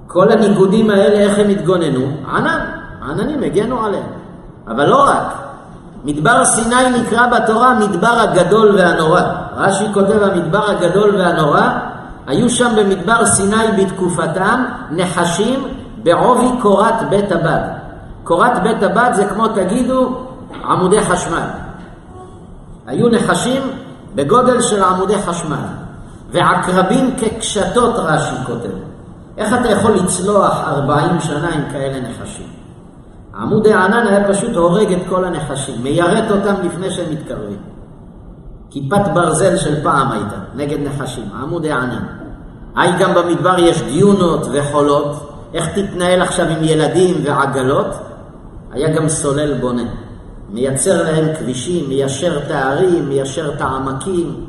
כל 0.06 0.32
הניגודים 0.32 0.90
האלה, 0.90 1.18
איך 1.18 1.38
הם 1.38 1.48
התגוננו? 1.48 2.06
ענן, 2.34 2.60
עננים 3.02 3.42
הגנו 3.42 3.84
עליהם. 3.84 4.06
אבל 4.68 4.86
לא 4.86 5.02
רק, 5.08 5.43
מדבר 6.04 6.44
סיני 6.44 7.00
נקרא 7.00 7.26
בתורה 7.26 7.74
מדבר 7.74 8.20
הגדול 8.20 8.74
והנורא. 8.76 9.22
רש"י 9.56 9.84
כותב 9.94 10.22
המדבר 10.22 10.70
הגדול 10.70 11.16
והנורא, 11.16 11.68
היו 12.26 12.50
שם 12.50 12.72
במדבר 12.76 13.26
סיני 13.26 13.66
בתקופתם 13.78 14.64
נחשים 14.90 15.68
בעובי 16.02 16.60
קורת 16.62 17.08
בית 17.10 17.32
הבד. 17.32 17.60
קורת 18.24 18.62
בית 18.62 18.82
הבד 18.82 19.10
זה 19.14 19.24
כמו 19.24 19.48
תגידו 19.48 20.26
עמודי 20.64 21.00
חשמל. 21.02 21.46
היו 22.86 23.08
נחשים 23.08 23.62
בגודל 24.14 24.60
של 24.60 24.84
עמודי 24.84 25.22
חשמל, 25.22 25.66
ועקרבים 26.30 27.16
כקשתות 27.18 27.94
רש"י 27.96 28.36
כותב. 28.46 28.74
איך 29.38 29.54
אתה 29.60 29.70
יכול 29.70 29.92
לצלוח 29.92 30.60
ארבעים 30.66 31.20
שנה 31.20 31.48
עם 31.54 31.62
כאלה 31.72 32.00
נחשים? 32.00 32.63
עמוד 33.38 33.66
הענן 33.66 34.06
היה 34.06 34.28
פשוט 34.28 34.56
הורג 34.56 34.92
את 34.92 35.02
כל 35.08 35.24
הנחשים, 35.24 35.74
מיירט 35.82 36.30
אותם 36.30 36.54
לפני 36.62 36.90
שהם 36.90 37.12
מתקרבים. 37.12 37.58
כיפת 38.70 39.08
ברזל 39.14 39.56
של 39.56 39.82
פעם 39.82 40.12
הייתה, 40.12 40.36
נגד 40.56 40.78
נחשים, 40.80 41.24
עמוד 41.42 41.66
הענן. 41.66 42.04
היי 42.76 42.92
גם 42.98 43.14
במדבר 43.14 43.58
יש 43.58 43.82
דיונות 43.82 44.46
וחולות, 44.52 45.30
איך 45.54 45.68
תתנהל 45.78 46.22
עכשיו 46.22 46.46
עם 46.46 46.58
ילדים 46.64 47.16
ועגלות? 47.24 47.86
היה 48.72 48.88
גם 48.88 49.08
סולל 49.08 49.54
בונה. 49.60 49.82
מייצר 50.48 51.02
להם 51.02 51.24
כבישים, 51.38 51.88
מיישר 51.88 52.38
את 52.38 52.50
הערים, 52.50 53.08
מיישר 53.08 53.52
את 53.54 53.60
העמקים. 53.60 54.46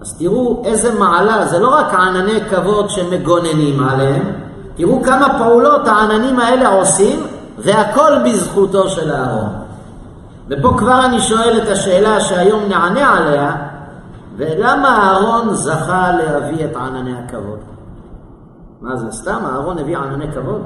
אז 0.00 0.18
תראו 0.18 0.62
איזה 0.64 0.98
מעלה, 0.98 1.46
זה 1.46 1.58
לא 1.58 1.68
רק 1.68 1.94
ענני 1.94 2.40
כבוד 2.50 2.90
שמגוננים 2.90 3.84
עליהם, 3.84 4.32
תראו 4.74 5.02
כמה 5.02 5.38
פעולות 5.38 5.88
העננים 5.88 6.40
האלה 6.40 6.68
עושים, 6.68 7.20
והכל 7.58 8.12
בזכותו 8.24 8.88
של 8.88 9.12
אהרון. 9.12 9.48
ופה 10.48 10.74
כבר 10.78 11.04
אני 11.04 11.20
שואל 11.20 11.60
את 11.62 11.68
השאלה 11.68 12.20
שהיום 12.20 12.62
נענה 12.68 13.16
עליה, 13.16 13.56
ולמה 14.36 14.96
אהרון 14.96 15.54
זכה 15.54 16.10
להביא 16.12 16.64
את 16.64 16.76
ענני 16.76 17.12
הכבוד? 17.18 17.58
מה 18.80 18.96
זה, 18.96 19.06
סתם 19.10 19.38
אהרון 19.52 19.78
הביא 19.78 19.98
ענני 19.98 20.32
כבוד? 20.32 20.62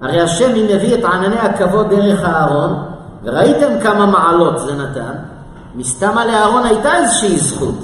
הרי 0.00 0.20
השם 0.20 0.54
אם 0.54 0.66
הביא 0.76 0.94
את 0.94 1.04
ענני 1.04 1.38
הכבוד 1.38 1.90
דרך 1.90 2.24
אהרון, 2.24 2.84
וראיתם 3.24 3.80
כמה 3.82 4.06
מעלות 4.06 4.58
זה 4.58 4.74
נתן, 4.74 5.12
מסתמה 5.74 6.26
לאהרון 6.26 6.64
הייתה 6.64 6.96
איזושהי 6.96 7.38
זכות. 7.38 7.74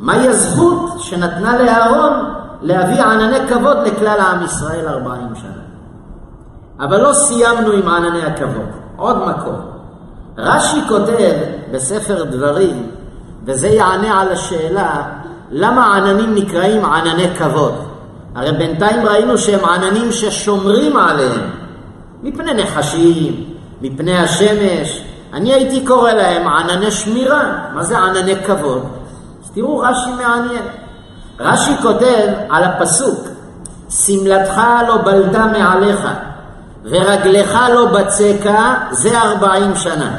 מהי 0.00 0.28
הזכות 0.28 1.00
שנתנה 1.00 1.62
לאהרון 1.62 2.12
להביא 2.62 3.02
ענני 3.02 3.48
כבוד 3.48 3.76
לכלל 3.86 4.20
עם 4.20 4.44
ישראל 4.44 4.88
ארבעים 4.88 5.34
שנה? 5.34 5.67
אבל 6.80 7.00
לא 7.00 7.12
סיימנו 7.12 7.72
עם 7.72 7.88
ענני 7.88 8.22
הכבוד, 8.22 8.68
עוד 8.96 9.16
מקום. 9.28 9.60
רש"י 10.38 10.80
כותב 10.88 11.32
בספר 11.72 12.24
דברים, 12.24 12.90
וזה 13.44 13.68
יענה 13.68 14.20
על 14.20 14.32
השאלה 14.32 15.02
למה 15.50 15.96
עננים 15.96 16.34
נקראים 16.34 16.84
ענני 16.84 17.36
כבוד. 17.38 17.74
הרי 18.34 18.52
בינתיים 18.52 19.06
ראינו 19.06 19.38
שהם 19.38 19.64
עננים 19.64 20.12
ששומרים 20.12 20.96
עליהם 20.96 21.50
מפני 22.22 22.54
נחשים, 22.54 23.44
מפני 23.82 24.18
השמש. 24.18 25.04
אני 25.32 25.54
הייתי 25.54 25.86
קורא 25.86 26.12
להם 26.12 26.48
ענני 26.48 26.90
שמירה. 26.90 27.68
מה 27.74 27.82
זה 27.82 27.98
ענני 27.98 28.36
כבוד? 28.46 28.82
אז 29.44 29.50
תראו, 29.50 29.78
רש"י 29.78 30.10
מעניין. 30.10 30.64
רש"י 31.40 31.76
כותב 31.82 32.26
על 32.50 32.64
הפסוק, 32.64 33.28
שמלתך 33.90 34.60
לא 34.88 34.96
בלטה 34.96 35.46
מעליך 35.46 36.08
ורגלך 36.90 37.58
לא 37.74 37.86
בצקה, 37.86 38.74
זה 38.90 39.20
ארבעים 39.20 39.74
שנה. 39.76 40.16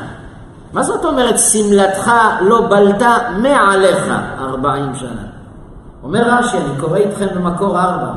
מה 0.74 0.84
זאת 0.84 1.06
אומרת 1.06 1.40
שמלתך 1.40 2.12
לא 2.42 2.62
בלטה 2.70 3.18
מעליך 3.38 4.14
ארבעים 4.40 4.96
שנה? 4.96 5.24
אומר 6.04 6.22
רש"י, 6.26 6.58
אני 6.58 6.80
קורא 6.80 6.98
איתכם 6.98 7.28
במקור 7.36 7.80
ארבע. 7.80 8.12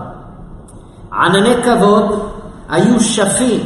ענני 1.13 1.55
כבוד 1.63 2.29
היו 2.69 3.01
שפים 3.01 3.61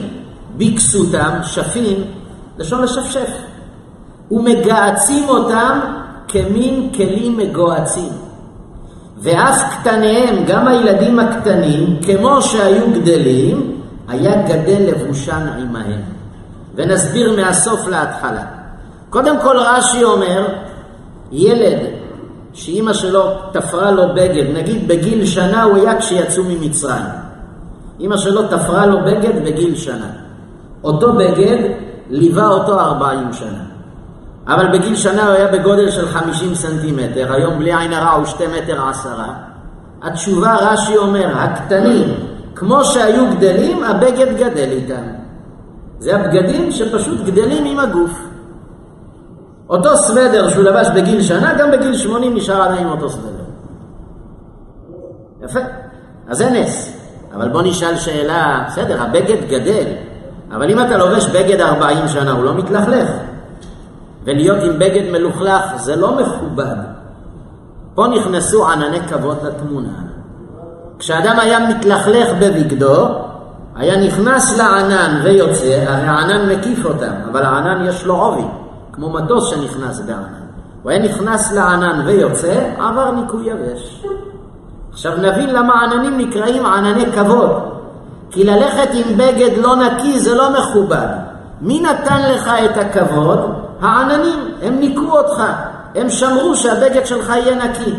בכסותם, 0.56 1.30
שפים, 1.42 2.04
לשון 2.58 2.82
לשפשף, 2.82 3.30
ומגהצים 4.30 5.28
אותם 5.28 5.80
כמין 6.28 6.90
כלים 6.96 7.36
מגוהצים. 7.36 8.12
ואף 9.18 9.62
קטניהם, 9.72 10.44
גם 10.46 10.68
הילדים 10.68 11.18
הקטנים, 11.18 11.96
כמו 12.02 12.42
שהיו 12.42 12.86
גדלים, 12.92 13.80
היה 14.08 14.42
גדל 14.42 14.82
לבושן 14.88 15.46
עמהם. 15.58 16.00
ונסביר 16.74 17.36
מהסוף 17.36 17.88
להתחלה. 17.88 18.44
קודם 19.10 19.40
כל 19.40 19.56
רש"י 19.58 20.04
אומר, 20.04 20.46
ילד 21.32 21.78
שאימא 22.52 22.92
שלו 22.92 23.22
תפרה 23.52 23.90
לו 23.90 24.14
בגד, 24.14 24.56
נגיד 24.56 24.88
בגיל 24.88 25.26
שנה 25.26 25.62
הוא 25.62 25.76
היה 25.76 25.98
כשיצאו 25.98 26.44
ממצרים. 26.44 27.04
אימא 28.00 28.16
שלו 28.16 28.48
תפרה 28.48 28.86
לו 28.86 28.98
בגד 29.04 29.44
בגיל 29.44 29.76
שנה. 29.76 30.10
אותו 30.84 31.12
בגד 31.12 31.58
ליווה 32.10 32.48
אותו 32.48 32.80
ארבעים 32.80 33.32
שנה. 33.32 33.64
אבל 34.46 34.78
בגיל 34.78 34.96
שנה 34.96 35.26
הוא 35.26 35.34
היה 35.34 35.46
בגודל 35.46 35.90
של 35.90 36.08
חמישים 36.08 36.54
סנטימטר, 36.54 37.32
היום 37.32 37.58
בלי 37.58 37.74
עין 37.74 37.92
הרע 37.92 38.12
הוא 38.12 38.26
שתי 38.26 38.44
מטר 38.46 38.88
עשרה. 38.88 39.34
התשובה 40.02 40.56
רש"י 40.60 40.96
אומר, 40.96 41.38
הקטנים, 41.38 42.08
כמו 42.56 42.84
שהיו 42.84 43.24
גדלים, 43.36 43.84
הבגד 43.84 44.36
גדל 44.36 44.70
איתם. 44.70 45.02
זה 45.98 46.16
הבגדים 46.16 46.72
שפשוט 46.72 47.20
גדלים 47.20 47.64
עם 47.64 47.78
הגוף. 47.78 48.10
אותו 49.68 49.96
סוודר 49.96 50.50
שהוא 50.50 50.64
לבש 50.64 50.86
בגיל 50.94 51.22
שנה, 51.22 51.54
גם 51.58 51.70
בגיל 51.70 51.96
80 51.96 52.34
נשאר 52.34 52.62
עדיין 52.62 52.88
אותו 52.88 53.10
סוודר. 53.10 53.44
יפה. 55.44 55.60
אז 56.28 56.38
זה 56.38 56.50
נס. 56.50 56.92
אבל 57.34 57.48
בוא 57.48 57.62
נשאל 57.62 57.96
שאלה, 57.96 58.64
בסדר, 58.68 59.02
הבגד 59.02 59.48
גדל, 59.48 59.86
אבל 60.50 60.70
אם 60.70 60.80
אתה 60.80 60.96
לובש 60.96 61.26
בגד 61.26 61.60
40 61.60 62.08
שנה, 62.08 62.32
הוא 62.32 62.44
לא 62.44 62.54
מתלכלך. 62.54 63.10
ולהיות 64.24 64.58
עם 64.62 64.78
בגד 64.78 65.10
מלוכלך 65.12 65.62
זה 65.76 65.96
לא 65.96 66.16
מכובד. 66.16 66.76
פה 67.94 68.06
נכנסו 68.06 68.68
ענני 68.68 69.00
כבוד 69.00 69.38
לתמונה. 69.42 70.15
כשאדם 70.98 71.38
היה 71.38 71.68
מתלכלך 71.68 72.28
בבגדו, 72.38 73.08
היה 73.76 74.06
נכנס 74.06 74.58
לענן 74.58 75.20
ויוצא, 75.22 75.84
הרי 75.86 76.06
הענן 76.06 76.48
מקיף 76.52 76.84
אותם, 76.84 77.12
אבל 77.30 77.42
הענן 77.42 77.84
יש 77.84 78.04
לו 78.04 78.14
עובי. 78.14 78.44
כמו 78.92 79.10
מטוס 79.10 79.50
שנכנס 79.50 80.00
בענן. 80.00 80.46
הוא 80.82 80.90
היה 80.90 81.02
נכנס 81.02 81.52
לענן 81.52 82.02
ויוצא, 82.06 82.70
עבר 82.78 83.10
ניקוי 83.10 83.46
יבש. 83.46 84.04
עכשיו 84.92 85.12
נבין 85.16 85.54
למה 85.54 85.84
עננים 85.84 86.18
נקראים 86.18 86.66
ענני 86.66 87.06
כבוד. 87.12 87.50
כי 88.30 88.44
ללכת 88.44 88.88
עם 88.92 89.16
בגד 89.16 89.56
לא 89.56 89.76
נקי 89.76 90.20
זה 90.20 90.34
לא 90.34 90.50
מכובד. 90.50 91.06
מי 91.60 91.80
נתן 91.80 92.22
לך 92.32 92.50
את 92.64 92.76
הכבוד? 92.76 93.38
העננים. 93.80 94.38
הם 94.62 94.80
ניקו 94.80 95.18
אותך. 95.18 95.42
הם 95.94 96.10
שמרו 96.10 96.54
שהבגד 96.54 97.06
שלך 97.06 97.28
יהיה 97.28 97.64
נקי. 97.64 97.94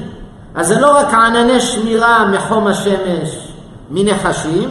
אז 0.58 0.68
זה 0.68 0.80
לא 0.80 0.98
רק 0.98 1.14
ענני 1.14 1.60
שמירה 1.60 2.32
מחום 2.32 2.68
השמש, 2.68 3.54
מנחשים, 3.92 4.70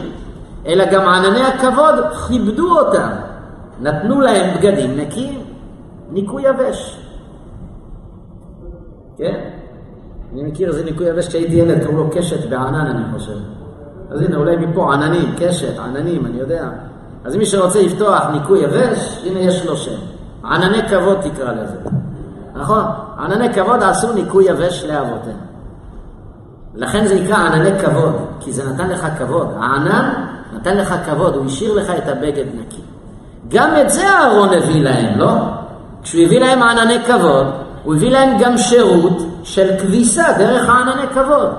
אלא 0.65 0.85
גם 0.85 1.07
ענני 1.07 1.43
הכבוד 1.43 1.95
כיבדו 2.27 2.79
אותם. 2.79 3.09
נתנו 3.81 4.21
להם 4.21 4.57
בגדים 4.57 4.97
נקיים. 4.97 5.41
ניקוי 6.09 6.43
יבש. 6.43 6.99
כן? 9.17 9.49
אני 10.33 10.43
מכיר 10.43 10.69
איזה 10.69 10.85
ניקוי 10.85 11.09
יבש 11.09 11.27
כשהייתי 11.27 11.53
ילד, 11.53 11.83
קראו 11.83 11.97
לו 11.97 12.09
קשת 12.11 12.49
בענן, 12.49 12.87
אני 12.87 13.13
חושב. 13.13 13.37
אז 14.09 14.21
הנה, 14.21 14.37
אולי 14.37 14.55
מפה 14.55 14.93
עננים, 14.93 15.35
קשת, 15.37 15.79
עננים, 15.79 16.25
אני 16.25 16.37
יודע. 16.37 16.69
אז 17.25 17.35
מי 17.35 17.45
שרוצה 17.45 17.81
לפתוח 17.81 18.25
ניקוי 18.33 18.59
יבש, 18.59 19.23
הנה 19.25 19.39
יש 19.39 19.65
לו 19.65 19.77
שם. 19.77 19.99
ענני 20.45 20.89
כבוד 20.89 21.17
תקרא 21.21 21.51
לזה. 21.51 21.77
נכון? 22.55 22.83
ענני 23.19 23.53
כבוד 23.53 23.83
עשו 23.83 24.13
ניקוי 24.13 24.45
יבש 24.45 24.83
לאבותינו. 24.83 25.46
לכן 26.77 27.07
זה 27.07 27.15
נקרא 27.15 27.37
ענני 27.37 27.79
כבוד, 27.79 28.15
כי 28.39 28.53
זה 28.53 28.63
נתן 28.69 28.89
לך 28.89 29.07
כבוד. 29.17 29.47
הענן 29.59 30.09
נתן 30.53 30.77
לך 30.77 30.95
כבוד, 31.05 31.35
הוא 31.35 31.45
השאיר 31.45 31.73
לך 31.73 31.89
את 31.97 32.07
הבגד 32.07 32.45
נקי. 32.53 32.81
גם 33.47 33.69
את 33.81 33.89
זה 33.89 34.09
אהרון 34.09 34.49
הביא 34.53 34.83
להם, 34.83 35.19
לא? 35.19 35.31
כשהוא 36.03 36.23
הביא 36.23 36.39
להם 36.39 36.63
ענני 36.63 37.03
כבוד, 37.05 37.47
הוא 37.83 37.95
הביא 37.95 38.11
להם 38.11 38.37
גם 38.39 38.57
שירות 38.57 39.17
של 39.43 39.69
כביסה 39.79 40.23
דרך 40.37 40.69
הענני 40.69 41.07
כבוד. 41.13 41.49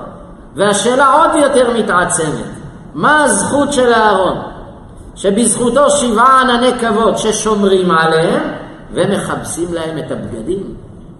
והשאלה 0.55 1.13
עוד 1.13 1.31
יותר 1.35 1.77
מתעצמת, 1.77 2.45
מה 2.93 3.23
הזכות 3.23 3.73
של 3.73 3.93
אהרון? 3.93 4.37
שבזכותו 5.15 5.89
שבעה 5.89 6.41
ענני 6.41 6.79
כבוד 6.79 7.17
ששומרים 7.17 7.91
עליהם 7.91 8.41
ומכבסים 8.93 9.73
להם 9.73 9.97
את 9.97 10.11
הבגדים. 10.11 10.63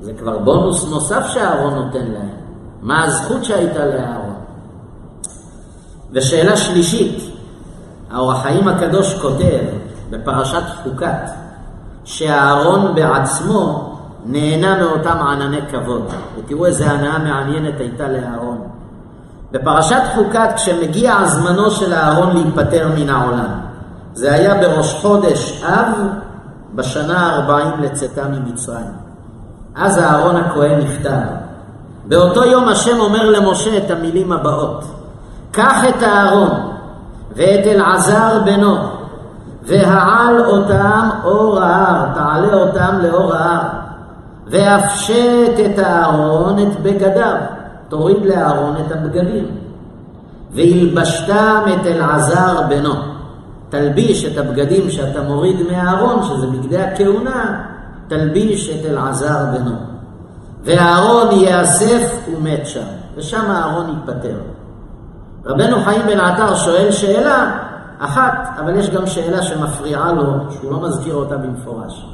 זה 0.02 0.14
כבר 0.14 0.38
בונוס 0.38 0.90
נוסף 0.90 1.28
שאהרון 1.34 1.74
נותן 1.74 2.06
להם. 2.12 2.49
מה 2.82 3.04
הזכות 3.04 3.46
שהייתה 3.46 3.86
לאהרון? 3.86 4.36
ושאלה 6.12 6.58
שלישית, 6.58 7.24
האור 8.12 8.32
החיים 8.32 8.68
הקדוש 8.68 9.14
כותב 9.22 9.60
בפרשת 10.10 10.64
חוקת, 10.84 11.30
שאהרון 12.04 12.96
בעצמו 12.96 13.96
נהנה 14.26 14.78
מאותם 14.78 15.18
ענני 15.18 15.62
כבוד. 15.72 16.10
ותראו 16.38 16.66
איזה 16.66 16.92
הנאה 16.92 17.20
מעניינת 17.20 17.80
הייתה 17.80 18.08
לאהרון. 18.08 18.68
בפרשת 19.52 20.02
חוקת, 20.16 20.50
כשמגיע 20.56 21.26
זמנו 21.26 21.72
של 21.72 21.94
אהרון 21.94 22.36
להיפטר 22.36 22.90
מן 22.98 23.10
העולם, 23.10 23.60
זה 24.14 24.34
היה 24.34 24.56
בראש 24.62 24.94
חודש 24.94 25.64
אב 25.64 25.88
בשנה 26.76 27.28
הארבעים 27.28 27.80
לצאתה 27.80 28.28
ממצרים. 28.28 28.92
אז 29.76 30.00
אהרון 30.00 30.36
הכהן 30.36 30.80
נפטר. 30.80 31.39
באותו 32.10 32.46
יום 32.46 32.68
השם 32.68 33.00
אומר 33.00 33.30
למשה 33.30 33.78
את 33.78 33.92
המילים 33.92 34.32
הבאות: 34.32 34.84
קח 35.52 35.84
את 35.90 36.04
אהרון 36.04 36.50
ואת 37.36 37.68
אלעזר 37.68 38.40
בנו 38.46 38.76
והעל 39.64 40.46
אותם 40.46 41.10
אור 41.24 41.60
ההר, 41.60 42.06
תעלה 42.14 42.54
אותם 42.54 42.96
לאור 43.04 43.34
ההר, 43.34 43.62
והפשט 44.48 45.60
את 45.66 45.80
הארון 45.80 46.60
את 46.60 46.80
בגדיו, 46.80 47.36
תוריד 47.90 48.26
לארון 48.26 48.76
את 48.86 48.92
הבגדים. 48.92 49.46
והלבשתם 50.52 51.62
את 51.74 51.86
אלעזר 51.86 52.62
בנו. 52.70 52.94
תלביש 53.70 54.26
את 54.26 54.38
הבגדים 54.38 54.90
שאתה 54.90 55.22
מוריד 55.22 55.58
מהארון, 55.72 56.24
שזה 56.24 56.48
בגדי 56.48 56.78
הכהונה, 56.78 57.64
תלביש 58.08 58.70
את 58.70 58.86
אלעזר 58.86 59.46
בנו. 59.54 59.76
והארון 60.64 61.32
ייאסף 61.32 62.28
ומת 62.34 62.66
שם, 62.66 62.86
ושם 63.16 63.52
הארון 63.52 63.86
ייפטר. 63.90 64.38
רבנו 65.46 65.84
חיים 65.84 66.02
בן 66.08 66.20
עטר 66.20 66.56
שואל 66.56 66.92
שאלה 66.92 67.52
אחת, 68.00 68.50
אבל 68.60 68.76
יש 68.76 68.90
גם 68.90 69.08
שאלה 69.08 69.42
שמפריעה 69.42 70.14
לו, 70.14 70.24
שהוא 70.52 70.72
לא 70.72 70.80
מזכיר 70.80 71.16
אותה 71.16 71.38
במפורש. 71.38 72.06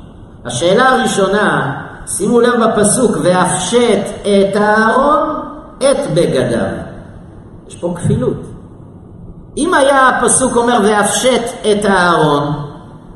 השאלה 0.46 0.90
הראשונה, 0.90 1.76
שימו 2.08 2.42
לב 2.42 2.64
בפסוק, 2.64 3.18
והפשט 3.24 4.02
את 4.22 4.56
הארון 4.56 5.40
את 5.78 6.14
בגדיו. 6.16 6.68
יש 7.68 7.76
פה 7.76 7.94
כפילות. 7.96 8.42
אם 9.58 9.74
היה 9.74 10.10
הפסוק 10.10 10.56
אומר 10.56 10.80
והפשט 10.84 11.42
את 11.62 11.86
הארון, 11.86 12.54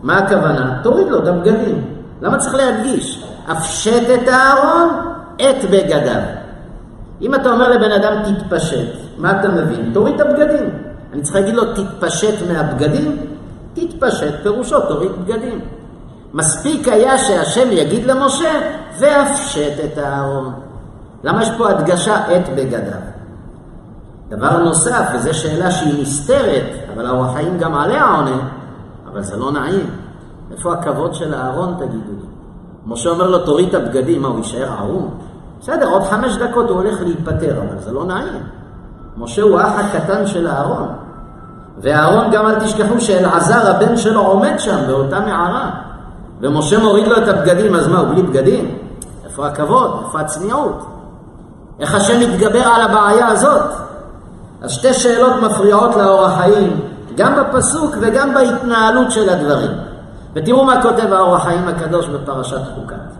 מה 0.04 0.18
הכוונה? 0.18 0.80
תוריד 0.84 1.08
לו 1.08 1.20
את 1.24 1.28
הבגדים. 1.28 1.96
למה 2.22 2.38
צריך 2.38 2.56
להדגיש? 2.56 3.26
הפשט 3.48 4.04
את 4.14 4.28
הארון 4.28 5.09
את 5.50 5.70
בגדיו. 5.70 6.22
אם 7.22 7.36
אתה 7.36 7.52
אומר 7.52 7.70
לבן 7.70 7.92
אדם 7.92 8.14
תתפשט, 8.24 8.98
מה 9.18 9.40
אתה 9.40 9.48
מבין? 9.48 9.92
תוריד 9.94 10.22
את 10.22 10.28
הבגדים. 10.28 10.70
אני 11.14 11.22
צריך 11.22 11.36
להגיד 11.36 11.56
לו 11.56 11.64
תתפשט 11.74 12.36
מהבגדים? 12.48 13.18
תתפשט, 13.74 14.34
פירושו 14.44 14.80
תוריד 14.80 15.12
בגדים. 15.12 15.60
מספיק 16.34 16.88
היה 16.88 17.18
שהשם 17.18 17.68
יגיד 17.72 18.06
למשה, 18.06 18.52
והפשט 19.00 19.74
את 19.86 19.98
הארון. 19.98 20.54
למה 21.24 21.44
יש 21.44 21.50
פה 21.58 21.70
הדגשה 21.70 22.36
את 22.38 22.50
בגדיו? 22.56 23.02
דבר 24.30 24.64
נוסף, 24.64 25.10
וזו 25.16 25.34
שאלה 25.34 25.72
שהיא 25.72 26.02
נסתרת, 26.02 26.66
אבל 26.94 27.06
האור 27.06 27.26
החיים 27.26 27.58
גם 27.58 27.76
עליה 27.76 28.04
עונה, 28.04 28.40
אבל 29.12 29.22
זה 29.22 29.38
לא 29.38 29.52
נעים. 29.52 29.90
איפה 30.52 30.74
הכבוד 30.74 31.14
של 31.14 31.34
אהרון 31.34 31.76
תגידו 31.78 32.12
לי? 32.20 32.28
משה 32.86 33.10
אומר 33.10 33.28
לו, 33.28 33.46
תוריד 33.46 33.70
את 33.70 33.74
הבגדים, 33.74 34.22
מה, 34.22 34.28
הוא 34.28 34.38
יישאר 34.38 34.72
ערום? 34.72 35.18
בסדר, 35.62 35.88
עוד 35.88 36.04
חמש 36.04 36.38
דקות 36.38 36.70
הוא 36.70 36.78
הולך 36.78 37.02
להיפטר, 37.02 37.58
אבל 37.58 37.80
זה 37.80 37.92
לא 37.92 38.06
נעים. 38.06 38.44
משה 39.18 39.42
הוא 39.42 39.60
האח 39.60 39.74
הקטן 39.80 40.28
של 40.28 40.48
אהרון. 40.48 40.88
ואהרון, 41.82 42.32
גם 42.32 42.46
אל 42.48 42.60
תשכחו 42.60 43.00
שאלעזר, 43.00 43.76
הבן 43.76 43.98
שלו, 43.98 44.22
עומד 44.22 44.54
שם 44.58 44.78
באותה 44.88 45.20
מערה. 45.20 45.70
ומשה 46.42 46.80
מוריד 46.80 47.08
לו 47.08 47.18
את 47.18 47.28
הבגדים, 47.28 47.76
אז 47.76 47.88
מה, 47.88 48.00
הוא 48.00 48.08
בלי 48.08 48.22
בגדים? 48.22 48.78
איפה 49.26 49.48
הכבוד? 49.48 50.02
איפה 50.06 50.20
הצניעות? 50.20 50.86
איך 51.80 51.96
השם 51.96 52.20
מתגבר 52.20 52.68
על 52.68 52.82
הבעיה 52.82 53.28
הזאת? 53.28 53.62
אז 54.62 54.72
שתי 54.72 54.94
שאלות 54.94 55.34
מפריעות 55.42 55.96
לאור 55.96 56.26
החיים, 56.26 56.80
גם 57.16 57.36
בפסוק 57.36 57.96
וגם 58.02 58.34
בהתנהלות 58.34 59.12
של 59.12 59.30
הדברים. 59.30 59.72
ותראו 60.34 60.66
מה 60.66 60.82
כותב 60.82 61.14
האור 61.14 61.36
החיים 61.36 61.68
הקדוש 61.68 62.08
בפרשת 62.08 62.62
חוקת. 62.76 63.19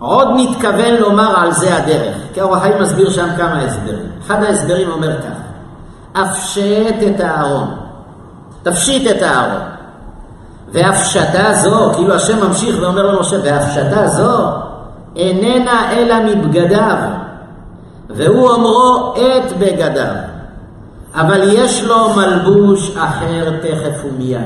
עוד 0.00 0.28
מתכוון 0.36 0.94
לומר 0.98 1.40
על 1.40 1.52
זה 1.52 1.76
הדרך, 1.76 2.16
כי 2.34 2.40
האור 2.40 2.56
החיים 2.56 2.82
מסביר 2.82 3.10
שם 3.10 3.28
כמה 3.36 3.62
הסברים. 3.62 4.06
אחד 4.26 4.42
ההסברים 4.42 4.90
אומר 4.90 5.18
כך, 5.18 5.36
הפשט 6.14 6.94
את 7.06 7.20
הארון, 7.20 7.74
תפשיט 8.62 9.10
את 9.10 9.22
הארון. 9.22 9.60
והפשטה 10.72 11.52
זו, 11.52 11.90
כאילו 11.94 12.14
השם 12.14 12.46
ממשיך 12.46 12.76
ואומר 12.80 13.06
למשה, 13.06 13.36
והפשטה 13.44 14.06
זו 14.06 14.48
איננה 15.16 15.92
אלא 15.92 16.14
מבגדיו, 16.24 16.96
והוא 18.10 18.50
אומרו 18.50 19.14
את 19.16 19.58
בגדיו, 19.58 20.14
אבל 21.14 21.40
יש 21.52 21.84
לו 21.84 22.14
מלבוש 22.14 22.96
אחר 22.96 23.50
תכף 23.62 24.04
ומיד. 24.04 24.40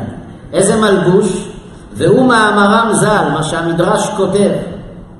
איזה 0.52 0.76
מלבוש? 0.76 1.48
והוא 1.92 2.28
מאמרם 2.28 2.88
ז"ל, 2.92 3.28
מה 3.32 3.42
שהמדרש 3.42 4.10
כותב, 4.16 4.50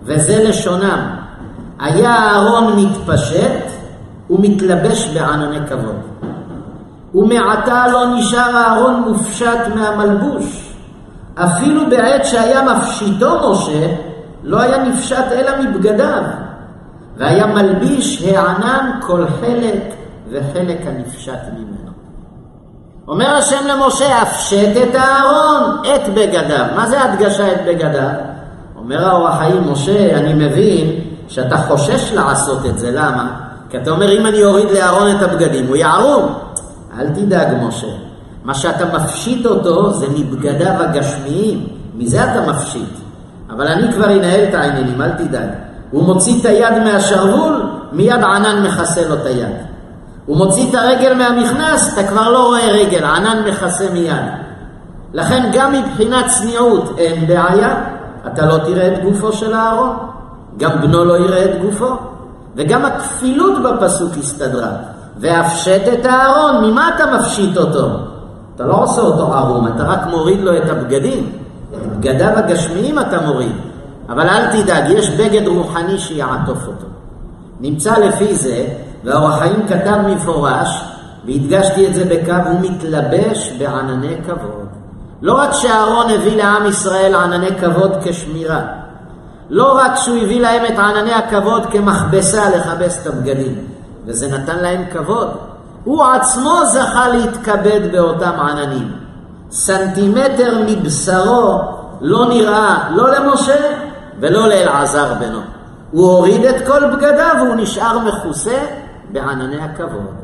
וזה 0.05 0.45
לשונם. 0.49 1.17
היה 1.81 2.15
אהרון 2.17 2.77
מתפשט 2.77 3.65
ומתלבש 4.31 5.09
בענני 5.09 5.67
כבוד. 5.69 6.01
ומעתה 7.15 7.89
לא 7.89 8.07
נשאר 8.15 8.57
אהרון 8.57 9.05
מופשט 9.07 9.61
מהמלבוש. 9.75 10.75
אפילו 11.35 11.91
בעת 11.91 12.25
שהיה 12.25 12.63
מפשיטו 12.63 13.51
משה, 13.51 13.95
לא 14.43 14.61
היה 14.61 14.85
נפשט 14.85 15.25
אלא 15.33 15.51
מבגדיו. 15.61 16.23
והיה 17.17 17.47
מלביש 17.47 18.23
הענן 18.23 18.91
כל 19.03 19.25
חלק 19.41 19.83
וחלק 20.31 20.79
הנפשט 20.87 21.41
ממנו. 21.53 21.91
אומר 23.09 23.37
השם 23.37 23.67
למשה, 23.69 24.23
הפשט 24.23 24.77
את 24.83 24.95
הארון, 24.95 25.83
את 25.83 26.15
בגדיו. 26.15 26.65
מה 26.77 26.87
זה 26.87 27.05
הדגשה 27.05 27.53
את 27.53 27.59
בגדיו? 27.67 28.11
אומר 28.85 29.09
האור 29.09 29.29
החיים, 29.29 29.73
משה, 29.73 30.19
אני 30.19 30.35
מבין 30.35 31.01
שאתה 31.29 31.57
חושש 31.57 32.13
לעשות 32.13 32.67
את 32.67 32.79
זה, 32.79 32.91
למה? 32.91 33.31
כי 33.71 33.77
אתה 33.77 33.91
אומר, 33.91 34.19
אם 34.19 34.27
אני 34.27 34.45
אוריד 34.45 34.71
לאהרון 34.71 35.17
את 35.17 35.23
הבגדים, 35.23 35.67
הוא 35.67 35.77
יערום. 35.77 36.35
אל 36.99 37.09
תדאג, 37.09 37.49
משה. 37.63 37.87
מה 38.45 38.55
שאתה 38.55 38.85
מפשיט 38.97 39.47
אותו 39.47 39.93
זה 39.93 40.07
מבגדיו 40.09 40.73
הגשמיים, 40.73 41.67
מזה 41.95 42.25
אתה 42.25 42.53
מפשיט. 42.53 42.89
אבל 43.51 43.67
אני 43.67 43.93
כבר 43.93 44.13
אנהל 44.13 44.45
את 44.49 44.55
העניינים, 44.55 45.03
אל 45.03 45.11
תדאג. 45.11 45.49
הוא 45.91 46.05
מוציא 46.05 46.41
את 46.41 46.47
היד 46.47 46.79
מהשרוול, 46.85 47.63
מיד 47.93 48.23
ענן 48.23 48.67
מכסה 48.67 49.09
לו 49.09 49.15
את 49.15 49.27
היד. 49.27 49.57
הוא 50.27 50.37
מוציא 50.37 50.71
את 50.71 50.75
הרגל 50.75 51.15
מהמכנס, 51.15 51.95
אתה 51.95 52.09
כבר 52.09 52.31
לא 52.31 52.47
רואה 52.47 52.69
רגל, 52.73 53.05
ענן 53.05 53.43
מכסה 53.49 53.87
מיד. 53.93 54.25
לכן 55.13 55.51
גם 55.53 55.73
מבחינת 55.73 56.27
צניעות 56.27 56.99
אין 56.99 57.27
בעיה, 57.27 57.77
אתה 58.27 58.47
לא 58.47 58.59
תראה 58.59 58.95
את 58.95 59.03
גופו 59.03 59.33
של 59.33 59.55
אהרון, 59.55 59.97
גם 60.57 60.81
בנו 60.81 61.05
לא 61.05 61.19
יראה 61.19 61.45
את 61.45 61.63
גופו, 61.63 61.97
וגם 62.57 62.85
הכפילות 62.85 63.63
בפסוק 63.63 64.13
הסתדרה. 64.19 64.71
והפשט 65.17 65.83
את 65.93 66.07
הארון, 66.07 66.65
ממה 66.65 66.91
אתה 66.95 67.05
מפשיט 67.17 67.57
אותו? 67.57 67.89
אתה 68.55 68.65
לא 68.65 68.83
עושה 68.83 69.01
אותו 69.01 69.35
ערום, 69.35 69.69
אתה 69.69 69.83
רק 69.83 70.01
מוריד 70.11 70.41
לו 70.41 70.57
את 70.57 70.71
הבגדים. 70.71 71.33
את 71.75 71.97
בגדיו 71.97 72.29
הגשמיים 72.29 72.99
אתה 72.99 73.21
מוריד. 73.21 73.53
אבל 74.09 74.29
אל 74.29 74.63
תדאג, 74.63 74.91
יש 74.91 75.11
בגד 75.11 75.49
רוחני 75.49 75.99
שיעטוף 75.99 76.67
אותו. 76.67 76.87
נמצא 77.61 77.99
לפי 77.99 78.35
זה, 78.35 78.67
והאור 79.05 79.29
החיים 79.29 79.67
כתב 79.69 79.97
מפורש, 80.07 80.85
והדגשתי 81.27 81.87
את 81.87 81.95
זה 81.95 82.05
בקו, 82.05 82.51
הוא 82.51 82.61
מתלבש 82.61 83.53
בענני 83.59 84.17
כבוד. 84.27 84.69
לא 85.25 85.35
רק 85.35 85.53
שאהרון 85.53 86.11
הביא 86.11 86.37
לעם 86.37 86.67
ישראל 86.67 87.15
ענני 87.15 87.59
כבוד 87.61 87.93
כשמירה, 88.05 88.61
לא 89.51 89.79
רק 89.79 89.97
שהוא 89.97 90.17
הביא 90.17 90.41
להם 90.41 90.63
את 90.67 90.79
ענני 90.79 91.13
הכבוד 91.13 91.67
כמכבסה 91.67 92.51
לכבס 92.51 93.03
את 93.03 93.07
הבגדים, 93.07 93.67
וזה 94.07 94.29
נתן 94.29 94.59
להם 94.59 94.85
כבוד, 94.93 95.29
הוא 95.85 96.05
עצמו 96.05 96.61
זכה 96.67 97.09
להתכבד 97.09 97.93
באותם 97.93 98.41
עננים. 98.41 98.93
סנטימטר 99.51 100.65
מבשרו 100.67 101.61
לא 102.01 102.29
נראה 102.29 102.91
לא 102.91 103.11
למשה 103.11 103.57
ולא 104.21 104.49
לאלעזר 104.49 105.15
בנו. 105.21 105.41
הוא 105.91 106.11
הוריד 106.11 106.45
את 106.45 106.67
כל 106.67 106.91
בגדיו 106.91 107.35
והוא 107.41 107.55
נשאר 107.57 107.99
מכוסה 107.99 108.59
בענני 109.13 109.63
הכבוד. 109.63 110.15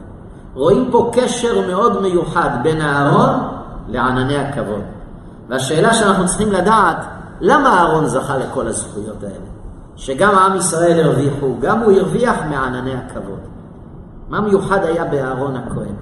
רואים 0.54 0.88
פה 0.92 1.10
קשר 1.14 1.66
מאוד 1.68 2.02
מיוחד 2.02 2.50
בין 2.62 2.80
אהרון 2.80 3.59
לענני 3.90 4.36
הכבוד. 4.38 4.82
והשאלה 5.48 5.94
שאנחנו 5.94 6.26
צריכים 6.26 6.52
לדעת, 6.52 6.96
למה 7.40 7.78
אהרון 7.78 8.06
זכה 8.06 8.36
לכל 8.36 8.66
הזכויות 8.66 9.22
האלה? 9.22 9.50
שגם 9.96 10.34
עם 10.34 10.56
ישראל 10.56 11.00
הרוויחו, 11.00 11.54
גם 11.60 11.80
הוא 11.80 11.92
הרוויח 11.92 12.36
מענני 12.50 12.94
הכבוד. 12.94 13.40
מה 14.28 14.40
מיוחד 14.40 14.84
היה 14.84 15.04
באהרון 15.04 15.56
הכהן? 15.56 15.94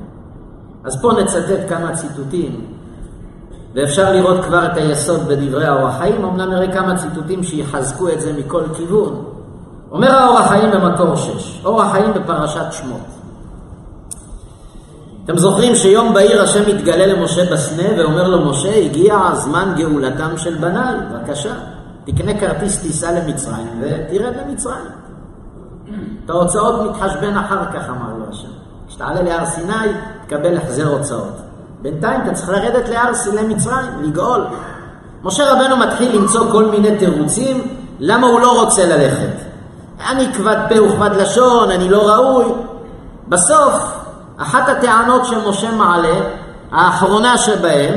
אז 0.85 1.03
פה 1.03 1.13
נצטט 1.13 1.69
כמה 1.69 1.93
ציטוטים, 1.93 2.65
ואפשר 3.75 4.13
לראות 4.13 4.45
כבר 4.45 4.67
את 4.67 4.77
היסוד 4.77 5.21
בדברי 5.29 5.67
האור 5.67 5.89
החיים, 5.89 6.25
אמנם 6.25 6.51
נראה 6.51 6.73
כמה 6.73 6.97
ציטוטים 6.97 7.43
שיחזקו 7.43 8.09
את 8.09 8.21
זה 8.21 8.33
מכל 8.33 8.63
כיוון. 8.75 9.25
אומר 9.91 10.13
האור 10.13 10.39
החיים 10.39 10.71
במקור 10.71 11.17
שש, 11.17 11.63
אור 11.65 11.83
החיים 11.83 12.13
בפרשת 12.15 12.73
שמות. 12.73 13.18
אתם 15.29 15.39
זוכרים 15.39 15.75
שיום 15.75 16.15
בהיר 16.15 16.43
השם 16.43 16.63
מתגלה 16.69 17.07
למשה 17.07 17.53
בסנה 17.53 17.83
ואומר 17.99 18.29
לו, 18.29 18.51
משה, 18.51 18.77
הגיע 18.77 19.19
זמן 19.35 19.75
גאולתם 19.77 20.39
של 20.39 20.55
בניי, 20.55 20.95
בבקשה, 21.13 21.55
תקנה 22.05 22.41
כרטיס 22.41 22.79
טיסה 22.79 23.13
למצרים 23.13 23.81
ותרד 23.81 24.33
למצרים. 24.47 24.85
את 26.25 26.31
ההוצאות 26.31 26.91
מתחשבן 26.91 27.37
אחר 27.37 27.65
כך, 27.73 27.89
אמר 27.89 28.19
לו 28.19 28.25
השם. 28.31 28.49
כשתעלה 28.89 29.23
להר 29.23 29.47
סיני, 29.47 29.93
תקבל 30.27 30.57
החזר 30.57 30.89
הוצאות. 30.89 31.37
בינתיים 31.83 32.21
אתה 32.23 32.33
צריך 32.33 32.49
לרדת 32.49 32.89
להר 32.89 33.11
למצרים, 33.35 33.91
לגאול. 34.03 34.45
משה 35.23 35.53
רבנו 35.53 35.77
מתחיל 35.77 36.17
למצוא 36.17 36.51
כל 36.53 36.65
מיני 36.65 36.99
תירוצים 36.99 37.77
למה 37.99 38.27
הוא 38.27 38.41
לא 38.41 38.63
רוצה 38.63 38.87
ללכת. 38.87 39.37
אני 40.11 40.33
כבד 40.35 40.57
פה 40.69 40.83
וכבד 40.83 41.11
לשון, 41.17 41.71
אני 41.71 41.89
לא 41.89 42.09
ראוי. 42.09 42.45
בסוף 43.29 43.99
אחת 44.39 44.69
הטענות 44.69 45.25
שמשה 45.25 45.71
מעלה, 45.73 46.21
האחרונה 46.73 47.39
שבהם, 47.39 47.95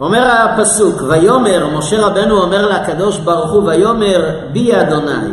אומר 0.00 0.30
הפסוק, 0.30 1.02
ויאמר, 1.08 1.66
משה 1.78 2.06
רבנו 2.06 2.42
אומר 2.42 2.68
לקדוש 2.68 3.18
ברוך 3.18 3.52
הוא, 3.52 3.62
ויאמר 3.64 4.30
בי 4.52 4.80
אדוני, 4.80 5.32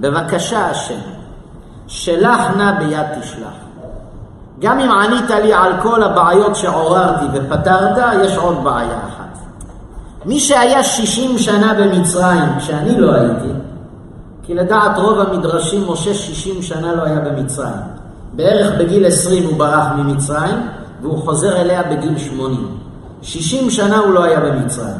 בבקשה 0.00 0.66
השם, 0.66 1.00
שלח 1.86 2.40
נא 2.56 2.72
ביד 2.72 3.06
תשלח. 3.20 3.52
גם 4.60 4.78
אם 4.78 4.90
ענית 4.90 5.30
לי 5.30 5.52
על 5.52 5.72
כל 5.82 6.02
הבעיות 6.02 6.56
שעוררתי 6.56 7.24
ופתרת, 7.32 7.98
יש 8.24 8.36
עוד 8.36 8.64
בעיה 8.64 8.98
אחת. 9.08 9.38
מי 10.24 10.40
שהיה 10.40 10.82
60 10.82 11.38
שנה 11.38 11.74
במצרים, 11.74 12.58
כשאני 12.58 13.00
לא 13.00 13.14
הייתי, 13.14 13.52
כי 14.42 14.54
לדעת 14.54 14.98
רוב 14.98 15.20
המדרשים, 15.20 15.92
משה 15.92 16.14
60 16.14 16.62
שנה 16.62 16.94
לא 16.94 17.02
היה 17.02 17.20
במצרים. 17.20 17.91
בערך 18.32 18.78
בגיל 18.78 19.06
20 19.06 19.44
הוא 19.44 19.58
ברח 19.58 19.86
ממצרים, 19.96 20.68
והוא 21.02 21.18
חוזר 21.18 21.56
אליה 21.56 21.82
בגיל 21.82 22.18
80. 22.18 22.78
60 23.22 23.70
שנה 23.70 23.98
הוא 23.98 24.14
לא 24.14 24.24
היה 24.24 24.40
במצרים. 24.40 24.94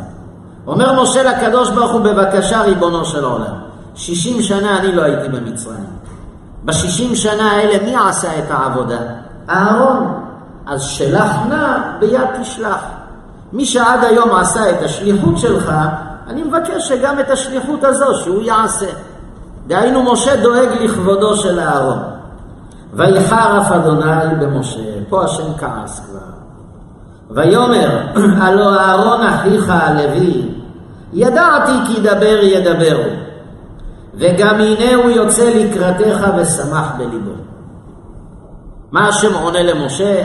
אומר 0.67 1.03
משה 1.03 1.23
לקדוש 1.23 1.71
ברוך 1.71 1.93
הוא, 1.93 2.01
בבקשה 2.01 2.63
ריבונו 2.63 3.05
של 3.05 3.25
עולם, 3.25 3.55
60 3.95 4.43
שנה 4.43 4.79
אני 4.79 4.93
לא 4.93 5.03
הייתי 5.03 5.29
במצרים. 5.29 5.85
בשישים 6.65 7.15
שנה 7.15 7.53
האלה 7.53 7.85
מי 7.85 7.97
עשה 8.09 8.39
את 8.39 8.51
העבודה? 8.51 8.99
אהרון. 9.51 10.23
אז 10.67 10.83
שלח 10.83 11.37
נא 11.49 11.79
ביד 12.01 12.41
תשלח. 12.41 12.85
מי 13.53 13.65
שעד 13.65 14.05
היום 14.05 14.35
עשה 14.35 14.71
את 14.71 14.83
השליחות 14.83 15.39
שלך, 15.39 15.73
אני 16.27 16.43
מבקש 16.43 16.89
שגם 16.89 17.21
את 17.21 17.31
השליחות 17.31 17.85
הזו 17.85 18.15
שהוא 18.23 18.43
יעשה. 18.43 18.87
דהיינו 19.67 20.13
משה 20.13 20.37
דואג 20.37 20.69
לכבודו 20.81 21.37
של 21.37 21.61
אהרון. 21.61 21.99
ויחרף 22.93 23.73
אדוני 23.73 24.35
במשה, 24.41 24.81
פה 25.09 25.25
השם 25.25 25.55
כעס 25.59 26.01
כבר. 26.07 26.33
ויאמר, 27.31 27.99
הלא 28.43 28.81
אהרון 28.81 29.21
אחיך 29.21 29.71
הלוי, 29.71 30.49
ידעתי 31.13 31.73
כי 31.87 32.01
דבר 32.01 32.39
ידברו, 32.43 33.11
וגם 34.15 34.55
הנה 34.55 34.95
הוא 34.95 35.11
יוצא 35.11 35.51
לקראתך 35.55 36.27
ושמח 36.37 36.93
בליבו. 36.99 37.31
מה 38.93 39.09
השם 39.09 39.35
עונה 39.35 39.63
למשה? 39.63 40.25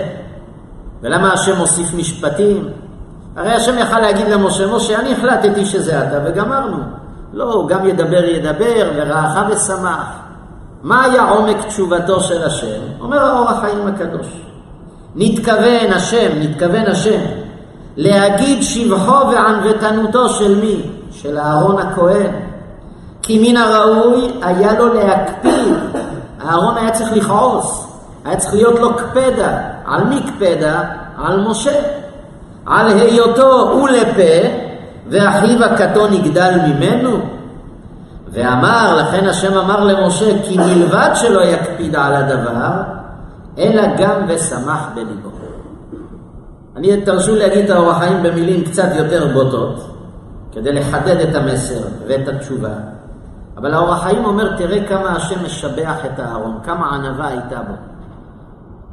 ולמה 1.02 1.34
השם 1.34 1.58
מוסיף 1.58 1.94
משפטים? 1.94 2.70
הרי 3.36 3.52
השם 3.52 3.78
יכל 3.78 4.00
להגיד 4.00 4.28
למשה, 4.28 4.76
משה, 4.76 5.00
אני 5.00 5.14
החלטתי 5.14 5.66
שזה 5.66 6.08
אתה 6.08 6.20
וגמרנו. 6.26 6.78
לא, 7.34 7.66
גם 7.70 7.88
ידבר 7.88 8.24
ידבר, 8.24 8.92
ורעך 8.96 9.38
ושמח. 9.50 10.27
מה 10.84 11.04
היה 11.04 11.30
עומק 11.30 11.66
תשובתו 11.68 12.20
של 12.20 12.44
השם? 12.44 12.82
אומר 13.02 13.26
האור 13.26 13.50
החיים 13.50 13.88
הקדוש. 13.88 14.28
נתכוון 15.16 15.94
השם, 15.96 16.28
נתכוון 16.40 16.86
השם, 16.88 17.20
להגיד 17.98 18.64
שבחו 18.64 19.28
וענוותנותו 19.32 20.30
של 20.30 20.56
מי? 20.56 20.82
של 21.12 21.38
אהרון 21.38 21.80
הכהן. 21.80 22.32
כי 23.22 23.50
מן 23.50 23.58
הראוי 23.58 24.32
היה 24.42 24.80
לו 24.80 24.94
להקפיד. 24.94 25.74
אהרון 26.46 26.78
היה 26.78 26.92
צריך 26.92 27.14
לכעוס, 27.14 27.88
היה 28.26 28.38
צריך 28.38 28.54
להיות 28.54 28.80
לו 28.80 28.96
קפדה. 28.96 29.58
על 29.86 30.04
מי 30.04 30.22
קפדה? 30.22 30.82
על 31.18 31.48
משה. 31.48 31.80
על 32.66 32.88
היותו 32.88 33.70
הוא 33.72 33.90
לפה, 33.90 34.48
ואחיו 35.10 35.64
הקטון 35.64 36.14
יגדל 36.14 36.52
ממנו. 36.68 37.20
ואמר, 38.38 38.96
לכן 38.96 39.28
השם 39.28 39.58
אמר 39.58 39.84
למשה, 39.84 40.44
כי 40.44 40.58
מלבד 40.58 41.10
שלא 41.14 41.42
יקפיד 41.42 41.96
על 41.96 42.14
הדבר, 42.16 42.72
אלא 43.58 43.84
גם 43.98 44.26
ושמח 44.28 44.90
בליבו. 44.96 45.30
אני 46.76 47.02
תרשו 47.02 47.36
להגיד 47.36 47.66
את 47.66 47.70
האורח 47.70 47.98
חיים 47.98 48.24
במילים 48.24 48.64
קצת 48.64 48.90
יותר 48.96 49.28
בוטות, 49.34 49.96
כדי 50.52 50.72
לחדד 50.74 51.18
את 51.30 51.36
המסר 51.36 51.80
ואת 52.08 52.28
התשובה. 52.28 52.70
אבל 53.58 53.74
האורח 53.74 54.04
חיים 54.04 54.26
אומר, 54.26 54.58
תראה 54.58 54.88
כמה 54.88 55.10
השם 55.10 55.46
משבח 55.46 56.06
את 56.06 56.20
אהרון, 56.20 56.60
כמה 56.64 56.96
ענווה 56.96 57.28
הייתה 57.28 57.60
בו. 57.68 57.74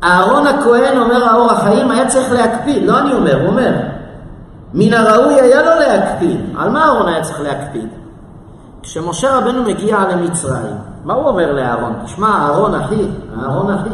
אהרון 0.02 0.46
הכהן, 0.46 0.98
אומר 0.98 1.24
האורח 1.24 1.62
חיים, 1.62 1.90
היה 1.90 2.08
צריך 2.08 2.32
להקפיד, 2.32 2.82
לא 2.82 2.98
אני 2.98 3.12
אומר, 3.12 3.40
הוא 3.40 3.48
אומר. 3.48 3.72
מן 4.74 4.94
הראוי 4.94 5.40
היה 5.40 5.62
לו 5.62 5.80
להקפיד. 5.80 6.40
על 6.58 6.70
מה 6.70 6.84
אהרון 6.84 7.08
היה 7.08 7.22
צריך 7.22 7.40
להקפיד? 7.40 7.88
כשמשה 8.84 9.38
רבנו 9.38 9.62
מגיע 9.62 9.98
למצרים, 10.12 10.76
מה 11.04 11.14
הוא 11.14 11.28
אומר 11.28 11.52
לאהרון? 11.52 11.92
תשמע, 12.04 12.28
אהרון 12.28 12.74
אחי, 12.74 13.08
אהרון 13.40 13.74
אחי. 13.74 13.88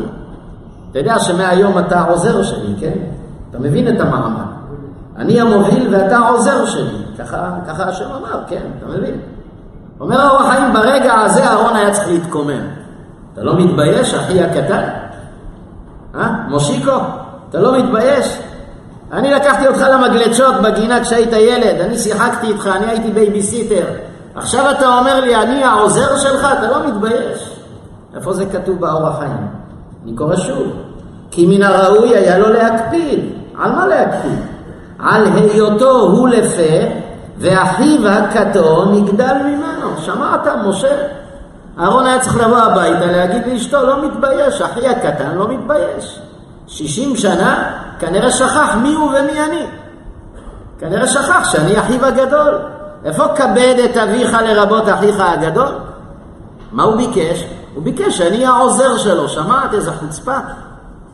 אתה 0.91 0.99
יודע 0.99 1.18
שמהיום 1.18 1.78
אתה 1.78 2.03
עוזר 2.03 2.43
שלי, 2.43 2.74
כן? 2.80 2.99
אתה 3.51 3.59
מבין 3.59 3.97
את 3.97 4.01
המעמד. 4.01 4.45
אני 5.16 5.41
המוביל 5.41 5.95
ואתה 5.95 6.16
העוזר 6.16 6.66
שלי. 6.66 6.99
ככה, 7.18 7.51
ככה 7.68 7.84
השם 7.84 8.05
אמר, 8.05 8.43
כן, 8.49 8.62
אתה 8.78 8.86
מבין. 8.86 9.20
אומר 10.01 10.20
האור 10.20 10.43
החיים, 10.43 10.72
ברגע 10.72 11.14
הזה 11.14 11.45
אהרון 11.45 11.76
היה 11.76 11.91
צריך 11.91 12.09
להתקומם. 12.09 12.62
אתה 13.32 13.43
לא 13.43 13.59
מתבייש, 13.59 14.14
אחי 14.14 14.43
הקטן? 14.43 14.88
אה? 16.14 16.30
מושיקו, 16.49 16.97
אתה 17.51 17.61
לא 17.61 17.78
מתבייש? 17.78 18.38
אני 19.12 19.30
לקחתי 19.30 19.68
אותך 19.68 19.80
למגלשות 19.92 20.55
בגינה 20.62 21.01
כשהיית 21.01 21.32
ילד, 21.32 21.80
אני 21.80 21.99
שיחקתי 21.99 22.47
איתך, 22.47 22.66
אני 22.66 22.86
הייתי 22.86 23.11
בייביסיטר. 23.11 23.84
עכשיו 24.35 24.70
אתה 24.70 24.99
אומר 24.99 25.20
לי, 25.20 25.37
אני 25.37 25.64
העוזר 25.64 26.16
שלך? 26.16 26.49
אתה 26.59 26.70
לא 26.70 26.87
מתבייש. 26.87 27.57
איפה 28.14 28.33
זה 28.33 28.47
כתוב 28.47 28.81
באור 28.81 29.07
החיים? 29.07 29.47
אני 30.05 30.16
קורא 30.16 30.37
שוב. 30.37 30.72
כי 31.31 31.47
מן 31.47 31.62
הראוי 31.62 32.16
היה 32.16 32.39
לו 32.39 32.53
להקפיד. 32.53 33.20
על 33.59 33.72
מה 33.72 33.87
להקפיד? 33.87 34.39
על 34.99 35.26
היותו 35.26 35.91
הוא 35.91 36.28
לפה, 36.28 36.87
ואחיו 37.39 38.09
הקטון 38.09 38.95
יגדל 38.95 39.37
ממנו. 39.45 39.89
שמעת, 39.99 40.47
משה? 40.64 40.97
אהרון 41.78 42.07
היה 42.07 42.20
צריך 42.20 42.37
לבוא 42.37 42.59
הביתה, 42.59 43.07
להגיד 43.07 43.43
לאשתו, 43.47 43.87
לא 43.87 44.05
מתבייש, 44.05 44.62
אחי 44.62 44.89
הקטן 44.89 45.35
לא 45.35 45.49
מתבייש. 45.49 46.20
שישים 46.66 47.16
שנה, 47.16 47.72
כנראה 47.99 48.31
שכח 48.31 48.74
מי 48.83 48.95
הוא 48.95 49.09
ומי 49.09 49.45
אני. 49.45 49.66
כנראה 50.78 51.07
שכח 51.07 51.51
שאני 51.53 51.81
אחיו 51.81 52.07
הגדול. 52.07 52.55
איפה 53.05 53.24
כבד 53.36 53.74
את 53.84 53.96
אביך 53.96 54.32
לרבות 54.32 54.88
אחיך 54.88 55.20
הגדול? 55.20 55.68
מה 56.72 56.82
הוא 56.82 56.96
ביקש? 56.96 57.44
הוא 57.74 57.84
ביקש 57.84 58.18
שאני 58.18 58.46
העוזר 58.46 58.96
שלו, 58.96 59.28
שמעת 59.28 59.74
איזה 59.74 59.92
חוצפה? 59.92 60.36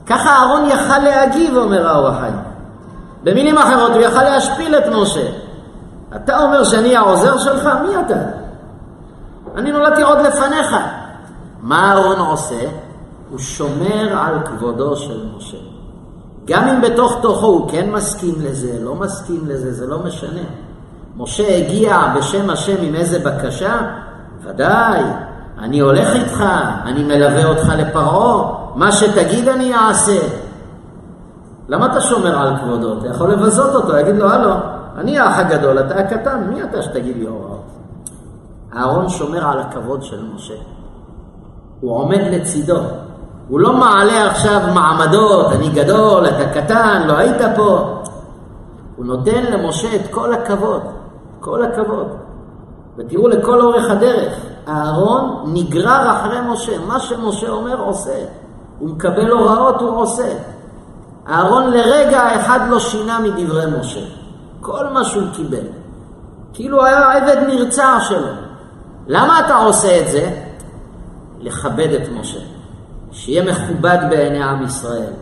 ככה 0.06 0.30
אהרון 0.30 0.68
יכל 0.70 0.98
להגיב, 0.98 1.56
אומר 1.56 1.88
האור 1.88 2.08
החיים. 2.08 2.36
במילים 3.24 3.58
אחרות, 3.58 3.90
הוא 3.92 4.00
יכל 4.00 4.22
להשפיל 4.22 4.74
את 4.74 4.84
משה. 4.92 5.28
אתה 6.16 6.42
אומר 6.42 6.64
שאני 6.64 6.96
העוזר 6.96 7.38
שלך? 7.38 7.68
מי 7.82 8.00
אתה? 8.06 8.18
אני 9.56 9.72
נולדתי 9.72 10.02
עוד 10.02 10.18
לפניך. 10.18 10.76
מה 11.60 11.90
אהרון 11.90 12.18
עושה? 12.18 12.60
הוא 13.30 13.38
שומר 13.38 14.18
על 14.18 14.38
כבודו 14.46 14.96
של 14.96 15.26
משה. 15.36 15.56
גם 16.44 16.68
אם 16.68 16.80
בתוך 16.80 17.18
תוכו 17.22 17.46
הוא 17.46 17.70
כן 17.70 17.90
מסכים 17.90 18.34
לזה, 18.38 18.84
לא 18.84 18.94
מסכים 18.94 19.40
לזה, 19.46 19.72
זה 19.72 19.86
לא 19.86 19.98
משנה. 19.98 20.40
משה 21.16 21.56
הגיע 21.56 22.14
בשם 22.16 22.50
השם 22.50 22.82
עם 22.82 22.94
איזה 22.94 23.18
בקשה? 23.18 23.76
ודאי, 24.42 25.02
אני 25.58 25.80
הולך 25.80 26.08
איתך, 26.14 26.44
אני 26.84 27.04
מלווה 27.04 27.44
אותך 27.44 27.68
לפרעה, 27.76 28.52
מה 28.74 28.92
שתגיד 28.92 29.48
אני 29.48 29.74
אעשה. 29.74 30.18
למה 31.68 31.86
אתה 31.86 32.00
שומר 32.00 32.38
על 32.38 32.56
כבודו? 32.56 32.98
אתה 32.98 33.08
יכול 33.08 33.32
לבזות 33.32 33.74
אותו, 33.74 33.98
יגיד 33.98 34.16
לו, 34.16 34.30
הלו, 34.30 34.52
אני 34.98 35.18
האח 35.18 35.38
הגדול, 35.38 35.78
אתה 35.78 35.94
הקטן, 35.94 36.46
מי 36.48 36.62
אתה 36.62 36.82
שתגיד 36.82 37.16
לי 37.16 37.26
הוראות? 37.26 37.64
אהרון 38.76 39.08
שומר 39.08 39.46
על 39.46 39.58
הכבוד 39.58 40.02
של 40.02 40.24
משה. 40.34 40.54
הוא 41.80 41.96
עומד 41.96 42.20
לצידו. 42.30 42.78
הוא 43.48 43.60
לא 43.60 43.72
מעלה 43.72 44.30
עכשיו 44.30 44.60
מעמדות, 44.74 45.52
אני 45.52 45.68
גדול, 45.68 46.28
אתה 46.28 46.60
קטן, 46.60 47.02
לא 47.06 47.16
היית 47.16 47.42
פה. 47.56 48.02
הוא 48.96 49.06
נותן 49.06 49.44
למשה 49.44 49.96
את 49.96 50.10
כל 50.10 50.34
הכבוד, 50.34 50.82
כל 51.46 51.62
הכבוד. 51.62 52.06
ותראו 52.96 53.28
לכל 53.28 53.60
אורך 53.60 53.90
הדרך, 53.90 54.32
אהרון 54.68 55.44
נגרר 55.46 56.10
אחרי 56.10 56.38
משה, 56.48 56.78
מה 56.86 57.00
שמשה 57.00 57.48
אומר 57.48 57.80
עושה. 57.80 58.24
הוא 58.78 58.88
מקבל 58.88 59.30
הוראות, 59.30 59.80
הוא 59.80 59.96
עושה. 59.96 60.32
אהרון 61.28 61.70
לרגע 61.70 62.40
אחד 62.40 62.60
לא 62.70 62.78
שינה 62.78 63.18
מדברי 63.18 63.64
משה. 63.80 64.00
כל 64.60 64.86
מה 64.92 65.04
שהוא 65.04 65.22
קיבל. 65.32 65.66
כאילו 66.52 66.84
היה 66.84 67.12
עבד 67.12 67.36
נרצע 67.46 67.96
שלו. 68.00 68.28
למה 69.06 69.40
אתה 69.40 69.56
עושה 69.56 70.00
את 70.00 70.08
זה? 70.08 70.30
לכבד 71.40 71.88
את 72.02 72.08
משה. 72.20 72.40
שיהיה 73.12 73.44
מכובד 73.52 73.98
בעיני 74.10 74.42
עם 74.42 74.64
ישראל. 74.64 75.12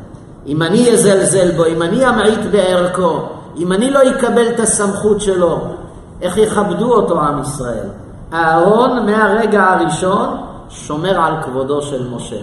אם 0.47 0.63
אני 0.63 0.93
אזלזל 0.93 1.57
בו, 1.57 1.65
אם 1.65 1.83
אני 1.83 2.09
אמעיט 2.09 2.41
בערכו, 2.51 3.19
אם 3.57 3.73
אני 3.73 3.91
לא 3.91 4.01
אקבל 4.11 4.49
את 4.49 4.61
הסמכות 4.61 5.21
שלו, 5.21 5.84
איך 6.23 6.37
יכבדו 6.37 6.93
אותו 6.93 7.21
עם 7.21 7.43
ישראל? 7.43 7.89
אהרון 8.33 9.07
מהרגע 9.07 9.65
הראשון 9.65 10.37
שומר 10.69 11.21
על 11.21 11.43
כבודו 11.43 11.83
של 11.83 12.09
משה. 12.09 12.37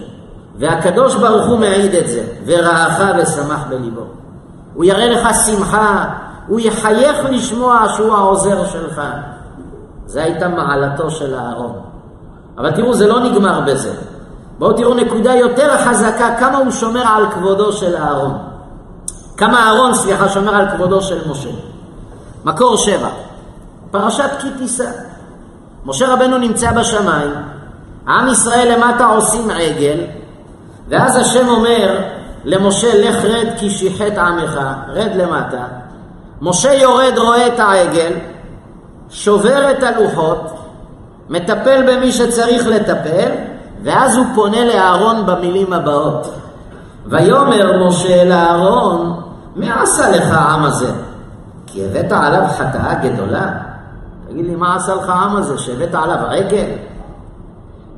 והקדוש 0.58 1.14
ברוך 1.14 1.46
הוא 1.46 1.58
מעיד 1.58 1.94
את 1.94 2.08
זה, 2.08 2.24
ורעך 2.46 3.00
ושמח 3.18 3.64
בליבו. 3.68 4.02
הוא 4.74 4.84
יראה 4.84 5.10
לך 5.10 5.28
שמחה, 5.46 6.04
הוא 6.48 6.60
יחייך 6.60 7.18
לשמוע 7.30 7.84
שהוא 7.96 8.14
העוזר 8.14 8.66
שלך. 8.66 9.02
זה 10.06 10.22
הייתה 10.22 10.48
מעלתו 10.48 11.10
של 11.10 11.34
אהרון. 11.34 11.72
אבל 12.58 12.70
תראו, 12.70 12.94
זה 12.94 13.06
לא 13.06 13.20
נגמר 13.20 13.60
בזה. 13.60 13.92
בואו 14.58 14.72
תראו 14.72 14.94
נקודה 14.94 15.34
יותר 15.34 15.78
חזקה, 15.78 16.36
כמה 16.38 16.58
הוא 16.58 16.70
שומר 16.70 17.02
על 17.06 17.30
כבודו 17.30 17.72
של 17.72 17.96
אהרון. 17.96 18.38
כמה 19.36 19.66
אהרון, 19.66 19.94
סליחה, 19.94 20.28
שומר 20.28 20.54
על 20.54 20.68
כבודו 20.68 21.02
של 21.02 21.30
משה. 21.30 21.50
מקור 22.44 22.76
שבע, 22.76 23.08
פרשת 23.92 24.30
כי 24.40 24.48
תישא. 24.58 24.90
משה 25.86 26.12
רבנו 26.12 26.38
נמצא 26.38 26.72
בשמיים, 26.72 27.30
עם 28.08 28.28
ישראל 28.28 28.74
למטה 28.76 29.06
עושים 29.06 29.50
עגל, 29.50 29.98
ואז 30.88 31.16
השם 31.16 31.48
אומר 31.48 32.00
למשה, 32.44 33.08
לך 33.08 33.24
רד 33.24 33.46
כי 33.58 33.70
שיחת 33.70 34.18
עמך, 34.18 34.60
רד 34.88 35.10
למטה. 35.14 35.64
משה 36.42 36.74
יורד, 36.74 37.18
רואה 37.18 37.46
את 37.46 37.60
העגל, 37.60 38.12
שובר 39.10 39.70
את 39.70 39.82
הלוחות, 39.82 40.58
מטפל 41.28 41.82
במי 41.86 42.12
שצריך 42.12 42.66
לטפל, 42.66 43.30
ואז 43.82 44.16
הוא 44.16 44.26
פונה 44.34 44.64
לאהרון 44.64 45.26
במילים 45.26 45.72
הבאות. 45.72 46.34
ויאמר 47.06 47.86
משה 47.88 48.22
אל 48.22 48.32
אהרון, 48.32 49.20
מה 49.56 49.82
עשה 49.82 50.10
לך 50.10 50.24
העם 50.30 50.64
הזה? 50.64 50.90
כי 51.66 51.84
הבאת 51.84 52.12
עליו 52.12 52.42
חטאה 52.58 52.94
גדולה. 52.94 53.71
תגיד 54.32 54.46
לי, 54.46 54.56
מה 54.56 54.76
עשה 54.76 54.94
לך 54.94 55.08
העם 55.08 55.36
הזה 55.36 55.58
שהבאת 55.58 55.94
עליו 55.94 56.18
עגל? 56.28 56.70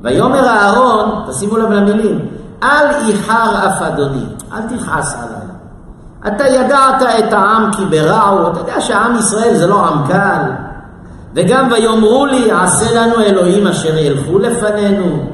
ויאמר 0.01 0.47
אהרון, 0.47 1.25
תשימו 1.29 1.57
לב 1.57 1.71
למילים, 1.71 2.27
אל 2.63 2.87
איחר 3.07 3.67
אף 3.67 3.81
אדוני, 3.81 4.25
אל 4.53 4.61
תכעס 4.61 5.15
עליי. 5.15 5.47
אתה 6.27 6.47
ידעת 6.47 7.01
את 7.01 7.33
העם 7.33 7.71
כי 7.73 7.85
ברעו, 7.85 8.51
אתה 8.51 8.59
יודע 8.59 8.81
שעם 8.81 9.15
ישראל 9.15 9.55
זה 9.55 9.67
לא 9.67 9.87
עם 9.87 10.07
קל. 10.07 10.41
וגם 11.33 11.71
ויאמרו 11.71 12.25
לי, 12.25 12.51
עשה 12.51 13.01
לנו 13.01 13.21
אלוהים 13.21 13.67
אשר 13.67 13.97
ילכו 13.97 14.39
לפנינו. 14.39 15.25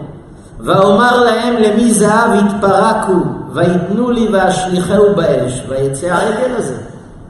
ואומר 0.59 1.23
להם 1.23 1.55
למי 1.55 1.93
זהב 1.93 2.29
יתפרקו, 2.33 3.19
ויתנו 3.53 4.11
לי 4.11 4.27
ואשליכהו 4.33 5.15
באש, 5.15 5.63
ויצא 5.69 6.07
העגל 6.07 6.55
הזה. 6.57 6.77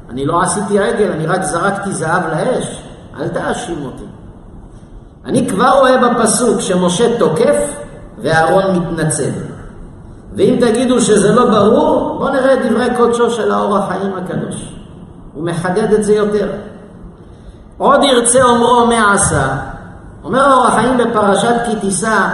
אני 0.09 0.25
לא 0.25 0.41
עשיתי 0.41 0.79
עגל, 0.79 1.11
אני 1.11 1.27
רק 1.27 1.43
זרקתי 1.43 1.91
זהב 1.91 2.21
לאש. 2.31 2.90
אל 3.19 3.27
תאשים 3.27 3.85
אותי. 3.85 4.03
אני 5.25 5.49
כבר 5.49 5.69
רואה 5.79 5.97
בפסוק 5.97 6.61
שמשה 6.61 7.17
תוקף 7.17 7.73
ואהרון 8.17 8.63
מתנצל. 8.75 9.31
ואם 10.35 10.57
תגידו 10.61 11.01
שזה 11.01 11.33
לא 11.35 11.45
ברור, 11.45 12.17
בואו 12.17 12.33
נראה 12.33 12.53
את 12.53 12.59
דברי 12.65 12.87
קודשו 12.97 13.31
של 13.31 13.51
האור 13.51 13.77
החיים 13.77 14.11
הקדוש. 14.13 14.73
הוא 15.33 15.45
מחדד 15.45 15.93
את 15.93 16.03
זה 16.03 16.13
יותר. 16.13 16.51
עוד 17.77 18.03
ירצה 18.03 18.43
אומרו 18.43 18.85
מה 18.85 19.13
עשה, 19.13 19.57
אומר 20.23 20.39
האור 20.39 20.67
החיים 20.67 20.97
בפרשת 20.97 21.55
כי 21.65 21.75
תישא, 21.75 22.27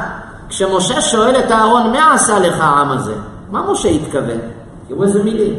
כשמשה 0.49 1.01
שואל 1.01 1.35
את 1.35 1.51
אהרון, 1.51 1.91
מה 1.91 2.13
עשה 2.13 2.39
לך 2.39 2.59
העם 2.59 2.91
הזה? 2.91 3.13
מה 3.51 3.71
משה 3.71 3.89
התכוון? 3.89 4.39
תראו 4.87 5.03
איזה 5.03 5.23
מילים. 5.23 5.55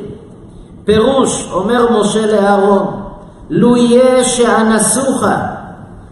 פירוש, 0.85 1.49
אומר 1.53 2.01
משה 2.01 2.27
לאהרון, 2.27 3.08
לו 3.51 3.77
יהיה 3.77 4.25
שאנסוך 4.25 5.25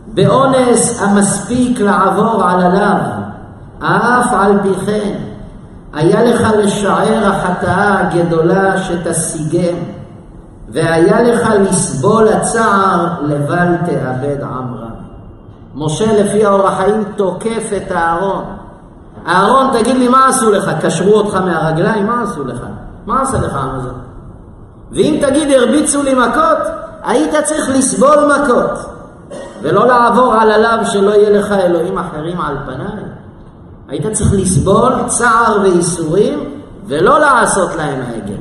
באונס 0.06 1.02
המספיק 1.02 1.80
לעבור 1.80 2.44
על 2.44 2.62
עליו, 2.62 2.96
אף 3.80 4.32
על 4.32 4.58
פי 4.62 4.74
כן, 4.86 5.14
היה 5.92 6.24
לך 6.24 6.48
לשער 6.58 7.26
החטאה 7.26 8.00
הגדולה 8.00 8.78
שתשיגם, 8.78 9.76
והיה 10.68 11.22
לך 11.22 11.50
לסבול 11.60 12.28
הצער 12.28 13.06
לבל 13.22 13.76
תאבד 13.86 14.42
עמרה. 14.42 14.86
משה 15.74 16.22
לפי 16.22 16.44
האור 16.44 16.68
החיים 16.68 17.04
תוקף 17.16 17.70
את 17.76 17.92
אהרון. 17.92 18.44
אהרון, 19.28 19.66
תגיד 19.72 19.96
לי, 19.96 20.08
מה 20.08 20.28
עשו 20.28 20.50
לך? 20.50 20.70
קשרו 20.80 21.14
אותך 21.14 21.34
מהרגליים? 21.34 22.06
מה 22.06 22.22
עשו 22.22 22.44
לך? 22.44 22.60
מה 23.06 23.22
עשה 23.22 23.38
לך 23.38 23.56
עם 23.56 23.70
הזה? 23.70 23.90
ואם 24.92 25.18
תגיד, 25.22 25.48
הרביצו 25.50 26.02
לי 26.02 26.14
מכות, 26.14 26.58
היית 27.06 27.34
צריך 27.44 27.68
לסבול 27.68 28.32
מכות, 28.32 28.70
ולא 29.62 29.86
לעבור 29.86 30.34
על 30.34 30.50
עליו 30.50 30.78
שלא 30.84 31.10
יהיה 31.10 31.30
לך 31.30 31.52
אלוהים 31.52 31.98
אחרים 31.98 32.40
על 32.40 32.56
פניי. 32.66 33.04
היית 33.88 34.06
צריך 34.12 34.32
לסבול 34.32 34.92
צער 35.06 35.58
וייסורים, 35.62 36.60
ולא 36.86 37.20
לעשות 37.20 37.74
להם 37.74 38.02
עגל. 38.14 38.36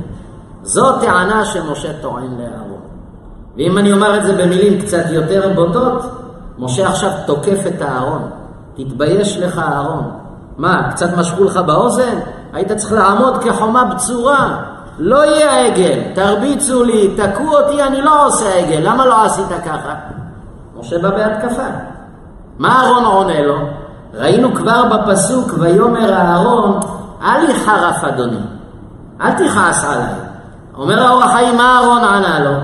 זו 0.64 1.00
טענה 1.00 1.46
שמשה 1.46 1.94
טוען 2.02 2.38
לאהרון. 2.40 2.82
ואם 3.58 3.78
אני 3.78 3.94
אומר 3.94 4.18
את 4.18 4.24
זה 4.26 4.34
במילים 4.34 4.82
קצת 4.82 5.04
יותר 5.10 5.54
בוטות, 5.56 6.02
משה 6.60 6.88
עכשיו 6.88 7.12
תוקף 7.26 7.60
את 7.68 7.82
האהרון. 7.82 8.30
תתבייש 8.76 9.38
לך 9.38 9.60
אהרון. 9.60 10.12
מה, 10.58 10.92
קצת 10.92 11.18
משכו 11.18 11.44
לך 11.44 11.58
באוזן? 11.58 12.20
היית 12.54 12.72
צריך 12.72 12.94
לעמוד 12.94 13.44
כחומה 13.44 13.86
בצורה. 13.86 14.75
לא 15.00 15.26
יהיה 15.26 15.66
עגל, 15.66 16.00
תרביצו 16.14 16.84
לי, 16.84 17.16
תקעו 17.16 17.58
אותי, 17.58 17.84
אני 17.84 18.02
לא 18.02 18.26
עושה 18.28 18.56
עגל. 18.56 18.80
למה 18.82 19.06
לא 19.06 19.26
עשית 19.26 19.50
ככה? 19.66 19.94
משה 20.80 21.00
בא 21.00 21.10
בהתקפה. 21.10 21.68
מה 22.60 22.82
אהרון 22.82 23.06
עונה 23.06 23.42
לו? 23.42 23.56
ראינו 24.14 24.56
כבר 24.56 24.84
בפסוק, 24.86 25.52
ויאמר 25.60 26.14
אהרון, 26.14 26.80
אל 27.22 27.50
יחרף 27.50 28.04
אדוני, 28.04 28.40
אל 29.22 29.32
תכעס 29.32 29.86
עליי. 29.86 30.14
אומר 30.78 31.04
האור 31.04 31.24
החיים, 31.24 31.58
מה 31.58 31.80
אהרון 31.80 32.04
ענה 32.04 32.40
לו? 32.40 32.58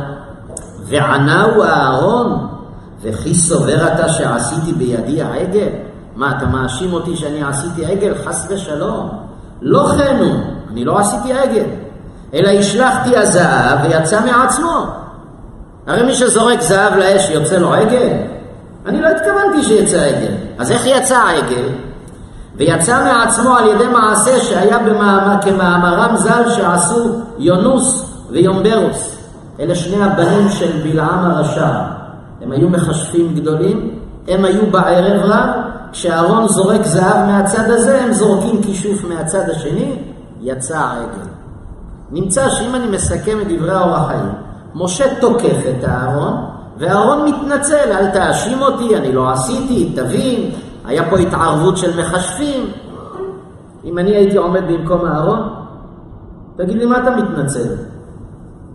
וענהו 0.86 1.64
אהרון, 1.64 2.48
וכי 3.02 3.36
סובר 3.36 3.88
אתה 3.88 4.10
שעשיתי 4.10 4.74
בידי 4.74 5.22
העגל? 5.22 5.70
מה, 6.16 6.32
אתה 6.38 6.46
מאשים 6.46 6.94
אותי 6.94 7.16
שאני 7.16 7.44
עשיתי 7.44 7.86
עגל? 7.86 8.14
חס 8.26 8.48
ושלום. 8.50 9.10
לא 9.62 9.86
כן 9.98 10.18
הוא, 10.20 10.36
אני 10.72 10.86
לא 10.86 11.00
עשיתי 11.00 11.34
עגל, 11.34 11.66
אלא 12.34 12.50
השלכתי 12.50 13.18
הזהב 13.18 13.80
ויצא 13.84 14.26
מעצמו. 14.26 14.86
הרי 15.88 16.04
מי 16.04 16.14
שזורק 16.14 16.62
זהב 16.62 16.96
לאש 16.96 17.30
יוצא 17.30 17.58
לו 17.58 17.74
עגל? 17.74 18.10
אני 18.86 19.02
לא 19.02 19.08
התכוונתי 19.08 19.64
שיצא 19.64 20.02
עגל. 20.02 20.34
אז 20.58 20.72
איך 20.72 20.86
יצא 20.86 21.18
העגל? 21.18 21.70
ויצא 22.56 23.04
מעצמו 23.04 23.58
על 23.58 23.68
ידי 23.68 23.88
מעשה 23.88 24.40
שהיה 24.40 24.78
במאמר, 24.80 25.42
כמאמרם 25.42 26.16
ז"ל 26.18 26.50
שעשו 26.50 27.10
יונוס 27.38 28.06
ויומברוס. 28.30 29.18
אלה 29.60 29.76
שני 29.76 30.04
הבנים 30.04 30.50
של 30.50 30.82
בלעם 30.84 31.26
הרשע. 31.26 31.70
הם 32.42 32.52
היו 32.52 32.70
מכשפים 32.70 33.36
גדולים, 33.36 33.90
הם 34.28 34.46
היו 34.46 34.72
בערב 34.72 35.22
רב, 35.24 35.50
כשאהרון 35.92 36.48
זורק 36.48 36.84
זהב 36.84 37.26
מהצד 37.28 37.70
הזה, 37.70 38.02
הם 38.02 38.14
זורקים 38.14 38.64
כישוף 38.64 39.04
מהצד 39.04 39.50
השני, 39.50 39.96
יצא 40.42 40.78
העגל. 40.78 41.32
נמצא 42.12 42.50
שאם 42.50 42.76
אני 42.76 42.88
מסכם 42.88 43.38
את 43.42 43.48
דברי 43.48 43.72
האור 43.72 43.96
החיים, 43.96 44.30
משה 44.76 45.16
תוקף 45.20 45.58
את 45.70 45.84
אהרון, 45.84 46.34
ואהרון 46.78 47.26
מתנצל, 47.26 47.92
אל 47.92 48.08
תאשים 48.08 48.62
אותי, 48.62 48.98
אני 48.98 49.12
לא 49.12 49.30
עשיתי, 49.32 49.94
תבין, 49.96 50.52
היה 50.86 51.10
פה 51.10 51.18
התערבות 51.18 51.78
של 51.78 52.00
מכשפים. 52.00 52.72
אם 53.86 53.98
אני 53.98 54.16
הייתי 54.16 54.38
עומד 54.38 54.62
במקום 54.68 55.06
אהרון, 55.06 55.40
תגיד 56.58 56.78
לי, 56.78 56.86
מה 56.86 56.98
אתה 56.98 57.16
מתנצל? 57.16 57.76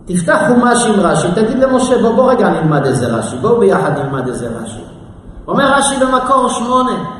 תפתח 0.05 0.39
חומש 0.47 0.85
עם 0.85 0.99
רש"י, 0.99 1.27
תגיד 1.35 1.59
למשה, 1.59 2.01
בוא, 2.01 2.15
בוא 2.15 2.31
רגע 2.31 2.49
נלמד 2.49 2.85
איזה 2.85 3.07
רש"י, 3.07 3.37
בואו 3.37 3.59
ביחד 3.59 3.91
נלמד 3.97 4.27
איזה 4.27 4.49
רש"י. 4.61 4.81
אומר 5.47 5.73
רש"י 5.73 5.95
במקור 6.05 6.49
שמונה, 6.49 7.16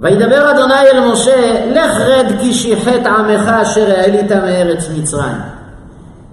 וידבר 0.00 0.50
אדוני 0.50 0.74
אל 0.74 1.12
משה, 1.12 1.66
לך 1.70 2.00
רד 2.00 2.26
כי 2.40 2.52
שיחת 2.52 3.06
עמך 3.06 3.48
אשר 3.48 3.90
העלית 3.96 4.32
מארץ 4.32 4.88
מצרים. 4.98 5.36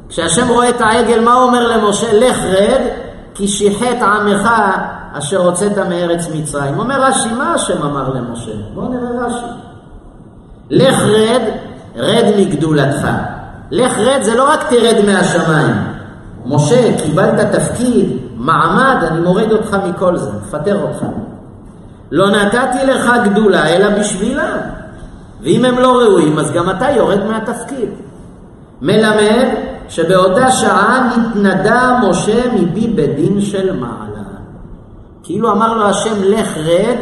כשהשם 0.10 0.48
רואה 0.48 0.70
את 0.70 0.82
העגל, 0.82 1.20
מה 1.20 1.34
הוא 1.34 1.44
אומר 1.44 1.78
למשה? 1.78 2.08
לך 2.14 2.44
רד, 2.46 2.82
כי 3.34 3.48
שיחת 3.48 4.02
עמך 4.02 4.50
אשר 5.14 5.38
הוצאת 5.38 5.78
מארץ 5.78 6.28
מצרים. 6.36 6.80
אומר 6.80 7.02
רש"י, 7.02 7.34
מה 7.34 7.54
השם 7.54 7.84
אמר 7.84 8.14
למשה? 8.14 8.52
בואו 8.74 8.88
נראה 8.88 9.26
רש"י. 9.26 9.46
לך 10.70 11.02
רד, 11.02 11.42
רד 11.96 12.26
מגדולתך. 12.38 13.08
לך 13.72 13.98
רד 13.98 14.22
זה 14.22 14.36
לא 14.36 14.50
רק 14.50 14.64
תרד 14.70 15.06
מהשמיים. 15.06 15.76
משה, 16.46 16.98
קיבלת 17.04 17.56
תפקיד, 17.56 18.18
מעמד, 18.36 19.04
אני 19.12 19.20
מוריד 19.20 19.52
אותך 19.52 19.78
מכל 19.90 20.18
זה, 20.18 20.30
מפטר 20.42 20.82
אותך. 20.82 21.06
לא 22.12 22.30
נתתי 22.30 22.86
לך 22.86 23.12
גדולה 23.26 23.68
אלא 23.68 24.00
בשבילם. 24.00 24.58
ואם 25.42 25.66
הם 25.66 25.80
לא 25.80 25.98
ראויים, 25.98 26.40
אז 26.40 26.52
גם 26.52 26.70
אתה 26.70 26.90
יורד 26.90 27.26
מהתפקיד. 27.26 27.90
מלמד 28.82 29.48
שבאותה 29.90 30.52
שעה 30.52 31.10
נתנדה 31.18 32.00
משה 32.10 32.54
מבי 32.54 32.88
בדין 32.88 33.42
של 33.42 33.80
מעלה. 33.80 34.08
כאילו 35.24 35.52
אמר 35.52 35.78
לו 35.78 35.86
השם 35.86 36.24
לך 36.24 36.58
רד, 36.58 36.98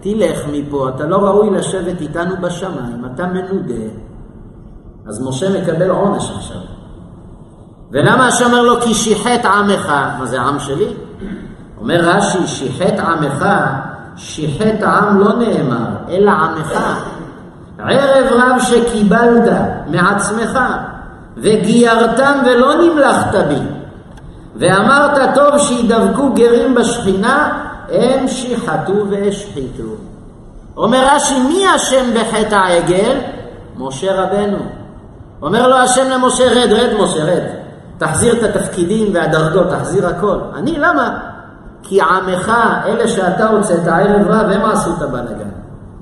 תלך 0.00 0.40
מפה, 0.52 0.88
אתה 0.88 1.06
לא 1.06 1.16
ראוי 1.16 1.50
לשבת 1.50 2.00
איתנו 2.00 2.34
בשמיים, 2.40 3.04
אתה 3.14 3.26
מנודה. 3.26 3.84
אז 5.06 5.22
משה 5.28 5.62
מקבל 5.62 5.90
עונש 5.90 6.30
עכשיו. 6.30 6.60
ולמה 7.90 8.26
השם 8.26 8.44
אומר 8.44 8.62
לו 8.62 8.80
כי 8.80 8.94
שיחת 8.94 9.44
עמך? 9.44 9.92
מה 10.18 10.26
זה 10.26 10.40
עם 10.40 10.58
שלי? 10.58 10.86
אומר 11.80 12.00
רש"י, 12.00 12.46
שיחת 12.46 12.98
עמך, 12.98 13.46
שיחת 14.16 14.82
עם 14.82 15.18
לא 15.18 15.32
נאמר, 15.32 15.86
אלא 16.08 16.30
עמך. 16.30 16.78
ערב 17.78 18.26
רב 18.32 18.60
שקיבלת 18.60 19.52
מעצמך, 19.86 20.58
וגיירתם 21.36 22.38
ולא 22.46 22.74
נמלכת 22.74 23.34
בי, 23.48 23.60
ואמרת 24.56 25.34
טוב 25.34 25.58
שידבקו 25.58 26.32
גרים 26.34 26.74
בשכינה, 26.74 27.62
הם 27.88 28.28
שיחתו 28.28 29.06
והשחיתו. 29.10 29.82
אומר 30.76 31.06
רש"י, 31.14 31.38
מי 31.38 31.64
אשם 31.76 32.06
בחטא 32.14 32.54
העגל? 32.54 33.16
משה 33.78 34.22
רבנו. 34.22 34.58
אומר 35.42 35.68
לו 35.68 35.76
השם 35.76 36.10
למשה, 36.10 36.44
רד, 36.44 36.72
רד 36.72 37.00
משה, 37.00 37.24
רד. 37.24 37.42
תחזיר 37.98 38.32
את 38.32 38.42
התפקידים 38.42 39.14
והדרגות, 39.14 39.66
תחזיר 39.70 40.06
הכל. 40.06 40.38
אני, 40.54 40.78
למה? 40.78 41.18
כי 41.88 42.00
עמך, 42.00 42.52
אלה 42.84 43.08
שאתה 43.08 43.48
הוצאת 43.48 43.86
ערב 43.86 44.26
רב, 44.26 44.50
הם 44.50 44.70
עשו 44.70 44.90
את 44.96 45.02
הבלאגן. 45.02 45.48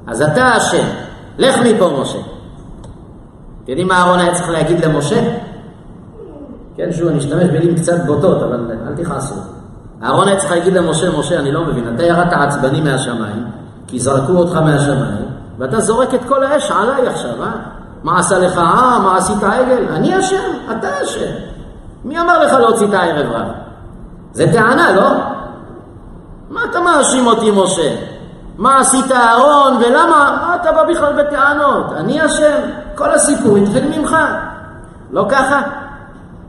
אז 0.06 0.22
אתה 0.22 0.56
אשם. 0.56 0.86
לך 1.38 1.56
מפה, 1.64 1.98
משה. 2.00 2.18
אתם 2.18 3.70
יודעים 3.72 3.88
מה 3.88 3.94
אהרון 3.98 4.18
היה 4.18 4.34
צריך 4.34 4.50
להגיד 4.50 4.84
למשה? 4.84 5.20
כן, 6.76 6.92
שוב, 6.92 7.08
אני 7.08 7.18
אשתמש 7.18 7.44
במילים 7.44 7.74
קצת 7.74 8.06
בוטות, 8.06 8.42
אבל 8.42 8.70
אל 8.88 9.04
תכעסו. 9.04 9.34
אהרון 10.02 10.28
היה 10.28 10.36
צריך 10.36 10.50
להגיד 10.50 10.74
למשה, 10.74 11.18
משה, 11.18 11.38
אני 11.38 11.52
לא 11.52 11.64
מבין, 11.64 11.94
אתה 11.94 12.02
ירדת 12.02 12.32
עצבני 12.32 12.80
מהשמיים, 12.80 13.44
כי 13.86 14.00
זרקו 14.00 14.32
אותך 14.32 14.56
מהשמיים, 14.56 15.24
ואתה 15.58 15.80
זורק 15.80 16.14
את 16.14 16.20
כל 16.28 16.44
האש 16.44 16.70
עליי 16.70 17.08
עכשיו, 17.08 17.42
אה? 17.42 17.50
מה 18.02 18.18
עשה 18.18 18.38
לך 18.38 18.58
אה? 18.58 18.98
מה 18.98 19.16
עשית 19.16 19.42
עגל? 19.42 19.84
אני 19.90 20.18
אשם, 20.18 20.50
אתה 20.78 20.88
אשם. 21.04 21.32
מי 22.04 22.20
אמר 22.20 22.44
לך 22.44 22.52
להוציא 22.52 22.86
את 22.88 22.94
הערב 22.94 23.32
רב? 23.32 23.48
זה 24.32 24.52
טענה, 24.52 24.92
לא? 24.92 25.33
מה 26.54 26.60
אתה 26.70 26.80
מאשים 26.80 27.26
אותי, 27.26 27.50
משה? 27.50 27.96
מה 28.58 28.80
עשית 28.80 29.12
אהרון 29.12 29.76
ולמה? 29.76 30.38
מה 30.48 30.56
אתה 30.60 30.72
בא 30.72 30.84
בכלל 30.84 31.22
בטענות? 31.22 31.92
אני 31.96 32.26
אשם? 32.26 32.60
כל 32.94 33.10
הסיפור 33.10 33.56
התחיל 33.56 33.98
ממך. 33.98 34.16
לא 35.10 35.26
ככה? 35.28 35.62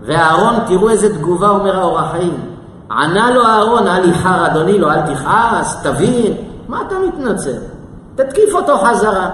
ואהרון, 0.02 0.56
תראו 0.68 0.90
איזה 0.90 1.18
תגובה 1.18 1.50
אומר 1.50 1.80
האור 1.80 2.00
החיים. 2.00 2.56
ענה 2.92 3.32
לו 3.32 3.46
אהרון, 3.46 3.88
אל 3.88 4.10
יחר 4.10 4.46
אדוני 4.46 4.80
לו, 4.80 4.92
אל 4.92 5.02
תכעס, 5.02 5.84
תבין. 5.84 6.34
מה 6.68 6.82
אתה 6.88 6.96
מתנצל? 7.00 7.58
תתקיף 8.16 8.56
אותו 8.56 8.78
חזרה. 8.78 9.30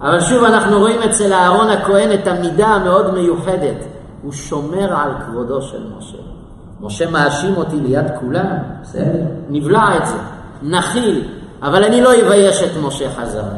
אבל 0.00 0.20
שוב 0.20 0.44
אנחנו 0.44 0.78
רואים 0.78 1.02
אצל 1.02 1.32
אהרון 1.32 1.70
הכהן 1.70 2.12
את 2.12 2.26
המידה 2.26 2.66
המאוד 2.66 3.14
מיוחדת. 3.14 3.84
הוא 4.22 4.32
שומר 4.32 4.94
על 4.94 5.10
כבודו 5.26 5.62
של 5.62 5.82
משה. 5.98 6.37
משה 6.80 7.10
מאשים 7.10 7.56
אותי 7.56 7.76
ליד 7.76 8.06
כולם, 8.20 8.56
בסדר, 8.82 9.22
נבלע 9.50 9.96
את 9.96 10.06
זה, 10.06 10.16
נכיל, 10.62 11.28
אבל 11.62 11.84
אני 11.84 12.00
לא 12.00 12.10
אבייש 12.14 12.62
את 12.62 12.82
משה 12.82 13.10
חזרה. 13.10 13.56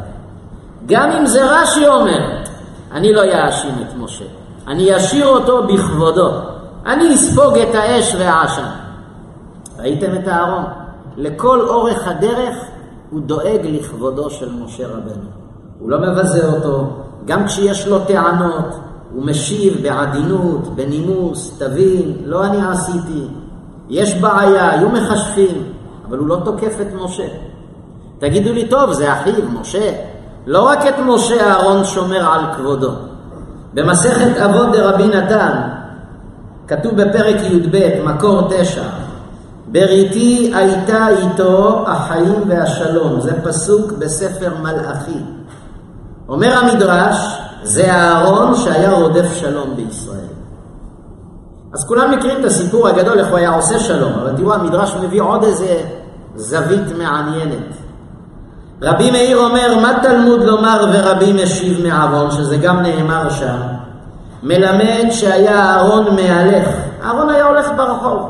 גם 0.85 1.11
אם 1.11 1.25
זה 1.25 1.41
רש"י 1.45 1.87
אומר, 1.87 2.41
אני 2.91 3.13
לא 3.13 3.21
אאשים 3.23 3.75
את 3.81 3.93
משה. 3.97 4.25
אני 4.67 4.97
אשאיר 4.97 5.27
אותו 5.27 5.67
בכבודו. 5.67 6.31
אני 6.85 7.15
אספוג 7.15 7.57
את 7.57 7.75
האש 7.75 8.15
והעשן. 8.19 8.69
ראיתם 9.79 10.15
את 10.15 10.27
אהרון? 10.27 10.63
לכל 11.17 11.61
אורך 11.61 12.07
הדרך 12.07 12.55
הוא 13.09 13.21
דואג 13.21 13.59
לכבודו 13.63 14.29
של 14.29 14.49
משה 14.53 14.87
רבנו. 14.87 15.29
הוא 15.79 15.89
לא 15.89 15.99
מבזה 15.99 16.47
אותו, 16.47 16.89
גם 17.25 17.45
כשיש 17.45 17.87
לו 17.87 17.99
טענות, 17.99 18.79
הוא 19.13 19.25
משיב 19.25 19.83
בעדינות, 19.83 20.75
בנימוס, 20.75 21.57
תבין, 21.59 22.13
לא 22.25 22.45
אני 22.45 22.57
עשיתי, 22.71 23.27
יש 23.89 24.15
בעיה, 24.15 24.69
היו 24.71 24.89
מכשפים, 24.89 25.63
אבל 26.09 26.17
הוא 26.17 26.27
לא 26.27 26.41
תוקף 26.45 26.75
את 26.81 26.87
משה. 27.03 27.27
תגידו 28.19 28.53
לי, 28.53 28.67
טוב, 28.67 28.93
זה 28.93 29.13
אחיו, 29.13 29.43
משה. 29.61 29.91
לא 30.45 30.67
רק 30.67 30.85
את 30.85 30.95
משה 31.05 31.49
אהרון 31.49 31.83
שומר 31.83 32.31
על 32.33 32.41
כבודו. 32.55 32.91
במסכת 33.73 34.37
אבות 34.37 34.71
דרבי 34.71 35.07
נתן, 35.07 35.61
כתוב 36.67 37.01
בפרק 37.01 37.35
י"ב, 37.35 38.01
מקור 38.05 38.41
תשע, 38.49 38.83
בריתי 39.67 40.51
הייתה 40.55 41.07
איתו 41.07 41.83
החיים 41.87 42.43
והשלום. 42.47 43.21
זה 43.21 43.41
פסוק 43.43 43.91
בספר 43.91 44.53
מלאכי. 44.61 45.19
אומר 46.29 46.57
המדרש, 46.57 47.37
זה 47.63 47.93
אהרון 47.93 48.55
שהיה 48.55 48.91
רודף 48.91 49.33
שלום 49.33 49.75
בישראל. 49.75 50.17
אז 51.73 51.87
כולם 51.87 52.11
מכירים 52.11 52.39
את 52.39 52.45
הסיפור 52.45 52.87
הגדול 52.87 53.19
איך 53.19 53.27
הוא 53.27 53.37
היה 53.37 53.55
עושה 53.55 53.79
שלום, 53.79 54.13
אבל 54.13 54.33
תראו 54.37 54.53
המדרש 54.53 54.95
מביא 54.95 55.21
עוד 55.21 55.43
איזה 55.43 55.77
זווית 56.35 56.97
מעניינת. 56.97 57.73
רבי 58.81 59.11
מאיר 59.11 59.37
אומר, 59.37 59.79
מה 59.81 59.93
תלמוד 60.01 60.43
לומר 60.43 60.85
ורבי 60.93 61.43
משיב 61.43 61.87
מעוון, 61.87 62.31
שזה 62.31 62.57
גם 62.57 62.79
נאמר 62.79 63.29
שם, 63.29 63.57
מלמד 64.43 65.05
שהיה 65.11 65.61
אהרון 65.61 66.15
מהלך. 66.15 66.67
אהרון 67.03 67.29
היה 67.29 67.45
הולך 67.45 67.71
ברחוב. 67.77 68.29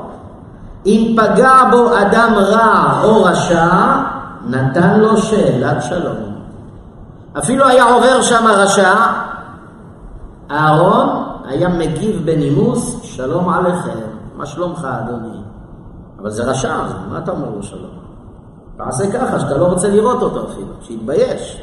אם 0.86 1.15
פגע 1.17 1.63
בו 1.71 1.97
אדם 1.97 2.34
רע 2.38 3.01
או 3.03 3.23
רשע, 3.23 3.67
נתן 4.47 4.99
לו 4.99 5.17
שאלת 5.17 5.84
שלום. 5.84 6.30
אפילו 7.38 7.67
היה 7.67 7.84
עובר 7.84 8.21
שם 8.21 8.45
רשע, 8.47 8.93
אהרון 10.51 11.23
היה 11.45 11.69
מגיב 11.69 12.21
בנימוס, 12.25 13.01
שלום 13.03 13.49
עליכם, 13.49 13.99
מה 14.36 14.45
שלומך 14.45 14.88
אדוני? 14.99 15.41
אבל 16.19 16.29
זה 16.29 16.43
רשע, 16.43 16.75
מה 17.09 17.17
אתה 17.17 17.32
אומר 17.32 17.49
לו 17.49 17.63
שלום? 17.63 17.91
תעשה 18.77 19.11
ככה, 19.11 19.39
שאתה 19.39 19.57
לא 19.57 19.65
רוצה 19.65 19.89
לראות 19.89 20.21
אותו 20.21 20.45
אפילו, 20.51 20.73
שיתבייש. 20.82 21.61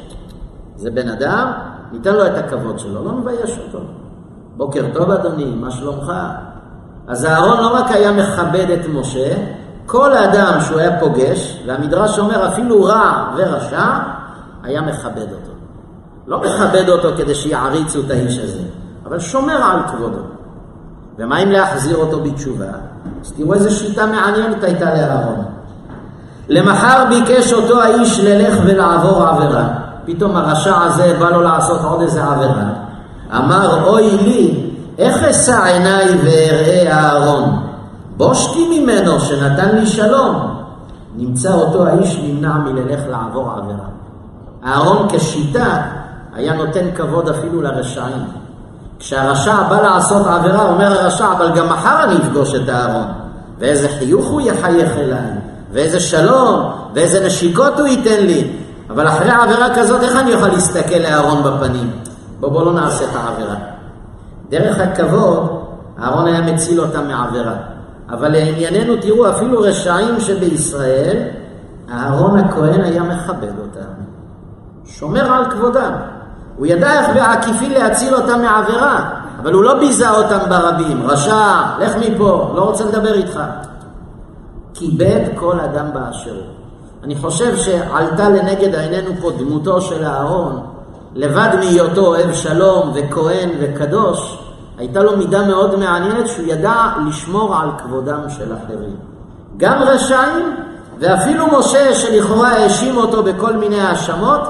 זה 0.75 0.91
בן 0.91 1.09
אדם, 1.09 1.51
ניתן 1.91 2.13
לו 2.13 2.25
את 2.25 2.37
הכבוד 2.37 2.79
שלו, 2.79 3.03
לא 3.03 3.11
מבייש 3.11 3.59
אותו. 3.59 3.79
בוקר 4.57 4.85
טוב 4.93 5.11
אדוני, 5.11 5.55
מה 5.55 5.71
שלומך? 5.71 6.11
אז 7.07 7.25
אהרון 7.25 7.57
לא 7.57 7.75
רק 7.75 7.91
היה 7.91 8.11
מכבד 8.11 8.69
את 8.69 8.85
משה, 8.93 9.33
כל 9.85 10.13
אדם 10.13 10.61
שהוא 10.61 10.79
היה 10.79 10.99
פוגש, 10.99 11.63
והמדרש 11.67 12.19
אומר 12.19 12.47
אפילו 12.47 12.83
רע 12.83 13.33
ורשע, 13.37 13.85
היה 14.63 14.81
מכבד 14.81 15.31
אותו. 15.31 15.48
לא 16.29 16.41
מכבד 16.41 16.89
אותו 16.89 17.09
כדי 17.17 17.35
שיעריצו 17.35 17.99
את 17.99 18.11
האיש 18.11 18.37
הזה, 18.37 18.59
אבל 19.05 19.19
שומר 19.19 19.63
על 19.63 19.79
כבודו. 19.87 20.21
ומה 21.17 21.43
אם 21.43 21.51
להחזיר 21.51 21.97
אותו 21.97 22.19
בתשובה? 22.19 22.65
אז 23.21 23.31
תראו 23.31 23.53
איזה 23.53 23.71
שיטה 23.71 24.05
מעניינת 24.05 24.63
הייתה 24.63 24.85
לאהרון. 24.85 25.45
למחר 26.49 27.05
ביקש 27.09 27.53
אותו 27.53 27.81
האיש 27.81 28.19
ללך 28.19 28.59
ולעבור 28.65 29.23
עבירה. 29.23 29.67
פתאום 30.05 30.35
הרשע 30.35 30.81
הזה 30.81 31.17
בא 31.19 31.29
לו 31.29 31.41
לעשות 31.41 31.81
עוד 31.81 32.01
איזה 32.01 32.23
עבירה. 32.23 32.69
אמר, 33.35 33.87
אוי 33.87 34.17
לי, 34.17 34.71
איך 34.97 35.23
אשא 35.23 35.63
עיניי 35.65 36.07
ואראה 36.23 36.91
אהרון? 36.91 37.63
בושתי 38.17 38.79
ממנו 38.79 39.19
שנתן 39.19 39.75
לי 39.75 39.85
שלום. 39.85 40.55
נמצא 41.15 41.53
אותו 41.53 41.87
האיש 41.87 42.19
נמנע 42.23 42.53
מללך 42.53 42.99
לעבור 43.09 43.51
עבירה. 43.57 43.87
אהרון 44.65 45.07
כשיטה 45.09 45.81
היה 46.39 46.53
נותן 46.53 46.91
כבוד 46.95 47.29
אפילו 47.29 47.61
לרשעים. 47.61 48.23
כשהרשע 48.99 49.61
בא 49.69 49.81
לעשות 49.81 50.27
עבירה, 50.27 50.69
אומר 50.69 51.01
הרשע, 51.01 51.31
אבל 51.31 51.51
גם 51.55 51.69
מחר 51.69 52.03
אני 52.03 52.15
אפגוש 52.15 52.55
את 52.55 52.69
אהרון. 52.69 53.07
ואיזה 53.59 53.89
חיוך 53.89 54.27
הוא 54.27 54.41
יחייך 54.41 54.97
אליי, 54.97 55.31
ואיזה 55.73 55.99
שלום, 55.99 56.71
ואיזה 56.93 57.25
נשיקות 57.25 57.79
הוא 57.79 57.87
ייתן 57.87 58.25
לי. 58.25 58.51
אבל 58.89 59.07
אחרי 59.07 59.31
עבירה 59.31 59.75
כזאת, 59.75 60.03
איך 60.03 60.15
אני 60.15 60.31
יכול 60.31 60.47
להסתכל 60.47 60.95
לאהרון 60.95 61.43
בפנים? 61.43 61.91
בוא, 62.39 62.49
בוא 62.49 62.65
לא 62.65 62.73
נעשה 62.73 63.03
את 63.03 63.15
העבירה. 63.15 63.55
דרך 64.49 64.79
הכבוד, 64.79 65.63
אהרון 66.03 66.27
היה 66.27 66.41
מציל 66.41 66.81
אותם 66.81 67.07
מעבירה. 67.07 67.55
אבל 68.09 68.29
לענייננו, 68.29 68.95
תראו, 69.01 69.29
אפילו 69.29 69.61
רשעים 69.61 70.19
שבישראל, 70.19 71.17
אהרון 71.93 72.39
הכהן 72.39 72.81
היה 72.81 73.03
מכבד 73.03 73.59
אותם. 73.59 73.89
שומר 74.85 75.33
על 75.33 75.51
כבודם. 75.51 75.91
הוא 76.59 76.67
ידע 76.67 76.99
איך 76.99 77.15
בעקיפין 77.15 77.71
להציל 77.71 78.15
אותם 78.15 78.41
מעבירה, 78.41 79.09
אבל 79.41 79.53
הוא 79.53 79.63
לא 79.63 79.73
ביזה 79.73 80.09
אותם 80.09 80.49
ברבים. 80.49 81.09
רשע, 81.09 81.61
לך 81.79 81.95
מפה, 81.95 82.51
לא 82.55 82.61
רוצה 82.61 82.85
לדבר 82.85 83.13
איתך. 83.13 83.39
כיבד 84.73 85.19
כל 85.35 85.59
אדם 85.59 85.85
באשר 85.93 86.35
הוא. 86.35 86.43
אני 87.03 87.15
חושב 87.15 87.57
שעלתה 87.57 88.29
לנגד 88.29 88.75
עינינו 88.75 89.11
פה 89.21 89.31
דמותו 89.31 89.81
של 89.81 90.05
אהרון, 90.05 90.61
לבד 91.15 91.49
מהיותו 91.59 92.05
אוהב 92.05 92.33
שלום 92.33 92.91
וכהן 92.95 93.49
וקדוש, 93.59 94.39
הייתה 94.77 95.03
לו 95.03 95.17
מידה 95.17 95.47
מאוד 95.47 95.79
מעניינת 95.79 96.27
שהוא 96.27 96.45
ידע 96.47 96.75
לשמור 97.07 97.55
על 97.55 97.69
כבודם 97.77 98.21
של 98.29 98.53
אחרים. 98.53 98.95
גם 99.57 99.81
רשעים 99.81 100.55
ואפילו 100.99 101.45
משה 101.59 101.95
שלכאורה 101.95 102.49
האשים 102.49 102.97
אותו 102.97 103.23
בכל 103.23 103.53
מיני 103.53 103.81
האשמות, 103.81 104.41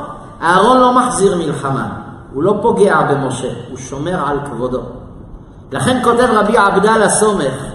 אהרון 0.42 0.78
לא 0.78 1.00
מחזיר 1.00 1.38
מלחמה, 1.38 1.88
הוא 2.34 2.44
לא 2.44 2.60
פוגע 2.62 3.02
במשה, 3.02 3.48
הוא 3.70 3.78
שומר 3.78 4.28
על 4.28 4.38
כבודו. 4.46 4.82
לכן 5.72 6.04
כותב 6.04 6.28
רבי 6.34 6.58
עבדאללה 6.58 7.10
סומך, 7.10 7.66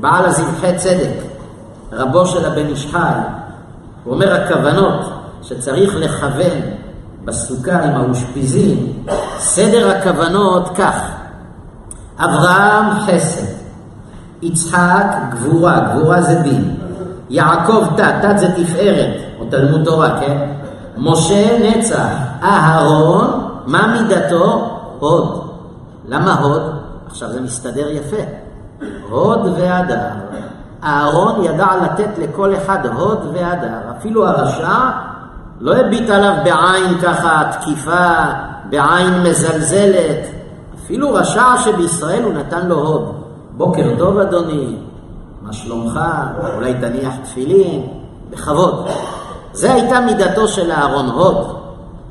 בעל 0.00 0.24
הזבחי 0.24 0.76
צדק, 0.76 1.12
רבו 1.92 2.26
של 2.26 2.44
הבן 2.44 2.66
איש 2.66 2.86
חי, 2.92 3.18
הוא 4.04 4.14
אומר 4.14 4.34
הכוונות 4.34 5.12
שצריך 5.42 5.96
לכוון 5.96 6.58
בסוכה 7.24 7.82
עם 7.82 7.94
האושפיזין, 7.94 8.92
סדר 9.38 9.90
הכוונות 9.90 10.68
כך: 10.76 10.96
אברהם 12.18 12.90
חסד, 13.06 13.46
יצחק 14.42 15.06
גבורה, 15.30 15.80
גבורה 15.80 16.22
זה 16.22 16.34
דין, 16.34 16.76
יעקב 17.30 17.84
תת, 17.96 18.14
תת 18.22 18.38
זה 18.38 18.48
תפארת, 18.56 19.20
או 19.38 19.44
תלמוד 19.50 19.84
תורה, 19.84 20.20
כן? 20.20 20.59
משה 21.00 21.58
נצח, 21.58 22.08
אהרון, 22.42 23.48
מה 23.66 23.86
מידתו? 23.86 24.70
הוד. 24.98 25.50
למה 26.08 26.34
הוד? 26.34 26.62
עכשיו 27.06 27.32
זה 27.32 27.40
מסתדר 27.40 27.88
יפה. 27.88 28.22
הוד 29.10 29.46
והדר. 29.56 30.08
אהרון 30.84 31.44
ידע 31.44 31.66
לתת 31.84 32.18
לכל 32.18 32.54
אחד 32.54 32.86
הוד 32.86 33.18
והדר. 33.32 33.78
אפילו 33.98 34.26
הרשע 34.26 34.90
לא 35.60 35.76
הביט 35.76 36.10
עליו 36.10 36.34
בעין 36.44 36.98
ככה 37.02 37.50
תקיפה, 37.52 38.08
בעין 38.70 39.22
מזלזלת. 39.22 40.26
אפילו 40.84 41.14
רשע 41.14 41.56
שבישראל 41.64 42.22
הוא 42.22 42.32
נתן 42.32 42.66
לו 42.66 42.78
הוד. 42.78 43.14
בוקר 43.56 43.94
טוב 43.98 44.18
אדוני, 44.18 44.76
מה 45.42 45.52
שלומך? 45.52 46.00
אולי 46.54 46.74
תניח 46.74 47.14
תפילין, 47.24 47.86
בכבוד. 48.30 48.86
זה 49.52 49.72
הייתה 49.72 50.00
מידתו 50.00 50.48
של 50.48 50.72
אהרון 50.72 51.06
הוד. 51.06 51.56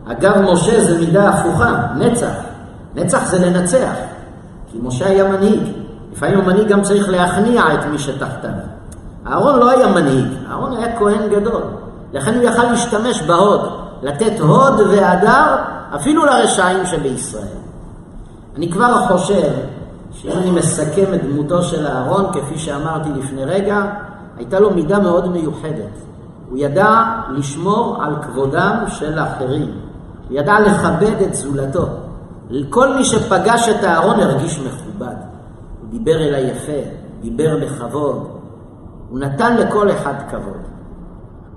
אגב, 0.07 0.37
משה 0.51 0.81
זה 0.83 0.99
מידה 0.99 1.29
הפוכה, 1.29 1.87
נצח. 1.95 2.33
נצח 2.95 3.25
זה 3.25 3.45
לנצח, 3.45 3.93
כי 4.71 4.77
משה 4.81 5.07
היה 5.07 5.23
מנהיג. 5.23 5.63
לפעמים 6.13 6.39
המנהיג 6.39 6.67
גם 6.67 6.81
צריך 6.81 7.09
להכניע 7.09 7.63
את 7.73 7.85
מי 7.85 7.99
שתחתיו. 7.99 8.49
אהרון 9.27 9.59
לא 9.59 9.69
היה 9.69 9.87
מנהיג, 9.87 10.25
אהרון 10.49 10.77
היה 10.77 10.97
כהן 10.99 11.29
גדול. 11.29 11.61
לכן 12.13 12.35
הוא 12.35 12.43
יכל 12.43 12.63
להשתמש 12.63 13.21
בהוד, 13.21 13.69
לתת 14.01 14.39
הוד 14.39 14.79
והדר 14.79 15.55
אפילו 15.95 16.25
לרשעים 16.25 16.85
שבישראל. 16.85 17.43
אני 18.57 18.71
כבר 18.71 19.07
חושב 19.07 19.51
שאם 20.11 20.31
אני 20.31 20.51
מסכם 20.51 21.13
את 21.13 21.23
דמותו 21.23 21.63
של 21.63 21.87
אהרון, 21.87 22.25
כפי 22.33 22.59
שאמרתי 22.59 23.09
לפני 23.15 23.45
רגע, 23.45 23.81
הייתה 24.37 24.59
לו 24.59 24.71
מידה 24.71 24.99
מאוד 24.99 25.27
מיוחדת. 25.27 26.08
הוא 26.49 26.57
ידע 26.57 27.03
לשמור 27.29 27.97
על 28.03 28.15
כבודם 28.21 28.75
של 28.87 29.19
האחרים. 29.19 29.71
הוא 30.29 30.37
ידע 30.37 30.59
לכבד 30.59 31.21
את 31.21 31.35
זולתו. 31.35 31.85
כל 32.69 32.95
מי 32.95 33.03
שפגש 33.03 33.69
את 33.69 33.83
אהרון 33.83 34.19
הרגיש 34.19 34.59
מכובד. 34.59 35.15
הוא 35.81 35.89
דיבר 35.89 36.15
אליי 36.15 36.41
יפה, 36.41 36.89
דיבר 37.21 37.57
בכבוד. 37.61 38.27
הוא 39.09 39.19
נתן 39.19 39.57
לכל 39.57 39.91
אחד 39.91 40.13
כבוד. 40.29 40.69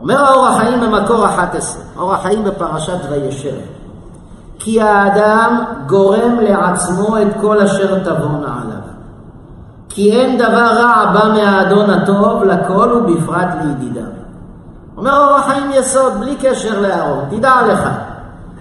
אומר 0.01 0.25
האור 0.25 0.47
החיים 0.49 0.81
במקור 0.81 1.25
11, 1.25 1.83
אור 1.97 2.15
החיים 2.15 2.45
בפרשת 2.45 2.99
וישר. 3.11 3.57
כי 4.59 4.81
האדם 4.81 5.65
גורם 5.87 6.39
לעצמו 6.41 7.19
את 7.19 7.29
כל 7.41 7.61
אשר 7.61 7.99
תבואנה 7.99 8.61
עליו. 8.63 8.83
כי 9.89 10.13
אין 10.13 10.39
דבר 10.39 10.67
רע 10.67 11.13
בא 11.13 11.33
מהאדון 11.35 11.91
הטוב 11.91 12.43
לכל 12.43 12.93
ובפרט 12.93 13.49
לידידיו. 13.63 14.22
אומר 15.03 15.19
אור 15.19 15.37
החיים 15.37 15.71
יסוד, 15.73 16.13
בלי 16.21 16.37
קשר 16.37 16.81
לאהרון, 16.81 17.25
תדע 17.31 17.55
לך, 17.69 17.89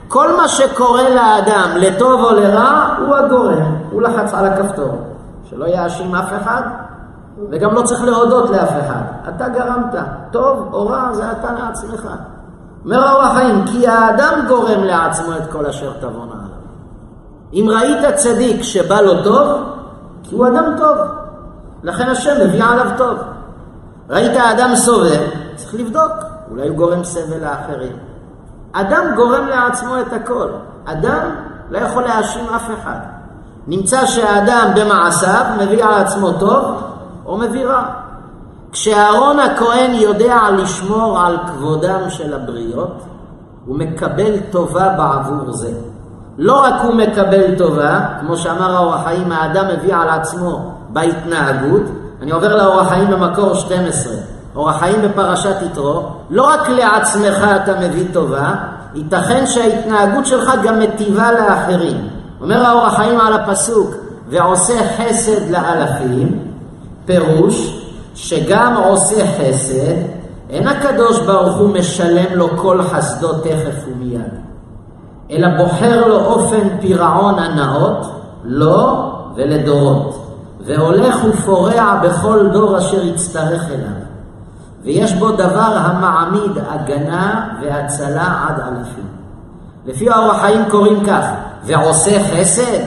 כל 0.08 0.38
מה 0.38 0.48
שקורה 0.48 1.10
לאדם, 1.10 1.70
לטוב 1.76 2.24
או 2.24 2.32
לרע, 2.32 2.96
הוא 3.00 3.16
הגורם, 3.16 3.76
הוא 3.92 4.02
לחץ 4.02 4.34
על 4.34 4.46
הכפתור. 4.46 4.98
שלא 5.50 5.66
יאשים 5.66 6.16
אף 6.16 6.30
אחד, 6.42 6.62
וגם 7.52 7.76
לא 7.76 7.82
צריך 7.82 8.04
להודות 8.04 8.50
לאף 8.50 8.70
אחד. 8.70 9.02
אתה 9.30 9.50
גרמת, 9.50 9.96
טוב 10.32 10.70
או 10.74 10.88
רע 10.88 11.14
זה 11.14 11.32
אתה 11.32 11.54
לעצמך. 11.54 12.08
אומר 12.86 13.12
אור 13.12 13.22
החיים, 13.22 13.66
כי 13.66 13.88
האדם 13.88 14.46
גורם 14.48 14.84
לעצמו 14.84 15.32
את 15.38 15.52
כל 15.52 15.66
אשר 15.66 15.92
תבואנה 16.00 16.34
עליו. 16.34 16.62
אם 17.54 17.66
ראית 17.70 18.16
צדיק 18.16 18.62
שבא 18.62 19.02
לו 19.02 19.24
טוב, 19.24 19.62
כי 20.24 20.36
הוא 20.36 20.48
אדם 20.48 20.66
טוב. 20.78 20.98
לכן 21.84 22.10
השם 22.10 22.34
מביא 22.48 22.64
עליו 22.64 22.88
טוב. 22.98 23.18
ראית 24.10 24.38
אדם 24.38 24.76
סובל, 24.76 25.24
צריך 25.56 25.74
לבדוק, 25.74 26.31
אולי 26.52 26.68
הוא 26.68 26.78
גורם 26.78 27.04
סבל 27.04 27.38
לאחרים. 27.42 27.98
אדם 28.72 29.06
גורם 29.16 29.48
לעצמו 29.48 30.00
את 30.00 30.14
הכל. 30.14 30.50
אדם 30.86 31.30
לא 31.70 31.78
יכול 31.78 32.04
להאשים 32.04 32.46
אף 32.56 32.70
אחד. 32.80 33.00
נמצא 33.68 34.06
שהאדם 34.06 34.72
במעשיו 34.76 35.46
מביא 35.62 35.84
על 35.84 35.94
עצמו 35.94 36.32
טוב 36.32 36.84
או 37.26 37.38
מביא 37.38 37.66
רע. 37.66 37.84
כשאהרון 38.72 39.40
הכהן 39.40 39.94
יודע 39.94 40.38
לשמור 40.58 41.20
על 41.20 41.38
כבודם 41.48 42.10
של 42.10 42.34
הבריות, 42.34 43.04
הוא 43.66 43.78
מקבל 43.78 44.40
טובה 44.52 44.90
בעבור 44.90 45.52
זה. 45.52 45.72
לא 46.38 46.64
רק 46.64 46.74
הוא 46.84 46.96
מקבל 46.96 47.58
טובה, 47.58 48.00
כמו 48.20 48.38
שאמר 48.38 48.76
האור 48.76 48.94
החיים, 48.94 49.32
האדם 49.32 49.66
מביא 49.68 49.96
על 49.96 50.10
עצמו 50.10 50.72
בהתנהגות, 50.90 51.82
אני 52.22 52.32
עובר 52.32 52.56
לאור 52.56 52.82
החיים 52.82 53.08
במקור 53.12 53.54
12, 53.54 54.14
אור 54.56 54.70
החיים 54.70 55.02
בפרשת 55.02 55.56
יתרו, 55.66 56.04
לא 56.30 56.44
רק 56.44 56.70
לעצמך 56.70 57.46
אתה 57.56 57.80
מביא 57.80 58.06
טובה, 58.14 58.54
ייתכן 58.96 59.46
שההתנהגות 59.46 60.26
שלך 60.26 60.52
גם 60.64 60.80
מטיבה 60.80 61.32
לאחרים. 61.32 62.08
אומר 62.42 62.66
האור 62.66 62.86
החיים 62.86 63.20
על 63.20 63.34
הפסוק, 63.34 63.96
ועושה 64.30 64.74
חסד 64.98 65.50
לאלפים, 65.50 66.40
פירוש 67.06 67.82
שגם 68.16 68.76
עושה 68.86 69.26
חסד, 69.38 69.96
אין 70.50 70.68
הקדוש 70.68 71.20
ברוך 71.20 71.58
הוא 71.58 71.70
משלם 71.70 72.34
לו 72.34 72.58
כל 72.58 72.82
חסדו 72.84 73.34
תכף 73.34 73.88
ומיד, 73.88 74.22
אלא 75.32 75.48
בוחר 75.58 76.08
לו 76.08 76.26
אופן 76.26 76.68
פירעון 76.82 77.40
הנאות, 77.40 78.08
לו 78.44 79.12
ולדורות, 79.36 80.28
והולך 80.66 81.16
ופורע 81.30 82.00
בכל 82.04 82.48
דור 82.54 82.78
אשר 82.78 83.06
יצטרך 83.06 83.66
אליו, 83.70 84.01
ויש 84.84 85.14
בו 85.14 85.32
דבר 85.32 85.78
המעמיד 85.78 86.52
הגנה 86.70 87.48
והצלה 87.62 88.46
עד 88.48 88.60
אלפים. 88.60 89.08
לפי 89.86 90.10
האור 90.10 90.32
החיים 90.32 90.62
קוראים 90.70 91.06
כך, 91.06 91.26
ועושה 91.64 92.24
חסד, 92.24 92.82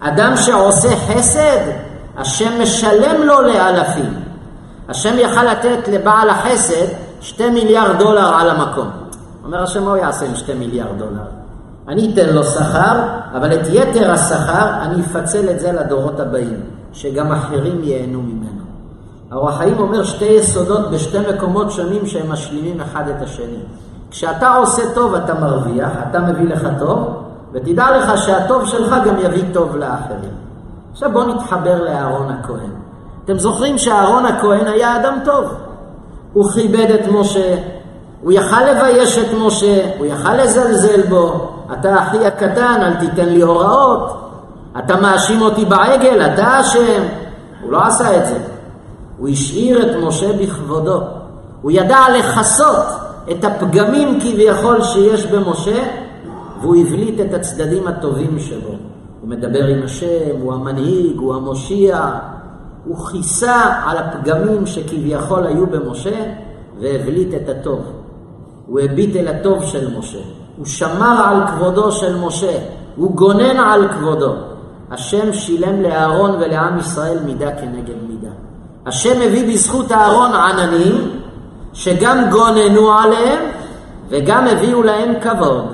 אדם 0.00 0.36
שעושה 0.36 0.88
חסד, 0.96 1.70
השם 2.16 2.62
משלם 2.62 3.22
לו 3.22 3.42
לאלפים. 3.42 4.14
השם 4.88 5.18
יכל 5.18 5.42
לתת 5.44 5.88
לבעל 5.88 6.30
החסד 6.30 6.86
שתי 7.20 7.50
מיליארד 7.50 7.98
דולר 7.98 8.34
על 8.34 8.50
המקום. 8.50 8.90
אומר 9.44 9.62
השם, 9.62 9.84
מה 9.84 9.90
הוא 9.90 9.96
יעשה 9.96 10.26
עם 10.26 10.34
שתי 10.34 10.54
מיליארד 10.54 10.98
דולר? 10.98 11.24
אני 11.88 12.12
אתן 12.14 12.34
לו 12.34 12.44
שכר, 12.44 13.02
אבל 13.36 13.52
את 13.54 13.66
יתר 13.70 14.10
השכר 14.10 14.68
אני 14.82 15.02
אפצל 15.02 15.50
את 15.50 15.60
זה 15.60 15.72
לדורות 15.72 16.20
הבאים, 16.20 16.60
שגם 16.92 17.32
אחרים 17.32 17.80
ייהנו 17.82 18.22
ממנו. 18.22 18.53
האור 19.34 19.48
החיים 19.48 19.78
אומר 19.78 20.04
שתי 20.04 20.24
יסודות 20.24 20.90
בשתי 20.90 21.18
מקומות 21.34 21.70
שונים 21.70 22.06
שהם 22.06 22.32
משלימים 22.32 22.80
אחד 22.80 23.08
את 23.08 23.22
השני. 23.22 23.58
כשאתה 24.10 24.54
עושה 24.54 24.82
טוב 24.94 25.14
אתה 25.14 25.34
מרוויח, 25.34 25.90
אתה 26.10 26.20
מביא 26.20 26.48
לך 26.48 26.68
טוב, 26.78 26.98
ותדע 27.52 27.86
לך 27.98 28.18
שהטוב 28.18 28.66
שלך 28.66 28.94
גם 29.06 29.14
יביא 29.18 29.42
טוב 29.52 29.76
לאחרים. 29.76 30.30
עכשיו 30.92 31.12
בוא 31.12 31.24
נתחבר 31.24 31.84
לאהרון 31.84 32.30
הכהן. 32.30 32.70
אתם 33.24 33.38
זוכרים 33.38 33.78
שאהרון 33.78 34.26
הכהן 34.26 34.66
היה 34.66 34.96
אדם 34.96 35.18
טוב. 35.24 35.44
הוא 36.32 36.50
כיבד 36.50 36.90
את 36.90 37.08
משה, 37.12 37.56
הוא 38.22 38.32
יכל 38.32 38.64
לבייש 38.70 39.18
את 39.18 39.38
משה, 39.38 39.90
הוא 39.98 40.06
יכל 40.06 40.34
לזלזל 40.34 41.02
בו. 41.08 41.50
אתה 41.72 42.02
אחי 42.02 42.26
הקטן, 42.26 42.80
אל 42.82 42.94
תיתן 42.94 43.28
לי 43.28 43.42
הוראות. 43.42 44.30
אתה 44.78 44.96
מאשים 44.96 45.42
אותי 45.42 45.64
בעגל, 45.64 46.26
אתה 46.34 46.60
אשם. 46.60 47.02
הוא 47.62 47.72
לא 47.72 47.86
עשה 47.86 48.16
את 48.16 48.26
זה. 48.26 48.53
הוא 49.18 49.28
השאיר 49.28 49.82
את 49.82 49.96
משה 50.02 50.32
בכבודו. 50.32 51.00
הוא 51.62 51.70
ידע 51.70 52.00
לכסות 52.18 52.86
את 53.30 53.44
הפגמים 53.44 54.20
כביכול 54.20 54.82
שיש 54.82 55.26
במשה, 55.26 55.82
והוא 56.60 56.76
הבליט 56.76 57.20
את 57.20 57.34
הצדדים 57.34 57.86
הטובים 57.86 58.38
שבו. 58.38 58.74
הוא 59.20 59.30
מדבר 59.30 59.66
עם 59.66 59.82
השם, 59.84 60.40
הוא 60.40 60.54
המנהיג, 60.54 61.18
הוא 61.18 61.34
המושיע, 61.34 62.10
הוא 62.84 63.06
כיסה 63.06 63.62
על 63.86 63.96
הפגמים 63.96 64.66
שכביכול 64.66 65.46
היו 65.46 65.66
במשה 65.66 66.22
והבליט 66.80 67.34
את 67.34 67.48
הטוב. 67.48 67.80
הוא 68.66 68.80
הביט 68.80 69.16
אל 69.16 69.28
הטוב 69.28 69.64
של 69.64 69.98
משה. 69.98 70.18
הוא 70.56 70.66
שמר 70.66 71.22
על 71.28 71.46
כבודו 71.46 71.92
של 71.92 72.16
משה. 72.16 72.58
הוא 72.96 73.16
גונן 73.16 73.56
על 73.56 73.88
כבודו. 73.88 74.34
השם 74.90 75.32
שילם 75.32 75.82
לאהרון 75.82 76.30
ולעם 76.30 76.78
ישראל 76.78 77.18
מידה 77.24 77.50
כנגד 77.56 77.94
מידה. 78.08 78.30
השם 78.86 79.22
הביא 79.22 79.54
בזכות 79.54 79.92
אהרון 79.92 80.30
עננים, 80.32 81.20
שגם 81.72 82.30
גוננו 82.30 82.92
עליהם 82.92 83.38
וגם 84.08 84.46
הביאו 84.46 84.82
להם 84.82 85.14
כבוד. 85.20 85.64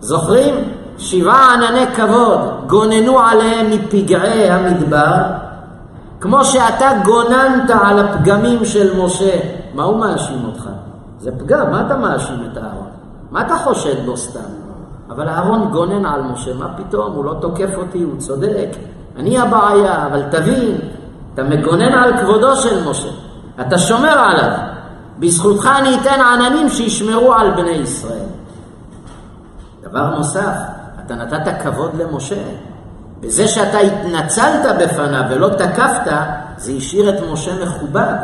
זוכרים? 0.00 0.54
שבעה 0.98 1.54
ענני 1.54 1.86
כבוד 1.94 2.40
גוננו 2.66 3.20
עליהם 3.20 3.70
מפגעי 3.70 4.50
המדבר, 4.50 5.22
כמו 6.20 6.44
שאתה 6.44 6.90
גוננת 7.04 7.70
על 7.70 7.98
הפגמים 7.98 8.64
של 8.64 9.02
משה. 9.04 9.38
מה 9.74 9.84
הוא 9.84 9.96
מאשים 9.96 10.44
אותך? 10.46 10.68
זה 11.18 11.30
פגם, 11.38 11.70
מה 11.70 11.86
אתה 11.86 11.96
מאשים 11.96 12.36
את 12.52 12.58
אהרון? 12.58 12.88
מה 13.30 13.46
אתה 13.46 13.56
חושד 13.56 14.06
בו 14.06 14.16
סתם? 14.16 14.40
אבל 15.10 15.28
אהרון 15.28 15.70
גונן 15.70 16.06
על 16.06 16.22
משה, 16.22 16.54
מה 16.54 16.68
פתאום? 16.76 17.12
הוא 17.12 17.24
לא 17.24 17.34
תוקף 17.40 17.70
אותי, 17.76 18.02
הוא 18.02 18.16
צודק. 18.18 18.68
אני 19.16 19.38
הבעיה, 19.38 20.06
אבל 20.06 20.22
תבין, 20.30 20.78
אתה 21.34 21.42
מגונן 21.42 21.92
על 21.92 22.16
כבודו 22.20 22.56
של 22.56 22.88
משה, 22.88 23.08
אתה 23.60 23.78
שומר 23.78 24.18
עליו. 24.18 24.50
בזכותך 25.18 25.70
אני 25.78 25.96
אתן 26.00 26.20
עננים 26.20 26.68
שישמרו 26.68 27.34
על 27.34 27.50
בני 27.50 27.70
ישראל. 27.70 28.26
דבר 29.82 30.10
נוסף, 30.16 30.56
אתה 31.06 31.14
נתת 31.14 31.62
כבוד 31.62 31.90
למשה. 31.94 32.42
בזה 33.20 33.48
שאתה 33.48 33.78
התנצלת 33.78 34.76
בפניו 34.80 35.22
ולא 35.30 35.48
תקפת, 35.48 36.12
זה 36.56 36.72
השאיר 36.72 37.08
את 37.08 37.22
משה 37.32 37.64
מכובד. 37.64 38.14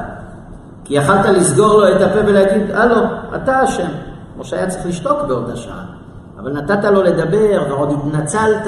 כי 0.85 0.95
יכלת 0.95 1.25
לסגור 1.27 1.75
לו 1.75 1.89
את 1.89 2.01
הפה 2.01 2.19
ולהגיד, 2.27 2.71
הלו, 2.71 2.97
אתה 3.35 3.65
אשם. 3.65 3.89
משה 4.39 4.57
היה 4.57 4.67
צריך 4.67 4.87
לשתוק 4.87 5.23
באותה 5.23 5.57
שעה. 5.57 5.85
אבל 6.39 6.53
נתת 6.53 6.85
לו 6.85 7.03
לדבר 7.03 7.63
ועוד 7.69 7.93
התנצלת, 7.93 8.67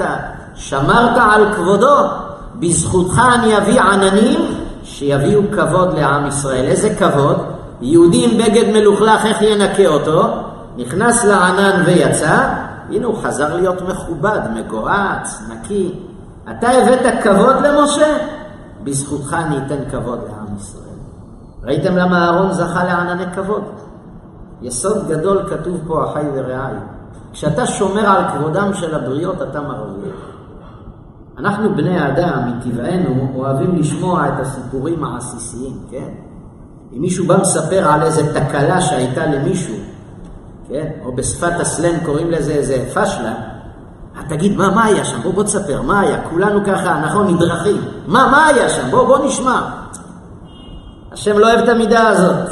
שמרת 0.55 1.17
על 1.17 1.53
כבודו. 1.53 1.97
בזכותך 2.59 3.21
אני 3.33 3.57
אביא 3.57 3.81
עננים 3.81 4.39
שיביאו 4.83 5.41
כבוד 5.51 5.93
לעם 5.93 6.27
ישראל. 6.27 6.65
איזה 6.65 6.95
כבוד? 6.95 7.37
יהודי 7.81 8.25
עם 8.25 8.37
בגד 8.37 8.73
מלוכלך, 8.73 9.25
איך 9.25 9.41
ינקה 9.41 9.87
אותו? 9.87 10.23
נכנס 10.77 11.25
לענן 11.25 11.83
ויצא, 11.85 12.49
הנה 12.89 13.05
הוא 13.07 13.15
חזר 13.23 13.55
להיות 13.55 13.81
מכובד, 13.81 14.39
מגורץ, 14.53 15.41
נקי. 15.49 15.99
אתה 16.51 16.69
הבאת 16.69 17.23
כבוד 17.23 17.55
למשה? 17.55 18.17
בזכותך 18.83 19.33
אני 19.33 19.57
אתן 19.57 19.89
כבוד 19.91 20.19
לעם 20.19 20.57
ישראל. 20.57 20.83
ראיתם 21.63 21.97
למה 21.97 22.25
אהרון 22.25 22.51
זכה 22.51 22.83
לענני 22.83 23.25
כבוד? 23.35 23.63
יסוד 24.61 25.07
גדול 25.07 25.49
כתוב 25.49 25.81
פה, 25.87 26.05
אחי 26.11 26.25
ורעי. 26.33 26.73
כשאתה 27.33 27.65
שומר 27.65 28.07
על 28.07 28.23
כבודם 28.33 28.73
של 28.73 28.95
הבריות, 28.95 29.41
אתה 29.41 29.61
מרוויח. 29.61 30.32
אנחנו 31.37 31.75
בני 31.75 31.99
האדם, 31.99 32.39
מטבענו, 32.47 33.31
אוהבים 33.35 33.75
לשמוע 33.75 34.27
את 34.27 34.39
הסיפורים 34.39 35.03
העסיסיים, 35.03 35.77
כן? 35.91 36.09
אם 36.93 37.01
מישהו 37.01 37.27
בא 37.27 37.37
מספר 37.37 37.87
על 37.89 38.01
איזה 38.01 38.33
תקלה 38.33 38.81
שהייתה 38.81 39.25
למישהו, 39.25 39.75
כן? 40.67 40.87
או 41.05 41.15
בשפת 41.15 41.59
הסלנג 41.59 42.05
קוראים 42.05 42.31
לזה 42.31 42.51
איזה 42.51 42.85
פשלה, 42.93 43.33
תגיד, 44.27 44.57
מה, 44.57 44.69
מה 44.69 44.83
היה 44.83 45.05
שם? 45.05 45.21
בוא, 45.21 45.33
בוא 45.33 45.43
תספר, 45.43 45.81
מה 45.81 45.99
היה? 45.99 46.29
כולנו 46.29 46.59
ככה, 46.65 47.01
נכון, 47.05 47.27
נדרכים. 47.27 47.81
מה, 48.07 48.27
מה 48.31 48.45
היה 48.45 48.69
שם? 48.69 48.91
בוא, 48.91 49.07
בוא 49.07 49.25
נשמע. 49.25 49.61
השם 51.11 51.37
לא 51.39 51.51
אוהב 51.51 51.59
את 51.59 51.69
המידה 51.69 52.07
הזאת. 52.07 52.49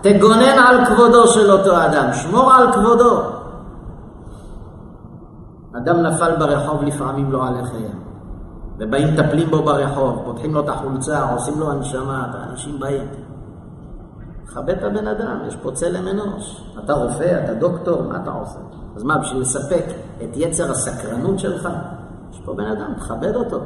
תגונן 0.00 0.58
על 0.68 0.84
כבודו 0.84 1.26
של 1.26 1.50
אותו 1.50 1.84
אדם, 1.84 2.12
שמור 2.12 2.52
על 2.52 2.72
כבודו. 2.72 3.20
אדם 5.76 5.96
נפל 5.96 6.36
ברחוב 6.38 6.82
לפעמים 6.82 7.32
לא 7.32 7.46
עליכם, 7.46 7.96
ובאים 8.78 9.14
מטפלים 9.14 9.50
בו 9.50 9.62
ברחוב, 9.62 10.22
פותחים 10.24 10.54
לו 10.54 10.60
את 10.60 10.68
החולצה, 10.68 11.32
עושים 11.32 11.60
לו 11.60 11.70
הנשמה, 11.70 12.26
אנשים 12.50 12.80
באים. 12.80 13.08
כבד 14.46 14.70
את 14.70 14.82
הבן 14.82 15.08
אדם, 15.08 15.38
יש 15.48 15.56
פה 15.56 15.70
צלם 15.70 16.08
אנוש. 16.08 16.62
אתה 16.84 16.92
רופא, 16.92 17.40
אתה 17.44 17.54
דוקטור, 17.54 18.02
מה 18.02 18.16
אתה 18.22 18.30
עושה? 18.30 18.58
אז 18.96 19.02
מה, 19.02 19.18
בשביל 19.18 19.40
לספק 19.40 19.84
את 20.24 20.30
יצר 20.36 20.70
הסקרנות 20.70 21.38
שלך? 21.38 21.68
יש 22.32 22.40
פה 22.44 22.54
בן 22.54 22.64
אדם, 22.64 22.94
תכבד 22.96 23.36
אותו. 23.36 23.60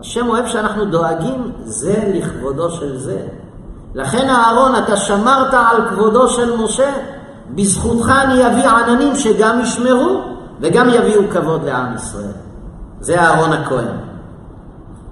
השם 0.00 0.28
אוהב 0.28 0.46
שאנחנו 0.46 0.84
דואגים 0.84 1.52
זה 1.60 2.12
לכבודו 2.14 2.70
של 2.70 2.98
זה. 2.98 3.26
לכן 3.94 4.28
אהרון, 4.28 4.72
אתה 4.84 4.96
שמרת 4.96 5.54
על 5.54 5.88
כבודו 5.88 6.28
של 6.28 6.56
משה, 6.56 6.92
בזכותך 7.54 8.12
אני 8.24 8.46
אביא 8.46 8.68
עננים 8.68 9.16
שגם 9.16 9.60
ישמרו 9.60 10.22
וגם 10.60 10.88
יביאו 10.88 11.22
כבוד 11.30 11.64
לעם 11.64 11.94
ישראל. 11.94 12.32
זה 13.00 13.20
אהרון 13.20 13.52
הכהן. 13.52 14.07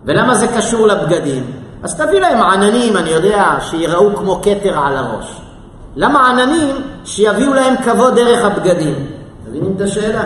ולמה 0.07 0.35
זה 0.35 0.47
קשור 0.57 0.87
לבגדים? 0.87 1.45
אז 1.83 2.01
תביא 2.01 2.21
להם 2.21 2.41
עננים, 2.43 2.97
אני 2.97 3.11
יודע, 3.11 3.45
שיראו 3.61 4.17
כמו 4.17 4.41
כתר 4.43 4.79
על 4.79 4.97
הראש. 4.97 5.41
למה 5.97 6.31
עננים 6.31 6.77
שיביאו 7.05 7.55
להם 7.55 7.75
כבוד 7.77 8.15
דרך 8.15 8.45
הבגדים? 8.45 9.07
מבינים 9.49 9.73
את 9.77 9.81
השאלה? 9.81 10.23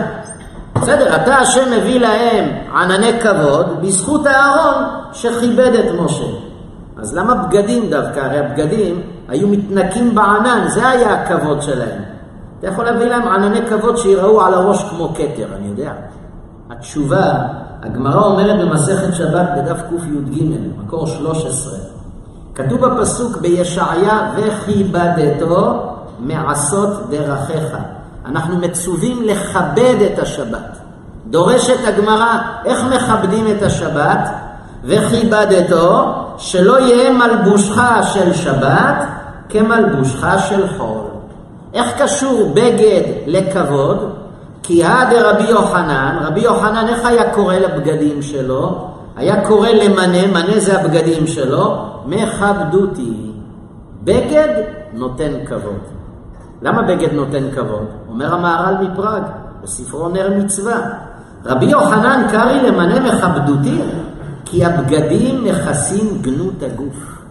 בסדר, 0.75 1.15
אתה 1.15 1.35
השם 1.35 1.71
מביא 1.71 1.99
להם 1.99 2.49
ענני 2.75 3.19
כבוד 3.21 3.81
בזכות 3.81 4.27
אהרון 4.27 4.83
שכיבד 5.13 5.73
את 5.73 5.85
משה. 5.99 6.25
אז 6.97 7.15
למה 7.15 7.35
בגדים 7.35 7.89
דווקא? 7.89 8.19
הרי 8.19 8.39
הבגדים 8.39 9.01
היו 9.27 9.47
מתנקים 9.47 10.15
בענן, 10.15 10.67
זה 10.67 10.87
היה 10.89 11.13
הכבוד 11.13 11.61
שלהם. 11.61 12.01
אתה 12.59 12.67
יכול 12.67 12.85
להביא 12.85 13.05
להם 13.05 13.27
ענני 13.27 13.61
כבוד 13.69 13.97
שיראו 13.97 14.41
על 14.41 14.53
הראש 14.53 14.83
כמו 14.89 15.13
כתר, 15.13 15.45
אני 15.57 15.67
יודע. 15.67 15.91
התשובה, 16.69 17.33
הגמרא 17.83 18.23
אומרת 18.23 18.59
במסכת 18.59 19.13
שבת 19.13 19.49
בדף 19.57 19.81
קי"ג, 19.89 20.43
מקור 20.77 21.07
13, 21.07 21.73
כתוב 22.55 22.85
בפסוק 22.85 23.37
בישעיה 23.37 24.31
וכיבדתו 24.35 25.93
מעשות 26.19 27.09
דרכיך. 27.09 27.77
אנחנו 28.25 28.57
מצווים 28.57 29.23
לכבד 29.23 29.95
את 30.13 30.19
השבת. 30.19 30.77
דורשת 31.29 31.87
הגמרא, 31.87 32.37
איך 32.65 32.83
מכבדים 32.83 33.45
את 33.47 33.63
השבת? 33.63 34.29
וכיבדתו, 34.83 36.13
שלא 36.37 36.79
יהיה 36.79 37.13
מלבושך 37.13 37.81
של 38.13 38.33
שבת 38.33 39.05
כמלבושך 39.49 40.27
של 40.49 40.77
חול. 40.77 41.01
איך 41.73 42.01
קשור 42.01 42.51
בגד 42.53 43.01
לכבוד? 43.27 44.20
כי 44.63 44.83
הא 44.83 45.09
דרבי 45.09 45.49
יוחנן, 45.49 46.17
רבי 46.21 46.39
יוחנן 46.39 46.87
איך 46.87 47.05
היה 47.05 47.33
קורא 47.33 47.55
לבגדים 47.55 48.21
שלו? 48.21 48.87
היה 49.15 49.45
קורא 49.47 49.69
למנה, 49.69 50.27
מנה 50.27 50.59
זה 50.59 50.81
הבגדים 50.81 51.27
שלו, 51.27 51.85
מכבדותי. 52.05 53.31
בגד 54.03 54.63
נותן 54.93 55.31
כבוד. 55.45 55.79
למה 56.61 56.81
בגד 56.81 57.13
נותן 57.13 57.51
כבוד? 57.55 57.85
אומר 58.09 58.33
המהר"ל 58.33 58.87
מפראג, 58.87 59.23
בספרו 59.63 60.09
נר 60.09 60.29
מצווה. 60.37 60.81
רבי 61.45 61.65
יוחנן 61.65 62.27
קרעי 62.31 62.61
למנה 62.61 62.99
מכבדותי, 62.99 63.81
כי 64.45 64.65
הבגדים 64.65 65.43
מכסים 65.43 66.21
גנות 66.21 66.63
הגוף. 66.63 67.21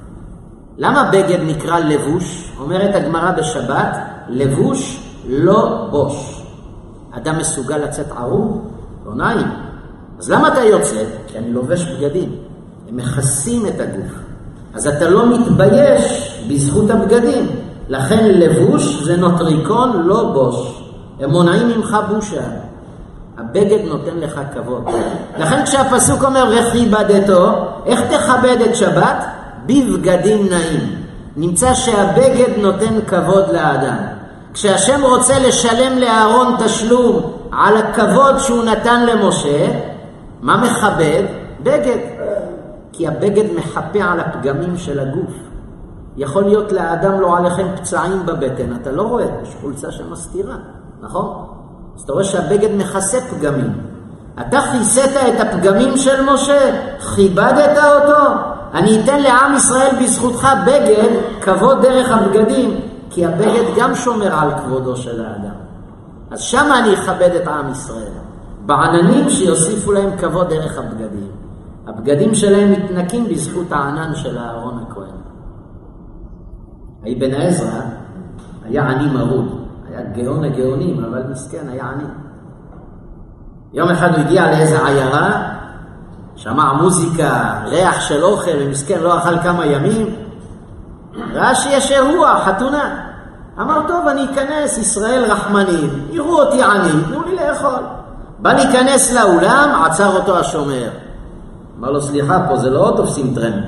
למה 0.79 1.11
בגד 1.13 1.39
נקרא 1.47 1.79
לבוש? 1.79 2.53
אומרת 2.61 2.95
הגמרא 2.95 3.31
בשבת, 3.33 3.97
לבוש 4.29 5.07
לא 5.29 5.87
בוש. 5.91 6.40
אדם 7.13 7.39
מסוגל 7.39 7.77
לצאת 7.77 8.07
ערום? 8.17 8.71
לא 9.07 9.15
נעים. 9.15 9.47
אז 10.19 10.31
למה 10.31 10.49
אתה 10.49 10.61
יוצא? 10.61 11.05
כי 11.27 11.39
אני 11.39 11.53
לובש 11.53 11.85
בגדים. 11.85 12.33
הם 12.89 12.97
מכסים 12.97 13.67
את 13.67 13.81
הגוף. 13.81 14.13
אז 14.75 14.87
אתה 14.87 15.09
לא 15.09 15.39
מתבייש 15.39 16.35
בזכות 16.51 16.91
הבגדים. 16.91 17.47
לכן 17.89 18.25
לבוש 18.25 19.03
זה 19.05 19.17
נוטריקון, 19.17 20.03
לא 20.07 20.31
בוש. 20.33 20.83
הם 21.21 21.31
מונעים 21.31 21.69
ממך 21.69 21.97
בושה. 22.09 22.43
הבגד 23.39 23.79
נותן 23.85 24.17
לך 24.17 24.41
כבוד. 24.55 24.85
לכן 25.39 25.65
כשהפסוק 25.65 26.25
אומר 26.25 26.53
וכיבדתו, 26.59 27.53
איך 27.87 28.01
תכבד 28.01 28.57
את 28.71 28.77
שבת? 28.77 29.25
בבגדים 29.67 30.49
נעים. 30.51 31.01
נמצא 31.37 31.75
שהבגד 31.75 32.59
נותן 32.59 33.01
כבוד 33.07 33.45
לאדם. 33.53 33.97
כשהשם 34.61 35.03
רוצה 35.05 35.39
לשלם 35.39 35.99
לאהרון 35.99 36.57
תשלום 36.65 37.33
על 37.53 37.77
הכבוד 37.77 38.39
שהוא 38.39 38.65
נתן 38.65 39.07
למשה, 39.07 39.69
מה 40.43 40.57
מכבד? 40.57 41.23
בגד. 41.63 41.99
כי 42.93 43.09
הבגד 43.09 43.45
מחפה 43.57 44.05
על 44.05 44.21
הפגמים 44.21 44.77
של 44.77 45.01
הגוף. 45.01 45.33
יכול 46.17 46.45
להיות 46.45 46.73
לאדם 46.73 47.21
לא 47.21 47.37
עליכם 47.37 47.67
פצעים 47.77 48.27
בבטן, 48.27 48.77
אתה 48.83 48.93
לא 48.93 49.03
רואה, 49.03 49.25
יש 49.43 49.57
חולצה 49.61 49.93
שמסתירה, 49.93 50.57
נכון? 51.03 51.47
אז 51.97 52.03
אתה 52.03 52.13
רואה 52.13 52.25
שהבגד 52.25 52.77
מכסה 52.77 53.19
פגמים. 53.21 53.73
אתה 54.41 54.59
כיסית 54.73 55.17
את 55.29 55.41
הפגמים 55.41 55.97
של 55.97 56.25
משה, 56.33 56.71
כיבדת 57.15 57.79
אותו. 57.79 58.23
אני 58.75 59.01
אתן 59.05 59.23
לעם 59.23 59.55
ישראל 59.57 59.97
בזכותך 60.03 60.49
בגד, 60.67 61.11
כבוד 61.41 61.83
דרך 61.83 62.11
הבגדים, 62.11 62.90
כי 63.11 63.27
הבגד 63.27 63.65
גם 63.77 63.95
שומר 63.95 64.35
על 64.35 64.51
כבודו 64.59 64.97
של 64.97 65.25
האדם. 65.25 65.55
אז 66.31 66.41
שמה 66.41 66.79
אני 66.79 66.95
אכבד 66.95 67.31
את 67.43 67.49
עם 67.49 67.71
ישראל. 67.71 68.13
בעננים 68.67 69.31
שיוסיפו 69.31 69.93
להם 69.93 70.17
כבוד 70.17 70.49
דרך 70.49 70.79
הבגדים. 70.79 71.31
הבגדים 71.87 72.35
שלהם 72.35 72.73
מתנקים 72.73 73.29
בזכות 73.29 73.73
הענן 73.73 74.15
של 74.15 74.39
אהרון 74.39 74.85
הכהן. 74.87 75.21
האבן 77.07 77.35
עזרא 77.35 77.81
היה 78.65 78.89
עני 78.89 79.07
מרוד, 79.13 79.67
היה 79.89 80.01
גאון 80.03 80.45
הגאונים, 80.45 81.05
אבל 81.05 81.23
מסכן, 81.31 81.69
היה 81.69 81.85
עני. 81.85 82.05
יום 83.73 83.89
אחד 83.89 84.11
הוא 84.11 84.19
הגיע 84.19 84.51
לאיזה 84.51 84.87
עיירה, 84.87 85.43
שמע 86.37 86.73
מוזיקה, 86.73 87.61
ריח 87.67 88.01
של 88.01 88.23
אוכל, 88.25 88.51
ומסכן 88.61 89.01
לא 89.01 89.19
אכל 89.19 89.39
כמה 89.39 89.67
ימים, 89.67 90.07
ראה 91.35 91.55
שיש 91.55 91.93
אירוע, 91.93 92.41
חתונה. 92.45 93.11
אמר, 93.61 93.81
טוב, 93.89 94.07
אני 94.07 94.25
אכנס, 94.25 94.79
ישראל 94.79 95.25
רחמנים, 95.25 96.09
יראו 96.11 96.43
אותי 96.43 96.63
עני, 96.63 97.05
תנו 97.09 97.23
לי 97.23 97.37
לאכול. 97.37 97.81
בא 98.39 98.53
להיכנס 98.53 99.13
לאולם, 99.13 99.83
עצר 99.85 100.17
אותו 100.17 100.39
השומר. 100.39 100.91
אמר 101.79 101.91
לו, 101.91 102.03
סליחה, 102.03 102.39
פה 102.49 102.57
זה 102.57 102.71
לא 102.71 102.93
תופסים 102.97 103.35
טרמפ, 103.35 103.65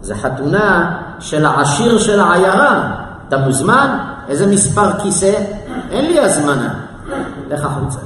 זה 0.00 0.14
חתונה 0.14 0.98
של 1.18 1.44
העשיר 1.46 1.98
של 1.98 2.20
העיירה. 2.20 2.90
אתה 3.28 3.38
מוזמן? 3.38 3.98
איזה 4.28 4.46
מספר 4.46 4.98
כיסא? 4.98 5.44
אין 5.90 6.04
לי 6.04 6.20
הזמנה. 6.20 6.74
לך 7.48 7.64
החוצה. 7.64 7.98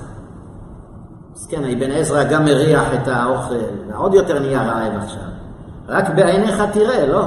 מסכן, 1.35 1.65
אבן 1.65 1.91
עזרא 1.91 2.25
גם 2.25 2.45
מריח 2.45 2.85
את 2.95 3.09
האוכל, 3.09 3.55
ועוד 3.91 4.15
יותר 4.15 4.39
נהיה 4.39 4.63
רעב 4.63 5.03
עכשיו. 5.03 5.23
רק 5.89 6.11
בעיניך 6.11 6.63
תראה, 6.73 7.07
לא? 7.07 7.25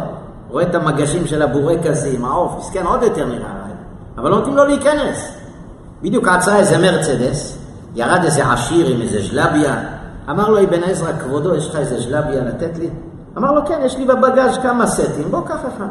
רואה 0.52 0.64
את 0.64 0.76
המגשים 0.76 1.28
של 1.28 1.42
הבורקסים, 1.42 2.26
העוף, 2.26 2.52
מסכן, 2.58 2.86
עוד 2.86 3.04
יותר 3.04 3.26
נראה 3.26 3.48
רעב. 3.48 3.72
אבל 4.18 4.30
לא 4.30 4.38
נותנים 4.38 4.58
לו 4.58 4.66
להיכנס. 4.66 5.32
בדיוק 6.02 6.28
עצרה 6.28 6.58
איזה 6.58 6.78
מרצדס, 6.78 7.58
ירד 7.96 8.24
איזה 8.24 8.52
עשיר 8.52 8.88
עם 8.88 9.02
איזה 9.02 9.22
ז'לביה, 9.22 9.76
אמר 10.30 10.50
לו 10.50 10.64
אבן 10.64 10.84
עזרא, 10.84 11.12
כבודו, 11.14 11.56
יש 11.56 11.70
לך 11.70 11.76
איזה 11.76 12.00
ז'לביה 12.00 12.44
לתת 12.44 12.78
לי? 12.78 12.90
אמר 13.38 13.52
לו, 13.52 13.66
כן, 13.66 13.80
יש 13.86 13.98
לי 13.98 14.06
בבגאז' 14.06 14.58
כמה 14.58 14.88
סטים, 14.88 15.32
בוא 15.32 15.42
קח 15.48 15.60
אחד. 15.76 15.88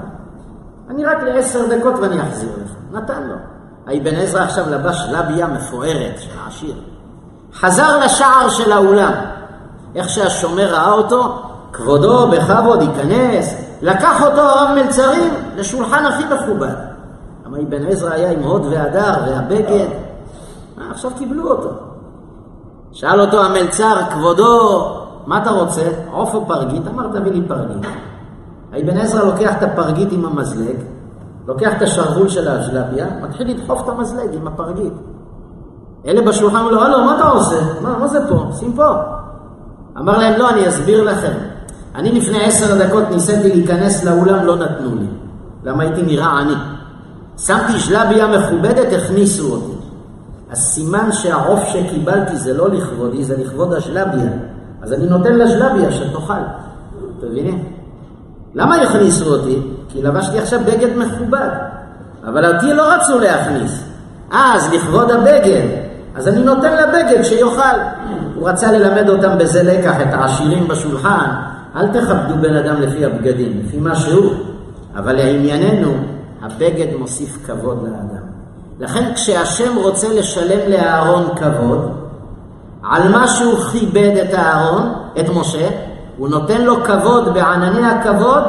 אני 0.91 1.05
רק 1.05 1.23
לעשר 1.23 1.77
דקות 1.77 1.95
ואני 2.01 2.23
אחזיר 2.23 2.49
לך. 2.65 2.71
נתן 2.93 3.23
לו. 3.23 3.35
האבן 3.87 4.15
עזרא 4.15 4.43
עכשיו 4.43 4.65
לבש 4.71 4.97
ז'לביה 5.11 5.47
מפוארת 5.47 6.19
של 6.19 6.31
העשיר. 6.45 6.75
חזר 7.55 7.99
לשער 8.05 8.51
של 8.51 8.73
האולם. 8.73 9.13
איך 9.95 10.09
שהשומר 10.09 10.75
ראה 10.75 10.93
אותו, 10.93 11.43
כבודו 11.73 12.29
בכבוד 12.29 12.83
ייכנס, 12.83 13.55
לקח 13.83 14.23
אותו 14.23 14.41
הרב 14.41 14.69
מלצרים 14.75 15.35
לשולחן 15.57 16.05
הכי 16.07 16.23
מכובד. 16.35 16.75
למה 17.47 17.59
אבן 17.59 17.87
עזרא 17.87 18.13
היה 18.13 18.31
עם 18.31 18.43
הוד 18.43 18.67
והדר 18.71 19.15
והבגד, 19.27 19.89
אה, 20.79 20.91
עכשיו 20.91 21.11
קיבלו 21.19 21.51
אותו. 21.51 21.71
שאל 22.93 23.21
אותו 23.21 23.45
המלצר, 23.45 23.97
כבודו, 24.11 24.85
מה 25.27 25.43
אתה 25.43 25.51
רוצה? 25.51 25.89
עוף 26.13 26.35
או 26.35 26.47
פרגית? 26.47 26.83
אמר, 26.87 27.09
תביא 27.09 27.33
לי 27.33 27.43
פרגית. 27.49 27.87
האבן 28.73 28.97
עזרא 28.97 29.25
לוקח 29.25 29.57
את 29.57 29.63
הפרגית 29.63 30.13
עם 30.13 30.25
המזלג, 30.25 30.77
לוקח 31.47 31.77
את 31.77 31.83
השרוול 31.83 32.29
של 32.29 32.49
האשלביה, 32.49 33.07
מתחיל 33.23 33.51
לדחוף 33.51 33.83
את 33.85 33.89
המזלג 33.89 34.35
עם 34.35 34.47
הפרגית. 34.47 34.93
אלה 36.07 36.23
בשולחן 36.23 36.57
אמרו 36.57 36.71
לו, 36.71 36.83
הלו, 36.83 37.05
מה 37.05 37.17
אתה 37.17 37.29
עושה? 37.29 37.57
מה, 37.83 37.99
מה 37.99 38.09
זה 38.09 38.29
פה? 38.29 38.45
שים 38.59 38.73
פה. 38.73 38.89
אמר 39.99 40.19
להם, 40.19 40.39
לא, 40.39 40.51
אני 40.51 40.69
אסביר 40.69 41.03
לכם. 41.03 41.33
אני 41.95 42.13
לפני 42.13 42.45
עשר 42.45 42.87
דקות 42.87 43.05
ניסיתי 43.11 43.49
להיכנס 43.49 44.05
לאולם, 44.05 44.47
לא 44.47 44.57
נתנו 44.57 44.95
לי. 44.95 45.07
למה 45.65 45.83
הייתי 45.83 46.03
נראה 46.03 46.39
עני. 46.39 46.55
שמתי 47.39 47.79
ז'לביה 47.79 48.27
מכובדת, 48.27 48.93
הכניסו 48.93 49.53
אותי. 49.53 49.73
הסימן 50.53 51.13
שהעוף 51.13 51.61
שקיבלתי 51.69 52.37
זה 52.37 52.53
לא 52.53 52.69
לכבודי, 52.69 53.25
זה 53.25 53.37
לכבוד 53.37 53.73
השלביה. 53.73 54.31
אז 54.83 54.93
אני 54.93 55.07
נותן 55.07 55.39
לשלביה 55.39 55.93
שתאכל. 55.93 56.33
אתם 57.19 57.27
מבינים? 57.31 57.65
למה 58.55 58.77
הכניסו 58.77 59.35
אותי? 59.35 59.63
כי 59.89 60.03
לבשתי 60.03 60.39
עכשיו 60.39 60.61
בגד 60.67 60.97
מכובד. 60.97 61.49
אבל 62.25 62.55
אותי 62.55 62.75
לא 62.75 62.95
רצו 62.95 63.19
להכניס. 63.19 63.85
אז 64.31 64.73
לכבוד 64.73 65.11
הבגד, 65.11 65.67
אז 66.17 66.29
אני 66.29 66.45
נותן 66.45 66.73
לבגד 66.77 67.23
שיאכל. 67.23 67.79
הוא 68.35 68.49
רצה 68.49 68.73
ללמד 68.73 69.09
אותם 69.09 69.39
בזה 69.39 69.63
לקח, 69.63 70.01
את 70.01 70.15
העשירים 70.15 70.69
בשולחן. 70.69 71.31
אל 71.77 71.87
תכבדו 71.87 72.35
בן 72.41 72.57
אדם 72.57 72.81
לפי 72.81 73.05
הבגדים, 73.05 73.63
לפי 73.65 73.77
מה 73.77 73.97
שהוא. 73.97 74.33
אבל 74.97 75.13
לענייננו, 75.13 75.93
הבגד 76.43 76.97
מוסיף 76.99 77.39
כבוד 77.47 77.83
לאדם. 77.83 78.31
לכן 78.81 79.15
כשהשם 79.15 79.77
רוצה 79.77 80.09
לשלם 80.09 80.71
לאהרון 80.71 81.25
כבוד, 81.37 81.91
על 82.83 83.09
מה 83.09 83.29
שהוא 83.29 83.59
כיבד 83.59 84.17
את 84.17 84.35
אהרון, 84.35 84.93
את 85.21 85.29
משה, 85.35 85.69
הוא 86.17 86.29
נותן 86.29 86.61
לו 86.61 86.85
כבוד 86.85 87.35
בענני 87.35 87.87
הכבוד 87.87 88.43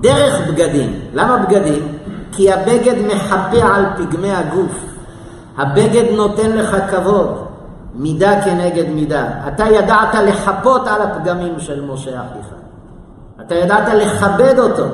דרך 0.00 0.48
בגדים. 0.48 1.00
למה 1.14 1.36
בגדים? 1.36 1.98
כי 2.32 2.52
הבגד 2.52 2.94
מחפה 3.06 3.62
על 3.74 3.84
פגמי 3.96 4.32
הגוף. 4.32 4.84
הבגד 5.58 6.04
נותן 6.16 6.50
לך 6.50 6.76
כבוד, 6.90 7.44
מידה 7.94 8.42
כנגד 8.44 8.88
מידה. 8.88 9.24
אתה 9.48 9.64
ידעת 9.64 10.14
לחפות 10.14 10.88
על 10.88 11.02
הפגמים 11.02 11.60
של 11.60 11.84
משה 11.84 12.10
אחיך. 12.10 12.59
אתה 13.46 13.54
ידעת 13.54 13.94
לכבד 13.94 14.58
אותו. 14.58 14.84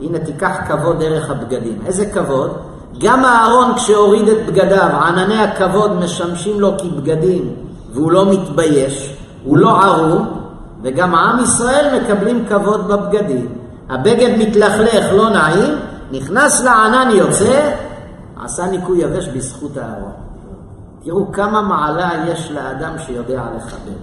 הנה 0.00 0.18
תיקח 0.18 0.56
כבוד 0.68 0.98
דרך 0.98 1.30
הבגדים. 1.30 1.78
איזה 1.86 2.06
כבוד? 2.06 2.56
גם 3.00 3.24
אהרון 3.24 3.74
כשהוריד 3.74 4.28
את 4.28 4.46
בגדיו, 4.46 4.90
ענני 5.06 5.42
הכבוד 5.42 5.92
משמשים 5.92 6.60
לו 6.60 6.78
כבגדים, 6.78 7.54
והוא 7.92 8.12
לא 8.12 8.32
מתבייש, 8.32 9.16
הוא 9.44 9.58
לא 9.58 9.82
ערום, 9.82 10.40
וגם 10.82 11.14
עם 11.14 11.44
ישראל 11.44 12.00
מקבלים 12.00 12.44
כבוד 12.48 12.88
בבגדים. 12.88 13.48
הבגד 13.90 14.38
מתלכלך, 14.38 15.12
לא 15.12 15.30
נעים, 15.30 15.74
נכנס 16.12 16.64
לענן, 16.64 17.10
יוצא, 17.10 17.70
עשה 18.44 18.66
ניקוי 18.66 18.98
יבש 18.98 19.28
בזכות 19.28 19.78
אהרון. 19.78 20.12
תראו 21.04 21.32
כמה 21.32 21.62
מעלה 21.62 22.10
יש 22.26 22.52
לאדם 22.52 22.92
שיודע 22.98 23.42
לכבד. 23.56 23.98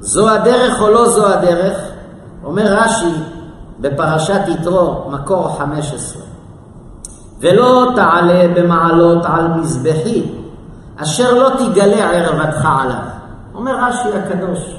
זו 0.00 0.30
הדרך 0.30 0.82
או 0.82 0.90
לא 0.90 1.08
זו 1.08 1.26
הדרך? 1.26 1.95
אומר 2.46 2.64
רש"י 2.66 3.12
בפרשת 3.80 4.40
יתרו, 4.48 5.10
מקור 5.10 5.56
15. 5.58 6.22
ולא 7.40 7.92
תעלה 7.96 8.48
במעלות 8.56 9.24
על 9.24 9.48
מזבחי, 9.48 10.22
אשר 11.02 11.34
לא 11.34 11.50
תגלה 11.58 12.10
ערוותך 12.10 12.68
עליו. 12.82 12.96
אומר 13.54 13.76
רש"י 13.84 14.08
הקדוש, 14.18 14.76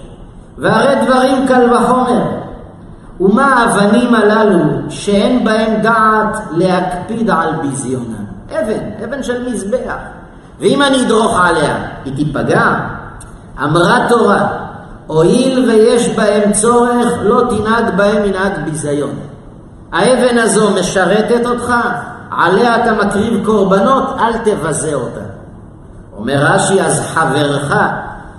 והרי 0.58 1.06
דברים 1.06 1.48
קל 1.48 1.74
וחומר, 1.74 2.22
ומה 3.20 3.46
האבנים 3.46 4.16
הללו 4.16 4.60
שאין 4.90 5.44
בהם 5.46 5.82
דעת 5.82 6.38
להקפיד 6.52 7.30
על 7.30 7.56
ביזיונן? 7.62 8.26
אבן, 8.52 9.04
אבן 9.04 9.24
של 9.24 9.50
מזבח. 9.50 9.96
ואם 10.60 10.82
אני 10.82 11.06
אדרוך 11.06 11.40
עליה, 11.40 11.76
היא 12.06 12.16
תיפגע? 12.16 12.80
אמרה 13.64 14.06
תורה, 14.10 14.48
הואיל 15.08 15.70
ויש 15.70 16.10
בהם 16.10 16.52
צורך, 16.52 17.08
לא 17.24 17.44
תנהג 17.50 17.98
בהם 17.98 18.24
מנהג 18.24 18.66
ביזיון. 18.66 19.16
האבן 19.92 20.38
הזו 20.38 20.72
משרתת 20.80 21.46
אותך, 21.46 21.74
עליה 22.32 22.84
אתה 22.84 23.06
מקריב 23.06 23.46
קורבנות, 23.46 24.04
אל 24.20 24.38
תבזה 24.38 24.94
אותה. 24.94 25.22
אומר 26.18 26.38
רש"י, 26.40 26.82
אז 26.82 27.02
חברך, 27.02 27.76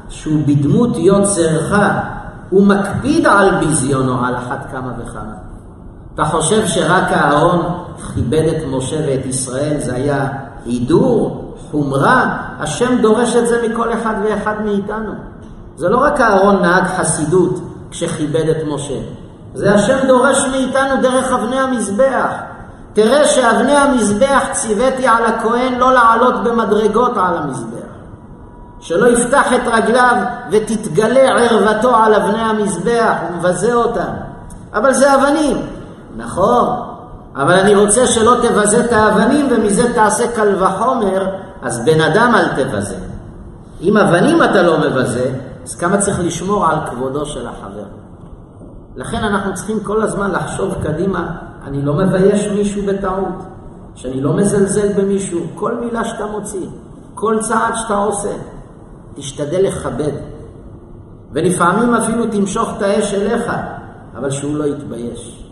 שהוא 0.09 0.43
בדמות 0.47 0.97
יוצרך, 0.97 1.75
הוא 2.51 2.67
מקפיד 2.67 3.27
על 3.27 3.55
ביזיונו 3.55 4.25
על 4.27 4.37
אחת 4.37 4.67
כמה 4.73 4.93
וכמה. 4.99 5.33
אתה 6.15 6.25
חושב 6.25 6.67
שרק 6.67 7.13
אהרון 7.13 7.85
כיבד 8.15 8.43
את 8.49 8.65
משה 8.71 8.97
ואת 9.07 9.27
ישראל, 9.27 9.77
זה 9.79 9.95
היה 9.95 10.29
הידור, 10.67 11.45
חומרה? 11.71 12.37
השם 12.61 12.99
דורש 13.03 13.37
את 13.37 13.49
זה 13.49 13.69
מכל 13.69 13.93
אחד 13.93 14.15
ואחד 14.25 14.55
מאיתנו. 14.65 15.13
זה 15.79 15.89
לא 15.89 15.99
רק 15.99 16.21
אהרון 16.21 16.63
נהג 16.63 16.85
חסידות 16.85 17.61
כשכיבד 17.91 18.49
את 18.49 18.57
משה, 18.67 19.01
זה 19.55 19.75
השם 19.75 19.97
דורש 20.07 20.47
מאיתנו 20.51 21.03
דרך 21.03 21.33
אבני 21.33 21.61
המזבח. 21.61 22.31
תראה 22.93 23.25
שאבני 23.25 23.77
המזבח 23.77 24.43
ציוויתי 24.53 25.07
על 25.07 25.25
הכהן 25.25 25.75
לא 25.79 25.93
לעלות 25.93 26.45
במדרגות 26.45 27.13
על 27.17 27.37
המזבח. 27.37 27.89
שלא 28.81 29.07
יפתח 29.07 29.53
את 29.53 29.61
רגליו 29.67 30.17
ותתגלה 30.51 31.21
ערוותו 31.21 31.97
על 31.97 32.15
אבני 32.15 32.41
המזבח, 32.41 33.15
הוא 33.23 33.37
מבזה 33.39 33.75
אותם. 33.75 34.13
אבל 34.75 34.93
זה 34.93 35.15
אבנים. 35.15 35.57
נכון, 36.17 36.67
אבל 37.37 37.55
אני 37.55 37.75
רוצה 37.75 38.07
שלא 38.07 38.37
תבזה 38.43 38.85
את 38.85 38.93
האבנים 38.93 39.49
ומזה 39.51 39.93
תעשה 39.95 40.33
קל 40.33 40.63
וחומר, 40.63 41.27
אז 41.63 41.85
בן 41.85 42.01
אדם 42.01 42.35
אל 42.35 42.49
תבזה. 42.49 42.97
אם 43.81 43.97
אבנים 43.97 44.43
אתה 44.43 44.63
לא 44.63 44.79
מבזה, 44.79 45.31
אז 45.69 45.75
כמה 45.75 45.99
צריך 45.99 46.21
לשמור 46.21 46.67
על 46.67 46.79
כבודו 46.91 47.27
של 47.27 47.47
החבר. 47.47 47.85
לכן 48.97 49.25
אנחנו 49.25 49.55
צריכים 49.55 49.81
כל 49.81 50.03
הזמן 50.03 50.31
לחשוב 50.31 50.75
קדימה, 50.83 51.37
אני 51.65 51.83
לא 51.83 51.95
מבייש 51.95 52.49
מישהו 52.49 52.83
בטעות, 52.87 53.45
שאני 53.95 54.21
לא 54.21 54.37
מזלזל 54.37 54.93
במישהו, 54.93 55.41
כל 55.55 55.75
מילה 55.75 56.05
שאתה 56.05 56.27
מוציא, 56.27 56.67
כל 57.15 57.39
צעד 57.41 57.75
שאתה 57.75 57.95
עושה, 57.95 58.29
תשתדל 59.15 59.67
לכבד. 59.67 60.13
ולפעמים 61.33 61.95
אפילו 61.95 62.27
תמשוך 62.27 62.77
את 62.77 62.83
האש 62.83 63.15
אליך, 63.15 63.53
אבל 64.17 64.31
שהוא 64.31 64.57
לא 64.57 64.65
יתבייש. 64.65 65.45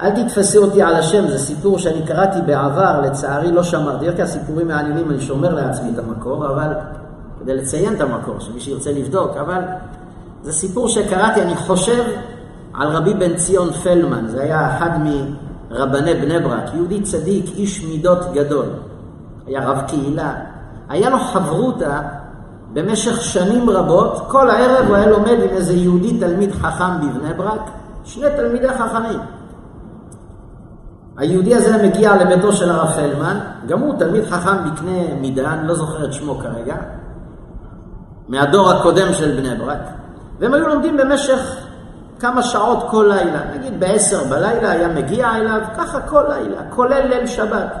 אל 0.00 0.10
תתפסי 0.10 0.58
אותי 0.58 0.82
על 0.82 0.94
השם, 0.94 1.28
זה 1.28 1.38
סיפור 1.38 1.78
שאני 1.78 2.06
קראתי 2.06 2.38
בעבר, 2.46 3.00
לצערי 3.00 3.52
לא 3.52 3.62
שמרתי, 3.62 4.06
כי 4.16 4.22
הסיפורים 4.22 4.68
מעניינים, 4.68 5.10
אני 5.10 5.20
שומר 5.20 5.54
לעצמי 5.54 5.90
את 5.94 5.98
המקור, 5.98 6.46
אבל 6.46 6.72
כדי 7.42 7.54
לציין 7.54 7.94
את 7.94 8.00
המקור, 8.00 8.40
שמי 8.40 8.60
שירצה 8.60 8.92
לבדוק, 8.92 9.36
אבל 9.36 9.60
זה 10.42 10.52
סיפור 10.52 10.88
שקראתי, 10.88 11.42
אני 11.42 11.56
חושב, 11.56 12.04
על 12.74 12.88
רבי 12.88 13.14
בן 13.14 13.36
ציון 13.36 13.72
פלמן, 13.72 14.26
זה 14.26 14.42
היה 14.42 14.76
אחד 14.76 14.90
מרבני 15.70 16.14
בני 16.14 16.38
ברק, 16.38 16.74
יהודי 16.74 17.02
צדיק, 17.02 17.44
איש 17.56 17.84
מידות 17.84 18.18
גדול, 18.32 18.66
היה 19.46 19.68
רב 19.68 19.80
קהילה, 19.88 20.34
היה 20.88 21.10
לו 21.10 21.18
חברותה 21.18 22.00
במשך 22.72 23.22
שנים 23.22 23.70
רבות, 23.70 24.26
כל 24.28 24.50
הערב 24.50 24.86
הוא 24.86 24.96
היה 24.96 25.06
לומד 25.06 25.38
עם 25.42 25.48
איזה 25.50 25.72
יהודי 25.72 26.18
תלמיד 26.18 26.52
חכם 26.52 26.98
בבני 26.98 27.34
ברק, 27.34 27.70
שני 28.04 28.26
תלמידי 28.36 28.68
חכמים. 28.68 29.20
היהודי 31.16 31.54
הזה 31.54 31.88
מגיע 31.88 32.16
לביתו 32.16 32.52
של 32.52 32.70
הרב 32.70 32.88
פלמן, 32.88 33.38
גם 33.66 33.80
הוא 33.80 33.94
תלמיד 33.98 34.24
חכם 34.24 34.70
בקנה 34.70 35.14
מידה, 35.20 35.52
אני 35.52 35.68
לא 35.68 35.74
זוכר 35.74 36.04
את 36.04 36.12
שמו 36.12 36.38
כרגע, 36.38 36.76
מהדור 38.32 38.70
הקודם 38.70 39.12
של 39.12 39.40
בני 39.40 39.54
ברק, 39.54 39.78
והם 40.38 40.54
היו 40.54 40.68
לומדים 40.68 40.96
במשך 40.96 41.56
כמה 42.20 42.42
שעות 42.42 42.86
כל 42.90 43.06
לילה, 43.08 43.40
נגיד 43.54 43.80
בעשר 43.80 44.24
בלילה 44.30 44.70
היה 44.70 44.88
מגיע 44.88 45.36
אליו, 45.36 45.60
ככה 45.76 46.00
כל 46.00 46.24
לילה, 46.28 46.60
כולל 46.70 47.06
ליל 47.06 47.26
שבת. 47.26 47.76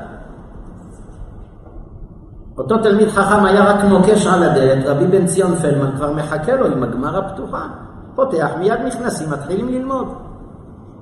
אותו 2.58 2.78
תלמיד 2.78 3.08
חכם 3.08 3.44
היה 3.44 3.64
רק 3.64 3.84
נוקש 3.84 4.26
על 4.26 4.42
הדלת, 4.42 4.86
רבי 4.86 5.06
בן 5.06 5.26
ציון 5.26 5.56
פלמן 5.56 5.96
כבר 5.96 6.12
מחכה 6.12 6.56
לו 6.56 6.66
עם 6.66 6.82
הגמר 6.82 7.18
הפתוחה. 7.18 7.66
פותח, 8.14 8.50
מיד 8.58 8.80
נכנסים, 8.86 9.30
מתחילים 9.30 9.68
ללמוד. 9.68 10.14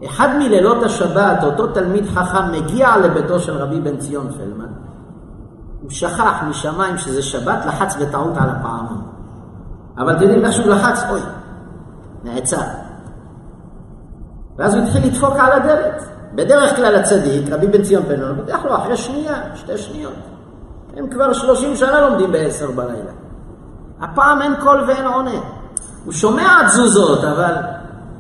אחד 0.07 0.29
מלילות 0.39 0.83
השבת, 0.83 1.45
אותו 1.45 1.67
תלמיד 1.67 2.07
חכם 2.07 2.53
מגיע 2.53 2.97
לביתו 2.97 3.41
של 3.41 3.57
רבי 3.57 3.81
בן 3.81 3.97
ציון 3.97 4.31
פלמן, 4.33 4.73
הוא 5.83 5.91
שכח 5.91 6.43
משמיים 6.49 6.99
שזה 6.99 7.23
שבת, 7.23 7.67
לחץ 7.67 7.97
בטעות 7.97 8.37
על 8.37 8.49
הפעמון. 8.49 9.20
אבל 10.01 10.23
יודעים 10.23 10.45
איך 10.45 10.53
שהוא 10.53 10.67
לחץ, 10.67 11.05
אוי, 11.11 11.21
נעצר. 12.25 12.57
ואז 14.57 14.75
הוא 14.75 14.85
התחיל 14.85 15.07
לדפוק 15.07 15.35
על 15.39 15.53
הדלת. 15.53 16.03
בדרך 16.35 16.77
כלל 16.77 16.97
הצדיק, 16.97 17.53
רבי 17.53 17.67
בן 17.67 17.83
ציון 17.83 18.03
הוא 18.03 18.37
פותח 18.37 18.65
לו 18.65 18.77
אחרי 18.77 18.97
שנייה, 18.97 19.35
שתי 19.55 19.79
שניות. 19.79 20.13
הם 20.97 21.11
כבר 21.11 21.33
שלושים 21.33 21.77
שנה 21.77 22.01
לומדים 22.01 22.33
בעשר 22.33 22.71
בלילה. 22.71 23.11
הפעם 24.01 24.43
אין 24.43 24.55
קול 24.61 24.85
ואין 24.87 25.07
עונה. 25.07 25.41
הוא 26.05 26.13
שומע 26.13 26.69
תזוזות, 26.69 27.25
אבל 27.25 27.55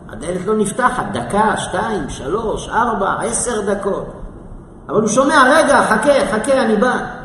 הדלת 0.08 0.46
לא 0.46 0.56
נפתחת, 0.56 1.04
דקה, 1.12 1.56
שתיים, 1.56 2.08
שלוש, 2.08 2.68
ארבע, 2.68 3.14
עשר 3.22 3.72
דקות. 3.74 4.12
אבל 4.88 5.00
הוא 5.00 5.08
שומע, 5.08 5.42
רגע, 5.50 5.82
חכה, 5.82 6.26
חכה, 6.32 6.62
אני 6.62 6.76
בא. 6.76 7.19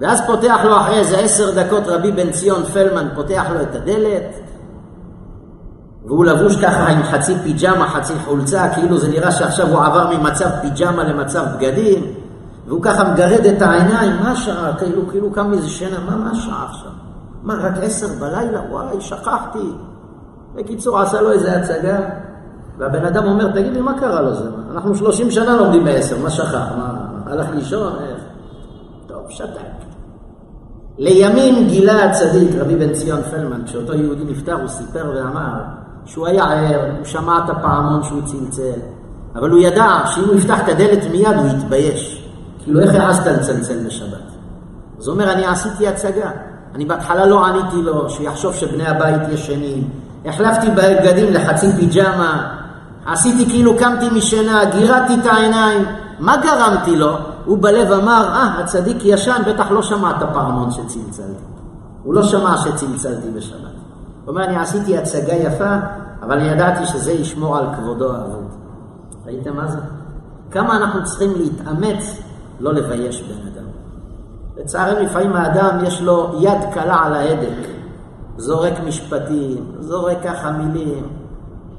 ואז 0.00 0.26
פותח 0.26 0.60
לו 0.64 0.76
אחרי 0.76 0.98
איזה 0.98 1.18
עשר 1.18 1.50
דקות 1.62 1.82
רבי 1.86 2.12
בן 2.12 2.30
ציון 2.30 2.62
פלמן, 2.64 3.08
פותח 3.14 3.44
לו 3.54 3.62
את 3.62 3.74
הדלת, 3.74 4.40
והוא 6.06 6.24
לבוש 6.24 6.56
ככה 6.56 6.88
עם 6.88 7.02
חצי 7.02 7.34
פיג'מה, 7.42 7.88
חצי 7.88 8.12
חולצה, 8.24 8.68
כאילו 8.74 8.98
זה 8.98 9.08
נראה 9.08 9.32
שעכשיו 9.32 9.68
הוא 9.68 9.84
עבר 9.84 10.16
ממצב 10.16 10.48
פיג'מה 10.60 11.04
למצב 11.04 11.44
בגדים, 11.56 12.04
והוא 12.66 12.82
ככה 12.82 13.12
מגרד 13.12 13.46
את 13.46 13.62
העיניים, 13.62 14.12
מה 14.22 14.30
השעה? 14.30 14.76
כאילו, 14.78 15.08
כאילו 15.10 15.32
קם 15.32 15.50
מזה 15.50 15.68
שינה, 15.68 16.00
מה, 16.06 16.16
מה 16.16 16.30
השעה 16.30 16.66
עכשיו? 16.70 16.90
מה, 17.42 17.54
רק 17.54 17.72
עשר 17.82 18.06
בלילה? 18.20 18.60
וואי, 18.70 19.00
שכחתי. 19.00 19.72
בקיצור, 20.54 21.00
עשה 21.00 21.20
לו 21.20 21.32
איזה 21.32 21.58
הצגה, 21.58 21.98
והבן 22.78 23.04
אדם 23.04 23.24
אומר, 23.24 23.52
תגיד 23.52 23.72
לי, 23.72 23.80
מה 23.80 24.00
קרה 24.00 24.20
לו 24.20 24.34
זה? 24.34 24.48
אנחנו 24.72 24.94
שלושים 24.94 25.30
שנה 25.30 25.56
לומדים 25.56 25.84
בעשר, 25.84 26.16
מה 26.22 26.30
שכח? 26.30 26.54
מה, 26.78 26.94
הלך 27.26 27.46
לישון? 27.54 27.92
איך? 28.08 28.20
טוב, 29.06 29.26
שתק. 29.28 29.73
לימים 30.98 31.68
גילה 31.68 32.04
הצדיק, 32.04 32.50
רבי 32.58 32.76
בן 32.76 32.92
ציון 32.92 33.22
פלמן, 33.22 33.64
כשאותו 33.66 33.94
יהודי 33.94 34.24
נפטר, 34.24 34.54
הוא 34.54 34.68
סיפר 34.68 35.12
ואמר 35.14 35.52
שהוא 36.04 36.26
היה 36.26 36.44
ער, 36.44 36.80
הוא 36.98 37.04
שמע 37.04 37.38
את 37.44 37.50
הפעמון 37.50 38.02
שהוא 38.02 38.22
צלצל, 38.24 38.80
אבל 39.34 39.50
הוא 39.50 39.58
ידע 39.58 39.98
שאם 40.06 40.24
הוא 40.24 40.34
יפתח 40.34 40.60
את 40.64 40.68
הדלת 40.68 41.10
מיד 41.10 41.36
הוא 41.36 41.46
יתבייש. 41.46 42.24
כאילו, 42.64 42.80
איך 42.80 42.94
העזת 42.94 43.26
לצלצל 43.26 43.86
בשבת? 43.86 44.18
אז 44.98 45.06
הוא 45.06 45.14
אומר, 45.14 45.32
אני 45.32 45.46
עשיתי 45.46 45.88
הצגה. 45.88 46.30
אני 46.74 46.84
בהתחלה 46.84 47.26
לא 47.26 47.46
עניתי 47.46 47.82
לו, 47.82 48.10
שיחשוב 48.10 48.54
שבני 48.54 48.86
הבית 48.86 49.22
ישנים. 49.32 49.88
החלפתי 50.24 50.66
בגדים 50.70 51.32
לחצי 51.32 51.66
פיג'מה, 51.72 52.54
עשיתי 53.06 53.46
כאילו 53.46 53.78
קמתי 53.78 54.08
משינה, 54.10 54.64
גירדתי 54.64 55.14
את 55.14 55.26
העיניים. 55.26 55.84
מה 56.18 56.36
גרמתי 56.36 56.96
לו? 56.96 57.16
הוא 57.44 57.58
בלב 57.60 57.92
אמר, 57.92 58.28
אה, 58.28 58.60
הצדיק 58.60 58.96
ישן, 59.04 59.42
בטח 59.46 59.70
לא 59.70 59.82
שמע 59.82 60.10
את 60.10 60.22
הפעמון 60.22 60.70
שצלצלתי. 60.70 61.44
הוא 62.02 62.14
לא 62.14 62.22
שמע 62.22 62.56
שצלצלתי 62.56 63.30
בשבת. 63.30 63.60
הוא 64.24 64.30
אומר, 64.30 64.44
אני 64.44 64.56
עשיתי 64.56 64.98
הצגה 64.98 65.34
יפה, 65.34 65.76
אבל 66.22 66.38
אני 66.38 66.48
ידעתי 66.48 66.86
שזה 66.86 67.12
ישמור 67.12 67.56
על 67.56 67.66
כבודו 67.76 68.12
האבוד. 68.12 68.48
ראיתם 69.26 69.56
מה 69.56 69.66
זה? 69.66 69.78
כמה 70.50 70.76
אנחנו 70.76 71.04
צריכים 71.04 71.32
להתאמץ 71.36 72.22
לא 72.60 72.72
לבייש 72.72 73.22
בן 73.22 73.48
אדם. 73.52 73.64
לצערנו 74.56 75.00
לפעמים 75.00 75.32
האדם 75.32 75.84
יש 75.84 76.00
לו 76.00 76.32
יד 76.40 76.58
קלה 76.74 76.96
על 77.04 77.14
ההדק, 77.14 77.68
זורק 78.36 78.72
משפטים, 78.86 79.72
זורק 79.80 80.16
ככה 80.24 80.50
מילים. 80.50 81.06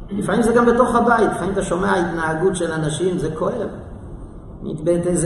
לפעמים 0.09 0.41
זה 0.41 0.53
גם 0.53 0.66
בתוך 0.66 0.95
הבית, 0.95 1.32
לפעמים 1.32 1.53
אתה 1.53 1.63
שומע 1.63 1.95
התנהגות 1.95 2.55
של 2.55 2.72
אנשים, 2.72 3.18
זה 3.18 3.30
כואב. 3.39 3.68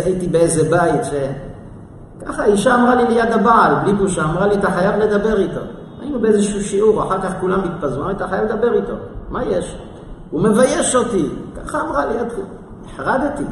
הייתי 0.06 0.28
באיזה 0.28 0.70
בית 0.70 1.06
ש... 1.06 1.14
ככה 2.26 2.46
אישה 2.46 2.76
אמרה 2.76 2.96
לי 2.96 3.08
ליד 3.08 3.32
הבעל, 3.32 3.76
בלי 3.84 3.94
בושה, 3.94 4.24
אמרה 4.24 4.48
לי, 4.48 4.56
אתה 4.56 4.72
חייב 4.72 4.96
לדבר 4.96 5.40
איתו. 5.40 5.60
היינו 6.02 6.20
באיזשהו 6.20 6.62
שיעור, 6.62 7.04
אחר 7.04 7.22
כך 7.22 7.34
כולם 7.42 7.60
התפזרו, 7.64 8.10
אתה 8.10 8.28
חייב 8.28 8.44
לדבר 8.44 8.74
איתו. 8.74 8.94
מה 9.30 9.44
יש? 9.44 9.78
הוא 10.32 10.42
מבייש 10.42 10.96
אותי. 10.96 11.30
ככה 11.56 11.82
אמרה 11.82 12.06
לי, 12.06 12.14
נחרדתי. 12.86 13.44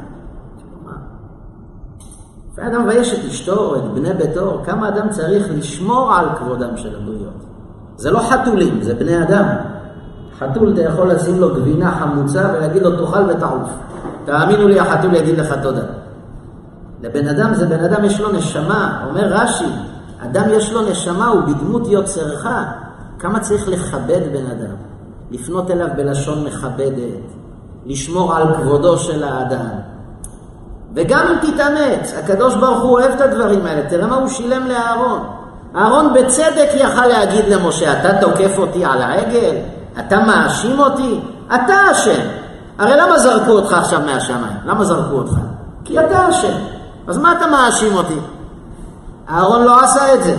ואדם 2.56 2.84
מבייש 2.84 3.14
את 3.14 3.26
אשתו, 3.26 3.76
את 3.76 3.94
בני 3.94 4.14
ביתו, 4.14 4.62
כמה 4.66 4.88
אדם 4.88 5.10
צריך 5.10 5.48
לשמור 5.50 6.14
על 6.14 6.26
כבודם 6.36 6.78
של 6.78 6.96
הבריות. 6.96 7.44
זה 7.98 8.12
לא 8.12 8.20
חתולים, 8.20 8.82
זה 8.82 8.94
בני 8.96 9.24
אדם. 9.24 9.46
חתול, 10.40 10.74
אתה 10.74 10.82
יכול 10.82 11.12
לשים 11.12 11.40
לו 11.40 11.56
גבינה 11.56 11.92
חמוצה 11.92 12.52
ולהגיד 12.54 12.84
לו 12.84 13.06
תאכל 13.06 13.30
ותעוף. 13.30 13.70
תאמינו 14.28 14.68
לי, 14.68 14.80
החתול 14.80 15.16
יגיד 15.16 15.38
לך 15.38 15.54
תודה. 15.62 15.82
לבן 17.02 17.28
אדם 17.28 17.54
זה 17.54 17.66
בן 17.66 17.84
אדם 17.84 18.06
יש 18.06 18.20
לו 18.20 18.32
נשמה, 18.32 19.04
אומר 19.10 19.28
רש"י, 19.28 19.70
אדם 20.20 20.44
יש 20.49 20.72
לו 20.72 20.82
נשמה, 20.82 21.28
הוא 21.28 21.41
בדמות 21.41 21.88
יוצרך. 21.88 22.48
כמה 23.20 23.40
צריך 23.40 23.68
לכבד 23.68 24.22
בן 24.34 24.45
אדם, 24.45 24.76
לפנות 25.32 25.72
אליו 25.72 25.88
בלשון 25.95 26.44
מכבדת, 26.44 27.22
לשמור 27.86 28.36
על 28.36 28.54
כבודו 28.56 28.98
של 28.98 29.24
האדם. 29.24 29.68
וגם 30.95 31.26
אם 31.28 31.52
תתאמץ, 31.52 32.14
הקדוש 32.18 32.56
ברוך 32.56 32.82
הוא 32.82 32.91
אוהב 32.91 33.12
את 33.12 33.22
הדברים 33.22 33.66
האלה, 33.66 33.90
תראה 33.90 34.08
מה 34.08 34.16
הוא 34.16 34.28
שילם 34.28 34.68
לאהרון. 34.68 35.20
אהרון 35.76 36.14
בצדק 36.14 36.70
יכל 36.74 37.06
להגיד 37.08 37.45
למשה, 37.48 37.99
אתה 37.99 38.22
תוקף 38.22 38.58
אותי 38.58 38.86
על 38.86 39.02
העגל? 39.02 39.56
אתה 39.99 40.20
מאשים 40.20 40.80
אותי? 40.80 41.20
אתה 41.48 41.91
אשם. 41.91 42.36
הרי 42.78 42.98
למה 42.98 43.20
זרקו 43.20 43.52
אותך 43.52 43.74
עכשיו 43.74 44.02
מהשמיים? 44.06 44.58
למה 44.66 44.84
זרקו 44.86 45.16
אותך? 45.16 45.34
כי 45.84 45.99
אתה 45.99 46.30
אשם. 46.30 46.58
אז 47.08 47.18
מה 47.18 47.34
אתה 47.38 47.48
מאשים 47.48 47.94
אותי? 47.95 48.20
אהרון 49.30 49.64
לא 49.64 49.84
עשה 49.84 50.14
את 50.14 50.24
זה. 50.24 50.36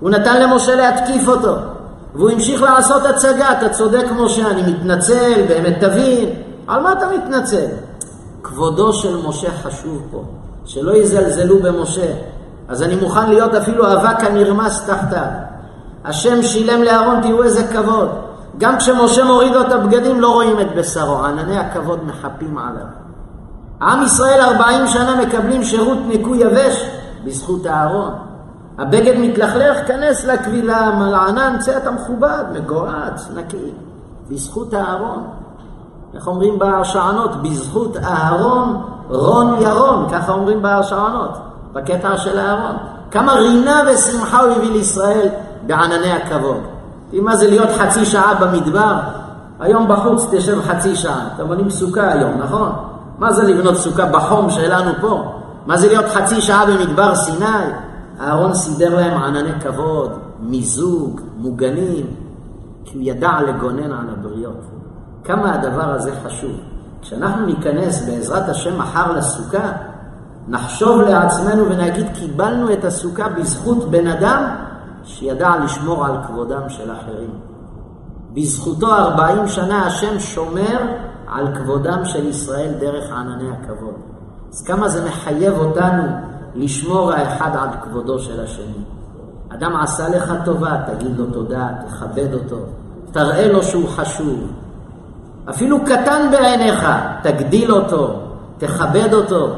הוא 0.00 0.10
נתן 0.10 0.42
למשה 0.42 0.74
להתקיף 0.74 1.28
אותו. 1.28 1.56
והוא 2.14 2.30
המשיך 2.30 2.62
לעשות 2.62 3.06
הצגה, 3.06 3.52
אתה 3.52 3.68
צודק 3.68 4.04
משה, 4.16 4.50
אני 4.50 4.72
מתנצל, 4.72 5.42
באמת 5.48 5.84
תבין. 5.84 6.30
על 6.66 6.82
מה 6.82 6.92
אתה 6.92 7.06
מתנצל? 7.16 7.66
כבודו 8.42 8.92
של 8.92 9.16
משה 9.26 9.50
חשוב 9.62 10.02
פה, 10.10 10.24
שלא 10.64 10.96
יזלזלו 10.96 11.58
במשה. 11.58 12.12
אז 12.68 12.82
אני 12.82 12.94
מוכן 12.94 13.28
להיות 13.28 13.54
אפילו 13.54 13.92
אבק 13.92 14.24
הנרמס 14.24 14.86
תחתיו. 14.86 15.26
השם 16.04 16.42
שילם 16.42 16.82
לאהרון, 16.82 17.20
תראו 17.22 17.42
איזה 17.42 17.64
כבוד. 17.64 18.08
גם 18.58 18.76
כשמשה 18.76 19.24
מוריד 19.24 19.52
לו 19.52 19.60
את 19.60 19.72
הבגדים 19.72 20.20
לא 20.20 20.32
רואים 20.32 20.60
את 20.60 20.74
בשרו, 20.74 21.24
ענני 21.24 21.58
הכבוד 21.58 22.04
מחפים 22.04 22.58
עליו. 22.58 22.86
עם 23.82 24.02
ישראל 24.02 24.40
ארבעים 24.40 24.86
שנה 24.86 25.16
מקבלים 25.22 25.62
שירות 25.64 25.98
ניקוי 26.06 26.38
יבש 26.38 26.90
בזכות 27.24 27.66
אהרון. 27.66 28.14
הבגד 28.78 29.18
מתלכלך, 29.18 29.88
כנס 29.88 30.24
לקבילה, 30.24 30.90
מלענן, 30.90 31.56
צא 31.58 31.76
אתה 31.76 31.90
מכובד, 31.90 32.44
מגועץ, 32.52 33.28
נקי. 33.34 33.72
בזכות 34.30 34.74
אהרון. 34.74 35.24
איך 36.14 36.26
אומרים 36.26 36.58
בהרשענות? 36.58 37.42
בזכות 37.42 37.96
אהרון, 37.96 38.82
רון 39.08 39.56
ירון, 39.60 40.06
ככה 40.12 40.32
אומרים 40.32 40.62
בהרשענות, 40.62 41.30
בקטע 41.72 42.16
של 42.16 42.38
אהרון. 42.38 42.76
כמה 43.10 43.32
רינה 43.32 43.82
ושמחה 43.86 44.40
הוא 44.40 44.52
הביא 44.52 44.70
לישראל 44.70 45.28
בענני 45.66 46.12
הכבוד. 46.12 46.73
תראי 47.14 47.24
מה 47.24 47.36
זה 47.36 47.46
להיות 47.50 47.68
חצי 47.70 48.04
שעה 48.04 48.34
במדבר, 48.34 48.94
היום 49.60 49.88
בחוץ 49.88 50.26
תשב 50.32 50.60
חצי 50.62 50.96
שעה, 50.96 51.28
אתם 51.34 51.46
בונים 51.46 51.70
סוכה 51.70 52.12
היום, 52.12 52.32
נכון? 52.38 52.72
מה 53.18 53.32
זה 53.32 53.42
לבנות 53.42 53.76
סוכה 53.76 54.06
בחום 54.06 54.50
שלנו 54.50 54.90
פה? 55.00 55.40
מה 55.66 55.76
זה 55.76 55.86
להיות 55.88 56.04
חצי 56.04 56.40
שעה 56.40 56.66
במדבר 56.66 57.14
סיני? 57.14 57.46
אהרון 58.20 58.54
סידר 58.54 58.94
להם 58.94 59.22
ענני 59.22 59.60
כבוד, 59.60 60.12
מיזוג, 60.40 61.20
מוגנים, 61.36 62.06
כי 62.84 62.98
הוא 62.98 63.02
ידע 63.06 63.32
לגונן 63.48 63.92
על 63.92 64.06
הבריות. 64.12 64.64
כמה 65.24 65.54
הדבר 65.54 65.90
הזה 65.90 66.12
חשוב. 66.24 66.52
כשאנחנו 67.02 67.46
ניכנס 67.46 68.08
בעזרת 68.08 68.48
השם 68.48 68.78
מחר 68.78 69.12
לסוכה, 69.12 69.72
נחשוב 70.48 71.00
לעצמנו 71.00 71.64
ונגיד, 71.70 72.06
קיבלנו 72.14 72.72
את 72.72 72.84
הסוכה 72.84 73.28
בזכות 73.28 73.90
בן 73.90 74.06
אדם 74.06 74.44
שידע 75.04 75.52
לשמור 75.64 76.06
על 76.06 76.12
כבודם 76.26 76.68
של 76.68 76.92
אחרים. 76.92 77.30
בזכותו 78.34 78.92
ארבעים 78.94 79.48
שנה 79.48 79.86
השם 79.86 80.18
שומר 80.18 80.78
על 81.26 81.54
כבודם 81.54 82.04
של 82.04 82.28
ישראל 82.28 82.72
דרך 82.80 83.12
ענני 83.12 83.50
הכבוד. 83.50 83.94
אז 84.52 84.62
כמה 84.62 84.88
זה 84.88 85.04
מחייב 85.08 85.58
אותנו 85.58 86.02
לשמור 86.54 87.12
האחד 87.12 87.50
על 87.56 87.68
כבודו 87.82 88.18
של 88.18 88.40
השני. 88.40 88.84
אדם 89.48 89.76
עשה 89.76 90.08
לך 90.08 90.32
טובה, 90.44 90.76
תגיד 90.86 91.18
לו 91.18 91.26
תודה, 91.26 91.68
תכבד 91.86 92.34
אותו, 92.34 92.56
תראה 93.12 93.52
לו 93.52 93.62
שהוא 93.62 93.88
חשוב. 93.88 94.52
אפילו 95.50 95.84
קטן 95.84 96.30
בעיניך, 96.30 96.88
תגדיל 97.22 97.72
אותו, 97.72 98.20
תכבד 98.58 99.14
אותו. 99.14 99.48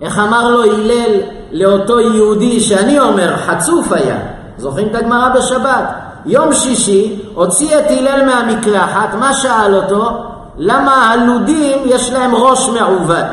איך 0.00 0.18
אמר 0.18 0.48
לו 0.50 0.62
הלל 0.62 1.20
לאותו 1.52 2.00
יהודי 2.00 2.60
שאני 2.60 3.00
אומר, 3.00 3.36
חצוף 3.36 3.92
היה, 3.92 4.39
זוכרים 4.60 4.88
את 4.88 4.94
הגמרא 4.94 5.28
בשבת? 5.28 5.84
יום 6.26 6.52
שישי 6.54 7.22
הוציא 7.34 7.78
את 7.78 7.84
הלל 7.88 8.24
מהמקלחת, 8.26 9.14
מה 9.14 9.34
שאל 9.34 9.74
אותו? 9.74 10.10
למה 10.56 11.10
הלודים 11.10 11.78
יש 11.84 12.12
להם 12.12 12.34
ראש 12.34 12.68
מעוות? 12.68 13.26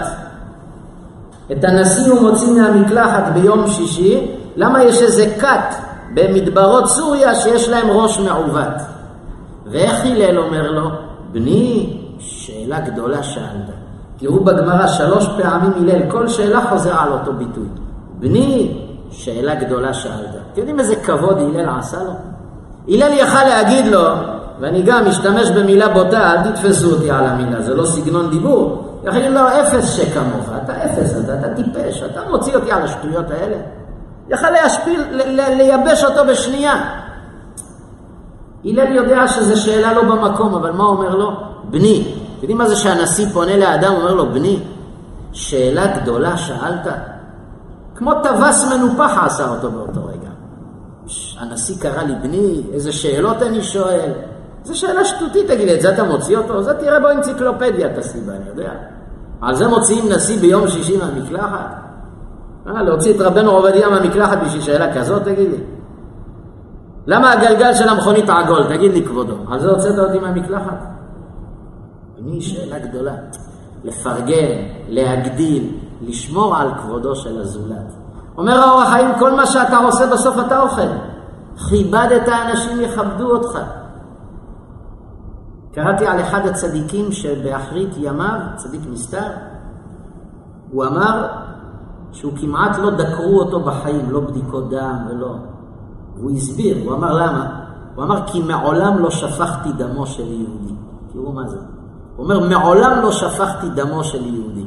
את 1.51 1.63
הנשיא 1.63 2.11
הוא 2.11 2.21
מוציא 2.21 2.51
מהמקלחת 2.61 3.23
ביום 3.33 3.67
שישי, 3.67 4.27
למה 4.55 4.83
יש 4.83 5.01
איזה 5.01 5.33
כת 5.39 5.75
במדברות 6.13 6.89
סוריה 6.89 7.35
שיש 7.35 7.69
להם 7.69 7.89
ראש 7.89 8.19
מעוות? 8.19 8.81
ואיך 9.65 10.05
הלל 10.05 10.37
אומר 10.37 10.71
לו? 10.71 10.89
בני, 11.31 11.99
שאלה 12.19 12.79
גדולה 12.79 13.23
שאלת. 13.23 13.69
תראו 14.17 14.39
בגמרא 14.39 14.87
שלוש 14.87 15.27
פעמים 15.41 15.71
הלל, 15.77 16.11
כל 16.11 16.27
שאלה 16.27 16.61
חוזר 16.69 16.95
על 16.99 17.11
אותו 17.11 17.33
ביטוי. 17.33 17.67
בני, 18.19 18.77
שאלה 19.11 19.55
גדולה 19.55 19.93
שאלת. 19.93 20.46
אתם 20.57 20.67
יודעים 20.67 20.79
איזה 20.79 20.95
כבוד 20.95 21.37
הלל 21.37 21.69
עשה 21.79 21.97
לו? 22.03 22.11
הלל 22.87 23.13
יכל 23.13 23.43
להגיד 23.43 23.85
לו, 23.85 24.03
ואני 24.59 24.81
גם 24.81 25.07
משתמש 25.07 25.49
במילה 25.49 25.87
בוטה, 25.89 26.31
אל 26.31 26.51
תתפסו 26.51 26.91
אותי 26.91 27.11
על 27.11 27.25
המילה, 27.25 27.61
זה 27.61 27.75
לא 27.75 27.85
סגנון 27.85 28.29
דיבור. 28.29 28.83
יכל 29.03 29.17
להגיד 29.17 29.31
לו, 29.31 29.41
אפס 29.47 29.89
שכמוך, 29.93 30.49
אתה 30.63 30.85
אפס, 30.85 31.15
אתה, 31.25 31.39
אתה 31.39 31.55
טיפש, 31.55 32.03
אתה 32.03 32.21
מוציא 32.29 32.55
אותי 32.55 32.71
על 32.71 32.81
השטויות 32.81 33.25
האלה. 33.31 33.55
יכל 34.29 34.49
להשפיל, 34.49 35.01
לייבש 35.57 36.03
אותו 36.03 36.25
בשנייה. 36.25 36.75
הלל 38.65 38.95
יודע 38.95 39.27
שזו 39.27 39.61
שאלה 39.61 39.93
לא 39.93 40.01
במקום, 40.01 40.55
אבל 40.55 40.71
מה 40.71 40.83
אומר 40.83 41.15
לו? 41.15 41.31
בני. 41.69 42.15
יודעים 42.41 42.57
מה 42.57 42.67
זה 42.67 42.75
שהנשיא 42.75 43.25
פונה 43.33 43.57
לאדם 43.57 43.93
ואומר 43.93 44.13
לו, 44.13 44.29
בני, 44.29 44.59
שאלה 45.31 45.87
גדולה 45.87 46.37
שאלת? 46.37 46.87
כמו 47.95 48.13
טווס 48.23 48.73
מנופח 48.73 49.17
עשה 49.25 49.49
אותו 49.49 49.71
באותו 49.71 50.05
רגע. 50.05 50.26
הנשיא 51.39 51.75
קרא 51.81 52.03
לי, 52.03 52.13
בני, 52.23 52.61
איזה 52.73 52.91
שאלות 52.91 53.41
אני 53.41 53.63
שואל? 53.63 54.11
זו 54.63 54.79
שאלה 54.79 55.05
שטותית, 55.05 55.47
תגיד 55.47 55.67
לי, 55.67 55.75
את 55.75 55.81
זה 55.81 55.93
אתה 55.93 56.03
מוציא 56.03 56.37
אותו? 56.37 56.63
זה 56.63 56.73
תראה 56.73 56.99
באנציקלופדיה 56.99 57.87
את 57.87 57.97
הסיבה, 57.97 58.33
אני 58.33 58.49
יודע. 58.49 58.71
על 59.41 59.55
זה 59.55 59.67
מוציאים 59.67 60.11
נשיא 60.11 60.39
ביום 60.39 60.67
שישי 60.67 60.97
מהמקלחת? 60.97 61.87
אה, 62.67 62.83
להוציא 62.83 63.15
את 63.15 63.21
רבנו 63.21 63.51
עובדיה 63.51 63.89
מהמקלחת 63.89 64.37
בשביל 64.45 64.61
שאלה 64.61 64.93
כזאת, 64.93 65.23
תגיד 65.23 65.49
לי? 65.51 65.57
למה 67.07 67.31
הגלגל 67.31 67.73
של 67.73 67.89
המכונית 67.89 68.29
עגול? 68.29 68.63
תגיד 68.69 68.93
לי 68.93 69.05
כבודו. 69.05 69.35
על 69.51 69.59
זה 69.59 69.69
הוצאת 69.69 69.99
אותי 69.99 70.19
מהמקלחת? 70.19 70.83
בני, 72.19 72.41
שאלה 72.41 72.79
גדולה. 72.79 73.15
לפרגן, 73.83 74.57
להגדיל, 74.89 75.77
לשמור 76.01 76.55
על 76.57 76.69
כבודו 76.81 77.15
של 77.15 77.41
הזולת. 77.41 77.93
אומר 78.37 78.59
האור 78.59 78.81
החיים, 78.81 79.09
כל 79.19 79.35
מה 79.35 79.45
שאתה 79.45 79.77
עושה 79.77 80.07
בסוף 80.07 80.39
אתה 80.47 80.61
אוכל. 80.61 80.87
כיבד 81.69 82.07
את 82.15 82.27
האנשים, 82.27 82.81
יכבדו 82.81 83.31
אותך. 83.31 83.59
קראתי 85.73 86.07
על 86.07 86.21
אחד 86.21 86.47
הצדיקים 86.47 87.11
שבאחרית 87.11 87.89
ימיו, 87.97 88.39
צדיק 88.55 88.81
נסתר, 88.89 89.27
הוא 90.71 90.85
אמר 90.85 91.27
שהוא 92.11 92.33
כמעט 92.41 92.77
לא 92.77 92.91
דקרו 92.91 93.39
אותו 93.39 93.59
בחיים, 93.59 94.11
לא 94.11 94.19
בדיקות 94.19 94.69
דם 94.69 94.97
ולא... 95.09 95.35
הוא 96.17 96.31
הסביר, 96.31 96.77
הוא 96.85 96.93
אמר 96.93 97.13
למה? 97.13 97.59
הוא 97.95 98.03
אמר 98.03 98.27
כי 98.27 98.43
מעולם 98.43 98.99
לא 98.99 99.11
שפכתי 99.11 99.71
דמו 99.71 100.07
של 100.07 100.31
יהודי. 100.31 100.73
תראו 101.13 101.31
מה 101.31 101.47
זה. 101.47 101.57
הוא 102.15 102.23
אומר, 102.23 102.49
מעולם 102.49 102.99
לא 103.01 103.11
שפכתי 103.11 103.69
דמו 103.69 104.03
של 104.03 104.25
יהודי. 104.25 104.65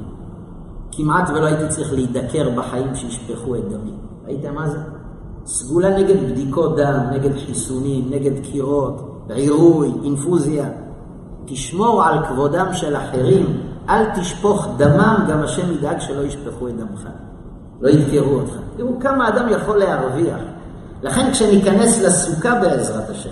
כמעט 0.92 1.30
ולא 1.30 1.46
הייתי 1.46 1.68
צריך 1.68 1.92
להידקר 1.92 2.50
בחיים 2.50 2.94
שישפכו 2.94 3.56
את 3.56 3.68
דמי. 3.68 3.92
ראיתם 4.26 4.54
מה 4.54 4.68
זה? 4.68 4.78
סגולה 5.46 5.98
נגד 5.98 6.30
בדיקות 6.30 6.76
דם, 6.76 7.00
נגד 7.12 7.38
חיסונים, 7.46 8.04
נגד 8.10 8.44
קירות, 8.44 9.24
עירוי, 9.28 9.92
אינפוזיה. 10.04 10.68
תשמור 11.44 12.04
על 12.04 12.26
כבודם 12.26 12.66
של 12.72 12.96
אחרים, 12.96 13.60
אל 13.88 14.04
תשפוך 14.20 14.68
דמם, 14.76 15.26
גם 15.28 15.42
השם 15.42 15.72
ידאג 15.72 16.00
שלא 16.00 16.22
ישפכו 16.22 16.68
את 16.68 16.76
דמך. 16.76 17.08
לא 17.80 17.88
ידקרו 17.88 18.34
אותך. 18.34 18.54
תראו 18.76 19.00
כמה 19.00 19.28
אדם 19.28 19.48
יכול 19.48 19.78
להרוויח. 19.78 20.38
לכן 21.02 21.32
כשניכנס 21.32 22.02
לסוכה 22.02 22.54
בעזרת 22.54 23.10
השם, 23.10 23.30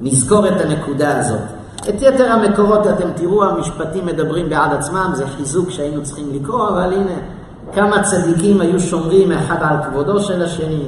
נזכור 0.00 0.48
את 0.48 0.60
הנקודה 0.60 1.18
הזאת. 1.18 1.40
את 1.88 2.02
יתר 2.02 2.32
המקורות 2.32 2.86
אתם 2.86 3.10
תראו, 3.14 3.44
המשפטים 3.44 4.06
מדברים 4.06 4.48
בעד 4.48 4.72
עצמם, 4.72 5.10
זה 5.14 5.26
חיזוק 5.26 5.70
שהיינו 5.70 6.02
צריכים 6.02 6.30
לקרוא, 6.34 6.68
אבל 6.68 6.92
הנה, 6.92 7.14
כמה 7.74 8.02
צדיקים 8.02 8.60
היו 8.60 8.80
שומרים 8.80 9.32
אחד 9.32 9.56
על 9.60 9.76
כבודו 9.82 10.20
של 10.20 10.42
השני, 10.42 10.84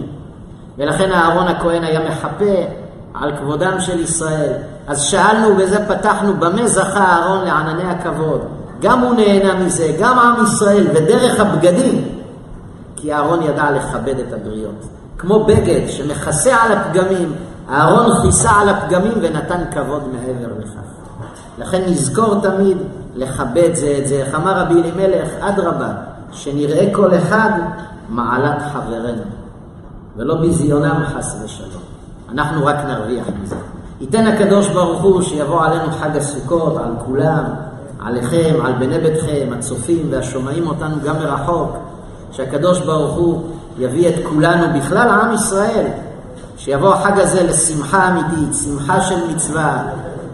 ולכן 0.78 1.12
אהרון 1.12 1.48
הכהן 1.48 1.84
היה 1.84 2.10
מחפה 2.10 2.54
על 3.14 3.36
כבודם 3.36 3.80
של 3.80 4.00
ישראל. 4.00 4.52
אז 4.86 5.02
שאלנו, 5.02 5.48
ובזה 5.48 5.86
פתחנו, 5.88 6.34
במה 6.34 6.66
זכה 6.66 7.04
אהרון 7.04 7.44
לענני 7.44 7.90
הכבוד? 7.90 8.40
גם 8.80 9.00
הוא 9.00 9.14
נהנה 9.14 9.64
מזה, 9.64 9.96
גם 10.00 10.18
עם 10.18 10.44
ישראל, 10.44 10.86
ודרך 10.94 11.40
הבגדים, 11.40 12.08
כי 12.96 13.12
אהרון 13.12 13.42
ידע 13.42 13.70
לכבד 13.70 14.18
את 14.18 14.32
הבריות. 14.32 14.84
כמו 15.18 15.44
בגד 15.44 15.88
שמכסה 15.88 16.56
על 16.56 16.72
הפגמים, 16.72 17.32
אהרון 17.70 18.22
כיסה 18.22 18.50
על 18.50 18.68
הפגמים 18.68 19.12
ונתן 19.22 19.62
כבוד 19.70 20.02
מעבר 20.12 20.52
לכך. 20.58 20.86
לכן 21.58 21.82
נזכור 21.86 22.40
תמיד 22.40 22.76
לכבד 23.14 23.74
זה 23.74 23.98
את 23.98 24.08
זה. 24.08 24.14
איך 24.14 24.34
אמר 24.34 24.60
רבי 24.60 24.74
אלימלך, 24.74 25.28
אדרבה, 25.40 25.88
שנראה 26.32 26.88
כל 26.92 27.14
אחד 27.14 27.50
מעלת 28.08 28.62
חברנו, 28.72 29.22
ולא 30.16 30.34
ביזיונם 30.34 31.04
חס 31.06 31.36
ושלום. 31.44 31.82
אנחנו 32.32 32.66
רק 32.66 32.76
נרוויח 32.88 33.26
מזה. 33.42 33.56
ייתן 34.00 34.26
הקדוש 34.26 34.68
ברוך 34.68 35.02
הוא 35.02 35.22
שיבוא 35.22 35.64
עלינו 35.64 35.92
חג 35.92 36.16
הסוכות, 36.16 36.76
על 36.76 36.90
כולם, 37.06 37.44
עליכם, 38.00 38.54
על 38.64 38.72
בני 38.72 38.98
ביתכם, 38.98 39.48
הצופים 39.58 40.06
והשומעים 40.10 40.66
אותנו 40.66 40.96
גם 41.04 41.16
מרחוק, 41.16 41.76
שהקדוש 42.32 42.80
ברוך 42.80 43.14
הוא 43.14 43.42
יביא 43.78 44.08
את 44.08 44.14
כולנו, 44.28 44.78
בכלל 44.78 45.08
עם 45.08 45.34
ישראל, 45.34 45.86
שיבוא 46.66 46.94
החג 46.94 47.18
הזה 47.18 47.42
לשמחה 47.42 48.08
אמיתית, 48.08 48.54
שמחה 48.64 49.00
של 49.00 49.16
מצווה, 49.30 49.82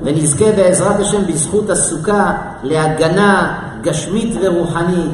ונזכה 0.02 0.52
בעזרת 0.56 1.00
השם 1.00 1.26
בזכות 1.26 1.70
הסוכה 1.70 2.32
להגנה 2.62 3.58
גשמית 3.82 4.36
ורוחנית, 4.42 5.12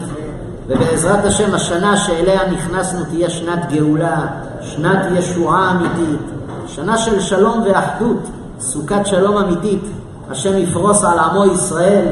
ובעזרת 0.66 1.24
השם 1.24 1.54
השנה 1.54 1.96
שאליה 1.96 2.50
נכנסנו 2.52 3.04
תהיה 3.04 3.30
שנת 3.30 3.72
גאולה, 3.72 4.26
שנת 4.60 4.98
ישועה 5.14 5.70
אמיתית, 5.70 6.20
שנה 6.66 6.98
של 6.98 7.20
שלום 7.20 7.62
ואחדות, 7.64 8.28
סוכת 8.60 9.06
שלום 9.06 9.36
אמיתית, 9.36 9.82
השם 10.30 10.58
יפרוס 10.58 11.04
על 11.04 11.18
עמו 11.18 11.44
ישראל, 11.44 12.04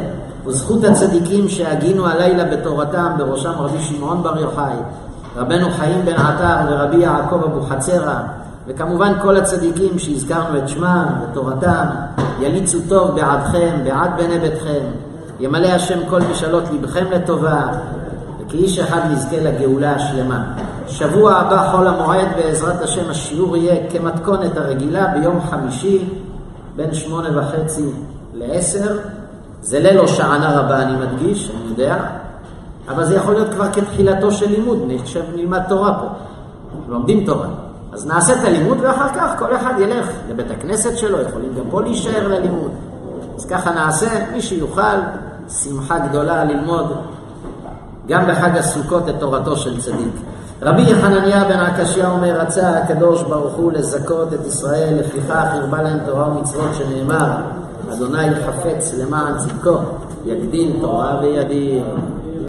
וזכות 0.47 0.85
הצדיקים 0.85 1.49
שהגינו 1.49 2.07
הלילה 2.07 2.45
בתורתם, 2.45 3.13
בראשם 3.19 3.53
רבי 3.59 3.83
שמעון 3.83 4.23
בר 4.23 4.41
יוחאי, 4.41 4.77
רבנו 5.37 5.71
חיים 5.71 6.05
בן 6.05 6.15
עטר 6.15 6.57
ורבי 6.71 6.97
יעקב 6.97 7.45
אבוחצירא, 7.45 8.15
וכמובן 8.67 9.13
כל 9.23 9.37
הצדיקים 9.37 9.99
שהזכרנו 9.99 10.59
את 10.59 10.69
שמם 10.69 11.07
ותורתם, 11.23 11.87
יליצו 12.41 12.79
טוב 12.89 13.15
בעדכם, 13.15 13.77
בעד 13.85 14.11
בני 14.17 14.39
ביתכם, 14.39 14.85
ימלא 15.41 15.67
השם 15.67 15.99
כל 16.09 16.21
משאלות 16.31 16.65
לבכם 16.73 17.05
לטובה, 17.11 17.63
וכאיש 18.41 18.79
אחד 18.79 19.01
נזכה 19.11 19.37
לגאולה 19.41 19.93
השלמה. 19.93 20.45
שבוע 20.89 21.33
הבא 21.33 21.71
חול 21.71 21.87
המועד 21.89 22.29
בעזרת 22.37 22.83
השם 22.83 23.11
השיעור 23.11 23.57
יהיה 23.57 23.91
כמתכונת 23.91 24.57
הרגילה 24.57 25.07
ביום 25.07 25.41
חמישי 25.41 26.05
בין 26.77 26.95
שמונה 26.95 27.39
וחצי 27.39 27.91
לעשר, 28.35 28.99
זה 29.61 29.81
ליל 29.81 29.99
הושענא 29.99 30.45
רבה, 30.45 30.83
אני 30.83 30.97
מדגיש, 30.97 31.51
אני 31.51 31.71
יודע, 31.71 31.97
אבל 32.89 33.05
זה 33.05 33.17
יכול 33.17 33.35
להיות 33.35 33.49
כבר 33.55 33.73
כתחילתו 33.73 34.33
של 34.33 34.51
לימוד, 34.51 34.83
נשב 34.87 35.23
נלמד 35.37 35.63
תורה 35.69 35.99
פה, 35.99 36.07
לומדים 36.89 37.27
תורה. 37.27 37.66
אז 37.97 38.07
נעשה 38.07 38.33
את 38.33 38.45
הלימוד 38.45 38.79
ואחר 38.81 39.09
כך 39.15 39.39
כל 39.39 39.57
אחד 39.57 39.75
ילך 39.79 40.07
לבית 40.31 40.51
הכנסת 40.51 40.99
שלו, 40.99 41.21
יכולים 41.21 41.55
גם 41.59 41.65
פה 41.71 41.83
להישאר 41.83 42.29
ללימוד. 42.29 42.71
אז 43.37 43.47
ככה 43.47 43.71
נעשה, 43.71 44.07
מי 44.33 44.43
שיוכל, 44.43 44.97
שמחה 45.63 45.99
גדולה 45.99 46.45
ללמוד 46.45 46.97
גם 48.09 48.27
בחג 48.29 48.57
הסוכות 48.57 49.09
את 49.09 49.15
תורתו 49.21 49.57
של 49.57 49.81
צדיק. 49.81 50.15
רבי 50.63 50.95
חנניה 50.95 51.45
בן 51.45 51.59
עקשיא 51.59 52.07
אומר, 52.07 52.41
רצה 52.41 52.79
הקדוש 52.79 53.23
ברוך 53.23 53.55
הוא 53.55 53.73
לזכות 53.73 54.33
את 54.33 54.47
ישראל, 54.47 54.95
לפיכך 55.01 55.47
הרבה 55.53 55.83
להם 55.83 55.99
תורה 56.07 56.29
ומצוות 56.29 56.75
שנאמר, 56.75 57.31
אדוני 57.93 58.35
חפץ 58.47 58.95
למען 58.99 59.39
צדקו, 59.39 59.77
יגדיל 60.25 60.77
תורה 60.81 61.19
וידיר. 61.23 61.85